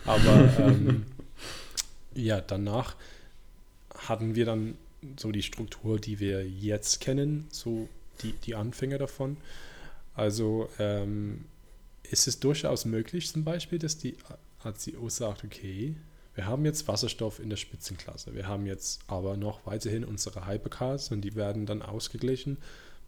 Aber 0.04 0.52
ähm, 0.58 1.06
ja, 2.14 2.40
danach 2.40 2.96
hatten 3.94 4.34
wir 4.34 4.44
dann 4.44 4.76
so 5.18 5.32
die 5.32 5.42
Struktur, 5.42 5.98
die 5.98 6.20
wir 6.20 6.46
jetzt 6.46 7.00
kennen, 7.00 7.46
so 7.50 7.88
die, 8.22 8.32
die 8.32 8.54
Anfänge 8.54 8.98
davon. 8.98 9.36
Also 10.14 10.68
ähm, 10.78 11.44
ist 12.02 12.26
es 12.26 12.40
durchaus 12.40 12.84
möglich 12.84 13.30
zum 13.30 13.44
Beispiel, 13.44 13.78
dass 13.78 13.96
die 13.96 14.16
ACO 14.62 15.08
sagt, 15.08 15.44
okay, 15.44 15.94
wir 16.34 16.46
haben 16.46 16.64
jetzt 16.64 16.86
Wasserstoff 16.88 17.40
in 17.40 17.50
der 17.50 17.56
Spitzenklasse, 17.56 18.34
wir 18.34 18.46
haben 18.46 18.66
jetzt 18.66 19.00
aber 19.08 19.36
noch 19.36 19.66
weiterhin 19.66 20.04
unsere 20.04 20.46
Hypercars 20.46 21.10
und 21.10 21.22
die 21.22 21.34
werden 21.34 21.66
dann 21.66 21.82
ausgeglichen, 21.82 22.58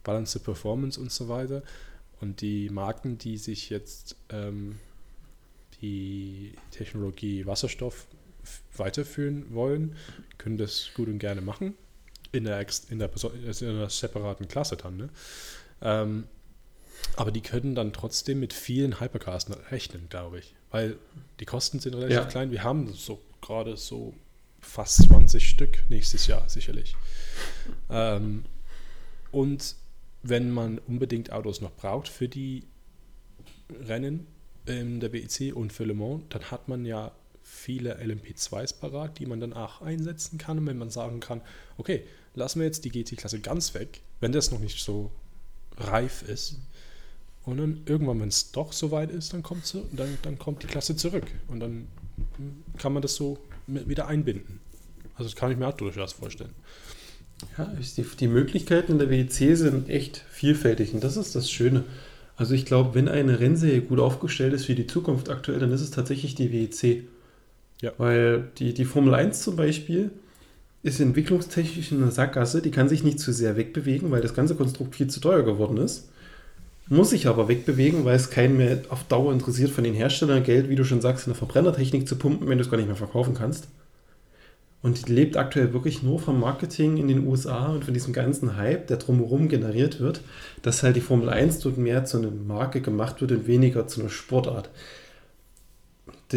Balance 0.03 0.39
Performance 0.41 1.01
und 1.01 1.13
so 1.13 1.29
weiter. 1.29 1.63
Und 2.21 2.41
die 2.41 2.71
Marken, 2.71 3.19
die 3.19 3.37
sich 3.37 3.71
jetzt 3.71 4.17
ähm, 4.29 4.79
die 5.81 6.55
Technologie 6.71 7.47
Wasserstoff 7.47 8.07
weiterführen 8.77 9.55
wollen, 9.55 9.97
können 10.39 10.59
das 10.59 10.91
gut 10.95 11.09
und 11.09 11.19
gerne 11.19 11.41
machen. 11.41 11.75
In 12.33 12.45
der, 12.45 12.65
in 12.89 12.99
der, 12.99 13.11
in 13.61 13.69
einer 13.69 13.91
separaten 13.91 14.49
Klasse 14.49 14.77
dann. 14.77 14.97
Ne? 14.97 15.11
Ähm, 15.83 16.25
aber 17.17 17.31
die 17.31 17.43
können 17.43 17.75
dann 17.75 17.93
trotzdem 17.93 18.41
mit 18.41 18.53
vielen 18.53 19.01
Hypercars 19.01 19.47
rechnen, 19.71 20.09
glaube 20.09 20.39
ich. 20.39 20.55
Weil 20.71 20.97
die 21.41 21.45
Kosten 21.45 21.79
sind 21.79 21.95
relativ 21.95 22.17
ja. 22.17 22.25
klein. 22.25 22.51
Wir 22.51 22.63
haben 22.63 22.93
so 22.95 23.21
gerade 23.43 23.77
so 23.77 24.15
fast 24.61 25.03
20 25.03 25.47
Stück 25.47 25.83
nächstes 25.91 26.27
Jahr 26.27 26.49
sicherlich. 26.49 26.97
Ähm, 27.91 28.45
und 29.31 29.77
wenn 30.23 30.51
man 30.51 30.79
unbedingt 30.79 31.33
Autos 31.33 31.61
noch 31.61 31.73
braucht 31.73 32.09
für 32.09 32.29
die 32.29 32.65
Rennen 33.87 34.27
in 34.67 35.01
der 35.01 35.09
BEC 35.09 35.55
und 35.55 35.73
für 35.73 35.85
Le 35.85 35.95
Mans, 35.95 36.23
dann 36.29 36.51
hat 36.51 36.69
man 36.69 36.87
ja 36.87 37.13
viele 37.43 37.99
LMP2s 38.01 38.79
parat, 38.79 39.19
die 39.19 39.27
man 39.27 39.41
dann 39.41 39.53
auch 39.53 39.83
einsetzen 39.83 40.39
kann, 40.39 40.65
wenn 40.67 40.79
man 40.79 40.91
sagen 40.91 41.21
kann, 41.21 41.41
okay, 41.77 42.05
lassen 42.35 42.61
wir 42.61 42.67
jetzt 42.67 42.85
die 42.85 42.91
GT-Klasse 42.91 43.41
ganz 43.41 43.75
weg, 43.75 44.01
wenn 44.21 44.33
das 44.33 44.51
noch 44.51 44.61
nicht 44.61 44.83
so 44.83 45.11
reif 45.77 46.23
ist. 46.23 46.59
Und 47.45 47.59
dann 47.59 47.83
irgendwann, 47.87 48.21
wenn 48.21 48.29
es 48.29 48.53
doch 48.53 48.73
so 48.73 48.91
weit 48.91 49.11
ist, 49.11 49.33
dann 49.33 49.43
kommt, 49.43 49.67
zu, 49.67 49.85
dann, 49.93 50.17
dann 50.23 50.39
kommt 50.39 50.63
die 50.63 50.69
Klasse 50.69 50.95
zurück. 50.95 51.27
Und 51.49 51.61
dann 51.61 51.89
kann 52.79 52.93
man 52.93 53.03
das 53.03 53.17
so 53.17 53.39
wieder 53.67 54.07
einbinden. 54.07 54.61
Also 55.15 55.29
das 55.29 55.37
kann 55.37 55.51
ich 55.51 55.59
mir 55.59 55.67
auch 55.67 55.77
durchaus 55.77 56.13
vorstellen. 56.13 56.55
Ja, 57.59 57.73
die, 57.97 58.03
die 58.21 58.29
Möglichkeiten 58.29 58.93
in 58.93 58.99
der 58.99 59.11
WEC 59.11 59.57
sind 59.57 59.89
echt 59.89 60.25
vielfältig 60.31 60.95
und 60.95 61.03
das 61.03 61.17
ist 61.17 61.35
das 61.35 61.51
Schöne. 61.51 61.85
Also 62.37 62.55
ich 62.55 62.65
glaube, 62.65 62.95
wenn 62.95 63.09
eine 63.09 63.41
Rennserie 63.41 63.83
gut 63.83 63.99
aufgestellt 63.99 64.53
ist 64.53 64.67
für 64.67 64.75
die 64.75 64.87
Zukunft 64.87 65.29
aktuell, 65.29 65.59
dann 65.59 65.73
ist 65.73 65.81
es 65.81 65.91
tatsächlich 65.91 66.35
die 66.35 66.53
WEC. 66.53 67.05
Ja. 67.83 67.93
Weil 67.99 68.45
die, 68.57 68.73
die 68.73 68.87
Formel 68.87 69.15
1 69.15 69.43
zum 69.43 69.57
Beispiel 69.57 70.11
ist 70.83 71.01
entwicklungstechnisch 71.01 71.93
in 71.93 72.03
einer 72.03 72.11
Sackgasse, 72.11 72.63
die 72.63 72.71
kann 72.71 72.89
sich 72.89 73.05
nicht 73.05 73.21
zu 73.21 73.33
sehr 73.33 73.57
wegbewegen, 73.57 74.11
weil 74.11 74.23
das 74.23 74.35
ganze 74.35 74.55
Konstrukt 74.55 74.97
viel 74.97 75.09
zu 75.09 75.21
teuer 75.21 75.43
geworden 75.43 75.77
ist. 75.77 76.09
Muss 76.89 77.11
sich 77.11 77.27
aber 77.27 77.49
wegbewegen, 77.49 78.05
weil 78.05 78.17
es 78.17 78.31
keinen 78.31 78.57
mehr 78.57 78.79
auf 78.89 79.05
Dauer 79.05 79.33
interessiert 79.33 79.71
von 79.71 79.85
den 79.85 79.95
Herstellern 79.95 80.43
Geld, 80.43 80.69
wie 80.69 80.77
du 80.77 80.85
schon 80.85 81.01
sagst, 81.01 81.27
in 81.27 81.33
der 81.33 81.39
Verbrennertechnik 81.39 82.09
zu 82.09 82.17
pumpen, 82.17 82.49
wenn 82.49 82.59
du 82.59 82.65
es 82.65 82.71
gar 82.71 82.77
nicht 82.77 82.89
mehr 82.89 82.97
verkaufen 82.97 83.35
kannst. 83.35 83.69
Und 84.83 85.07
die 85.07 85.13
lebt 85.13 85.37
aktuell 85.37 85.73
wirklich 85.73 86.03
nur 86.03 86.19
vom 86.19 86.41
Marketing 86.41 86.97
in 86.97 87.07
den 87.07 87.27
USA 87.27 87.69
und 87.69 87.85
von 87.85 87.95
diesem 87.95 88.13
ganzen 88.13 88.57
Hype, 88.57 88.89
der 88.89 88.97
drumherum 88.97 89.49
generiert 89.49 90.01
wird, 90.01 90.23
dass 90.63 90.83
halt 90.83 90.97
die 90.97 91.01
Formel 91.01 91.29
1 91.29 91.61
dort 91.61 91.79
mehr 91.79 92.05
zu 92.05 92.19
einer 92.19 92.33
Marke 92.33 92.81
gemacht 92.81 93.21
wird 93.21 93.31
und 93.31 93.47
weniger 93.47 93.87
zu 93.87 94.01
einer 94.01 94.11
Sportart 94.11 94.71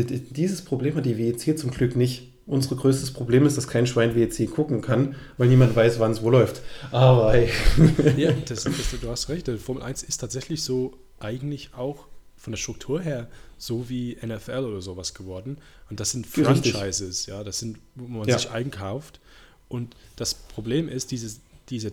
dieses 0.03 0.63
Problem 0.63 0.95
hat 0.95 1.05
die 1.05 1.17
WEC 1.17 1.57
zum 1.57 1.71
Glück 1.71 1.95
nicht. 1.95 2.31
Unser 2.47 2.75
größtes 2.75 3.11
Problem 3.11 3.47
ist, 3.47 3.57
dass 3.57 3.67
kein 3.67 3.87
Schwein 3.87 4.15
WEC 4.15 4.51
gucken 4.51 4.81
kann, 4.81 5.15
weil 5.37 5.47
niemand 5.47 5.75
weiß, 5.75 5.99
wann 5.99 6.11
es 6.11 6.21
wo 6.21 6.29
läuft. 6.29 6.61
Aber 6.91 7.33
hey. 7.33 7.49
Ja, 8.17 8.31
das, 8.47 8.65
das, 8.65 8.73
du 9.01 9.09
hast 9.09 9.29
recht. 9.29 9.49
Formel 9.49 9.81
1 9.81 10.03
ist 10.03 10.17
tatsächlich 10.17 10.61
so 10.61 10.93
eigentlich 11.19 11.71
auch 11.75 12.05
von 12.37 12.51
der 12.51 12.57
Struktur 12.57 13.01
her 13.01 13.27
so 13.57 13.89
wie 13.89 14.17
NFL 14.23 14.65
oder 14.65 14.81
sowas 14.81 15.15
geworden. 15.15 15.57
Und 15.89 15.99
das 15.99 16.11
sind 16.11 16.27
Franchises, 16.27 17.25
ja, 17.25 17.43
das 17.43 17.59
sind, 17.59 17.79
wo 17.95 18.07
man 18.07 18.27
ja. 18.27 18.37
sich 18.37 18.51
einkauft. 18.51 19.19
Und 19.67 19.95
das 20.15 20.35
Problem 20.35 20.87
ist, 20.87 21.09
diese, 21.11 21.39
diese, 21.69 21.91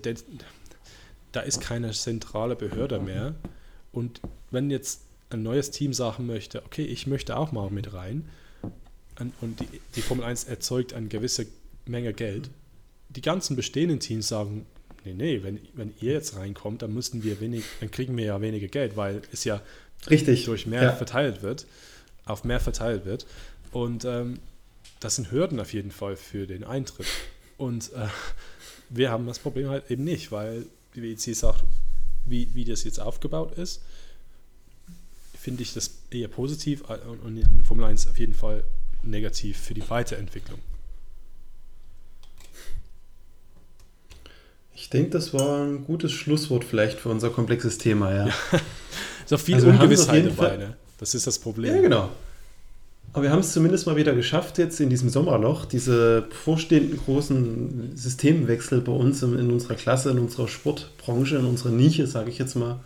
da 1.32 1.40
ist 1.40 1.60
keine 1.60 1.92
zentrale 1.92 2.56
Behörde 2.56 2.98
mehr. 2.98 3.34
Und 3.92 4.20
wenn 4.50 4.70
jetzt 4.70 5.02
ein 5.32 5.42
neues 5.42 5.70
Team 5.70 5.92
sagen 5.92 6.26
möchte, 6.26 6.64
okay, 6.64 6.84
ich 6.84 7.06
möchte 7.06 7.36
auch 7.36 7.52
mal 7.52 7.70
mit 7.70 7.92
rein 7.92 8.28
und 9.40 9.60
die, 9.60 9.68
die 9.94 10.02
Formel 10.02 10.24
1 10.24 10.44
erzeugt 10.44 10.94
eine 10.94 11.08
gewisse 11.08 11.46
Menge 11.86 12.12
Geld, 12.12 12.50
die 13.08 13.20
ganzen 13.20 13.56
bestehenden 13.56 14.00
Teams 14.00 14.28
sagen, 14.28 14.66
nee, 15.04 15.14
nee, 15.14 15.42
wenn, 15.42 15.60
wenn 15.74 15.92
ihr 16.00 16.12
jetzt 16.12 16.36
reinkommt, 16.36 16.82
dann 16.82 16.94
müssten 16.94 17.22
wir 17.22 17.40
wenig, 17.40 17.64
dann 17.80 17.90
kriegen 17.90 18.16
wir 18.16 18.24
ja 18.24 18.40
weniger 18.40 18.68
Geld, 18.68 18.96
weil 18.96 19.22
es 19.32 19.44
ja 19.44 19.60
Richtig. 20.08 20.44
durch 20.44 20.66
mehr 20.66 20.82
ja. 20.82 20.92
verteilt 20.92 21.42
wird, 21.42 21.66
auf 22.24 22.44
mehr 22.44 22.60
verteilt 22.60 23.04
wird. 23.04 23.26
Und 23.70 24.04
ähm, 24.04 24.38
das 25.00 25.16
sind 25.16 25.30
Hürden 25.30 25.60
auf 25.60 25.72
jeden 25.72 25.90
Fall 25.90 26.16
für 26.16 26.46
den 26.46 26.64
Eintritt. 26.64 27.06
Und 27.58 27.92
äh, 27.92 28.06
wir 28.88 29.10
haben 29.10 29.26
das 29.26 29.38
Problem 29.38 29.68
halt 29.68 29.90
eben 29.90 30.04
nicht, 30.04 30.32
weil 30.32 30.66
die 30.94 31.02
WEC 31.02 31.34
sagt, 31.34 31.64
wie, 32.24 32.48
wie 32.54 32.64
das 32.64 32.84
jetzt 32.84 33.00
aufgebaut 33.00 33.58
ist, 33.58 33.82
finde 35.42 35.62
ich 35.62 35.74
das 35.74 35.90
eher 36.12 36.28
positiv 36.28 36.84
äh, 36.88 36.98
und 37.24 37.36
in 37.36 37.64
Formel 37.64 37.84
1 37.84 38.06
auf 38.06 38.18
jeden 38.18 38.32
Fall 38.32 38.62
negativ 39.02 39.58
für 39.58 39.74
die 39.74 39.88
Weiterentwicklung. 39.90 40.60
Ich 44.72 44.88
denke, 44.88 45.10
das 45.10 45.34
war 45.34 45.64
ein 45.64 45.84
gutes 45.84 46.12
Schlusswort 46.12 46.64
vielleicht 46.64 47.00
für 47.00 47.08
unser 47.08 47.30
komplexes 47.30 47.78
Thema, 47.78 48.14
ja. 48.14 48.26
ja. 49.28 49.36
auch 49.36 49.40
viel 49.40 49.56
also 49.56 49.68
Ungewissheit 49.68 50.26
dabei, 50.26 50.56
ne? 50.56 50.76
Das 50.98 51.14
ist 51.16 51.26
das 51.26 51.40
Problem. 51.40 51.74
Ja, 51.74 51.82
genau. 51.82 52.08
Aber 53.12 53.24
wir 53.24 53.30
haben 53.30 53.40
es 53.40 53.52
zumindest 53.52 53.86
mal 53.86 53.96
wieder 53.96 54.14
geschafft, 54.14 54.58
jetzt 54.58 54.80
in 54.80 54.90
diesem 54.90 55.08
Sommerloch, 55.08 55.64
diese 55.64 56.26
vorstehenden 56.30 56.98
großen 56.98 57.96
Systemwechsel 57.96 58.80
bei 58.80 58.92
uns 58.92 59.22
in, 59.22 59.36
in 59.38 59.50
unserer 59.50 59.74
Klasse, 59.74 60.10
in 60.10 60.20
unserer 60.20 60.46
Sportbranche, 60.46 61.36
in 61.36 61.46
unserer 61.46 61.72
Nische, 61.72 62.06
sage 62.06 62.30
ich 62.30 62.38
jetzt 62.38 62.54
mal, 62.54 62.78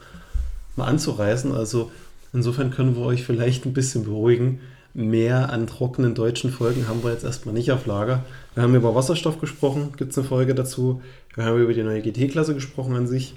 mal 0.75 0.87
anzureißen. 0.87 1.53
Also 1.53 1.91
insofern 2.37 2.71
können 2.71 2.97
wir 2.97 3.03
euch 3.03 3.25
vielleicht 3.25 3.67
ein 3.67 3.73
bisschen 3.73 4.05
beruhigen. 4.05 4.61
Mehr 4.95 5.51
an 5.51 5.67
trockenen 5.67 6.15
deutschen 6.15 6.51
Folgen 6.51 6.89
haben 6.89 7.03
wir 7.03 7.13
jetzt 7.13 7.25
erstmal 7.25 7.55
nicht 7.55 7.71
auf 7.71 7.85
Lager. 7.87 8.25
Wir 8.55 8.63
haben 8.63 8.75
über 8.75 8.95
Wasserstoff 8.95 9.41
gesprochen, 9.41 9.93
gibt 9.97 10.13
es 10.13 10.19
eine 10.19 10.27
Folge 10.27 10.55
dazu. 10.55 11.03
Wir 11.35 11.45
haben 11.45 11.61
über 11.61 11.75
die 11.75 11.83
neue 11.83 12.01
GT-Klasse 12.01 12.55
gesprochen 12.55 12.95
an 12.95 13.07
sich. 13.07 13.35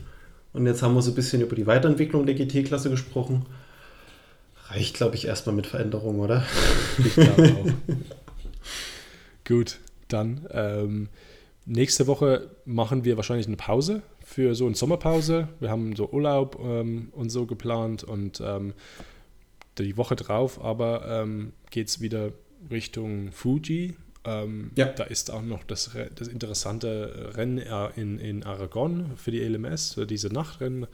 Und 0.53 0.65
jetzt 0.65 0.81
haben 0.81 0.95
wir 0.95 1.01
so 1.01 1.11
ein 1.11 1.15
bisschen 1.15 1.41
über 1.41 1.55
die 1.55 1.67
Weiterentwicklung 1.67 2.25
der 2.25 2.35
GT-Klasse 2.35 2.89
gesprochen. 2.89 3.45
Reicht, 4.69 4.95
glaube 4.95 5.15
ich, 5.15 5.25
erstmal 5.25 5.55
mit 5.55 5.67
Veränderungen, 5.67 6.19
oder? 6.19 6.45
Ich 6.97 7.15
glaube 7.15 7.55
auch. 7.57 7.95
Gut, 9.47 9.79
dann 10.07 10.47
ähm, 10.51 11.09
nächste 11.65 12.07
Woche 12.07 12.49
machen 12.65 13.03
wir 13.03 13.17
wahrscheinlich 13.17 13.47
eine 13.47 13.57
Pause 13.57 14.01
für 14.29 14.53
so 14.53 14.67
eine 14.67 14.75
Sommerpause. 14.75 15.47
Wir 15.59 15.71
haben 15.71 15.95
so 15.95 16.07
Urlaub 16.11 16.59
ähm, 16.63 17.09
und 17.13 17.31
so 17.31 17.47
geplant 17.47 18.03
und 18.03 18.39
ähm, 18.45 18.75
die 19.79 19.97
Woche 19.97 20.15
drauf 20.15 20.63
aber 20.63 21.23
ähm, 21.23 21.53
geht 21.71 21.87
es 21.87 21.99
wieder 21.99 22.33
Richtung 22.69 23.31
Fuji. 23.31 23.95
Ähm, 24.25 24.69
ja. 24.75 24.85
Da 24.85 25.05
ist 25.05 25.31
auch 25.31 25.41
noch 25.41 25.63
das, 25.63 25.97
das 26.13 26.27
interessante 26.27 27.31
Rennen 27.33 27.57
in, 27.95 28.19
in 28.19 28.43
Aragon 28.43 29.13
für 29.15 29.31
die 29.31 29.39
LMS, 29.39 29.99
diese 30.07 30.27
Nachtrennen, 30.27 30.85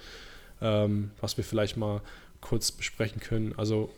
ähm, 0.62 1.12
was 1.20 1.36
wir 1.36 1.44
vielleicht 1.44 1.76
mal 1.76 2.02
kurz 2.40 2.72
besprechen 2.72 3.20
können. 3.20 3.54
Also 3.58 3.92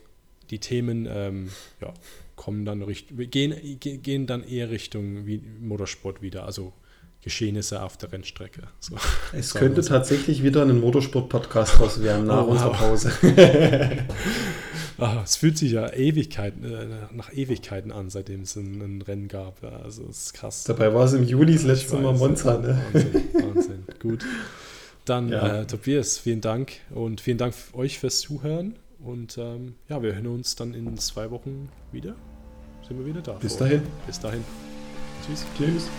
die 0.49 0.57
Themen 0.57 1.07
ähm, 1.07 1.51
ja, 1.79 1.93
kommen 2.35 2.65
dann 2.65 2.83
gehen, 3.07 3.79
gehen 3.79 4.25
dann 4.25 4.43
eher 4.43 4.71
Richtung 4.71 5.27
wie 5.27 5.43
Motorsport 5.59 6.23
wieder, 6.23 6.43
also 6.45 6.73
Geschehnisse 7.21 7.81
auf 7.81 7.97
der 7.97 8.11
Rennstrecke. 8.11 8.63
So, 8.79 8.95
es 9.33 9.53
könnte 9.53 9.83
so. 9.83 9.89
tatsächlich 9.89 10.43
wieder 10.43 10.61
ein 10.61 10.79
Motorsport-Podcast 10.79 11.79
raus 11.79 12.01
werden 12.01 12.27
nach 12.27 12.45
oh, 12.45 12.51
unserer 12.51 12.71
Pause. 12.71 13.11
Ach, 14.97 15.23
es 15.25 15.35
fühlt 15.35 15.57
sich 15.57 15.73
ja 15.73 15.91
Ewigkeiten, 15.91 16.63
äh, 16.63 16.85
nach 17.13 17.33
Ewigkeiten 17.33 17.91
an, 17.91 18.09
seitdem 18.09 18.41
es 18.41 18.55
ein, 18.55 18.81
ein 18.81 19.01
Rennen 19.01 19.27
gab. 19.27 19.63
Also 19.63 20.05
es 20.09 20.27
ist 20.27 20.33
krass. 20.33 20.63
Dabei 20.63 20.93
war 20.93 21.05
es 21.05 21.13
im 21.13 21.23
Juli 21.23 21.53
das 21.53 21.63
letzte 21.63 21.97
Mal 21.97 22.13
Monza. 22.13 22.57
Ne? 22.57 22.81
Wahnsinn, 22.93 23.23
Wahnsinn. 23.33 23.83
Gut. 23.99 24.25
Dann, 25.05 25.29
ja. 25.29 25.61
äh, 25.61 25.67
Tobias, 25.67 26.17
vielen 26.17 26.41
Dank 26.41 26.73
und 26.91 27.21
vielen 27.21 27.37
Dank 27.37 27.53
euch 27.73 27.99
fürs 27.99 28.19
Zuhören. 28.19 28.75
Und 28.99 29.37
ähm, 29.37 29.75
ja, 29.89 30.01
wir 30.01 30.13
hören 30.15 30.27
uns 30.27 30.55
dann 30.55 30.73
in 30.73 30.97
zwei 30.97 31.31
Wochen 31.31 31.69
wieder. 31.91 32.15
Sind 32.87 32.99
wir 32.99 33.05
wieder 33.05 33.21
da. 33.21 33.33
Bis 33.33 33.57
dahin. 33.57 33.81
Bis 34.05 34.19
dahin. 34.19 34.43
Tschüss. 35.25 35.45
Tschüss. 35.57 35.89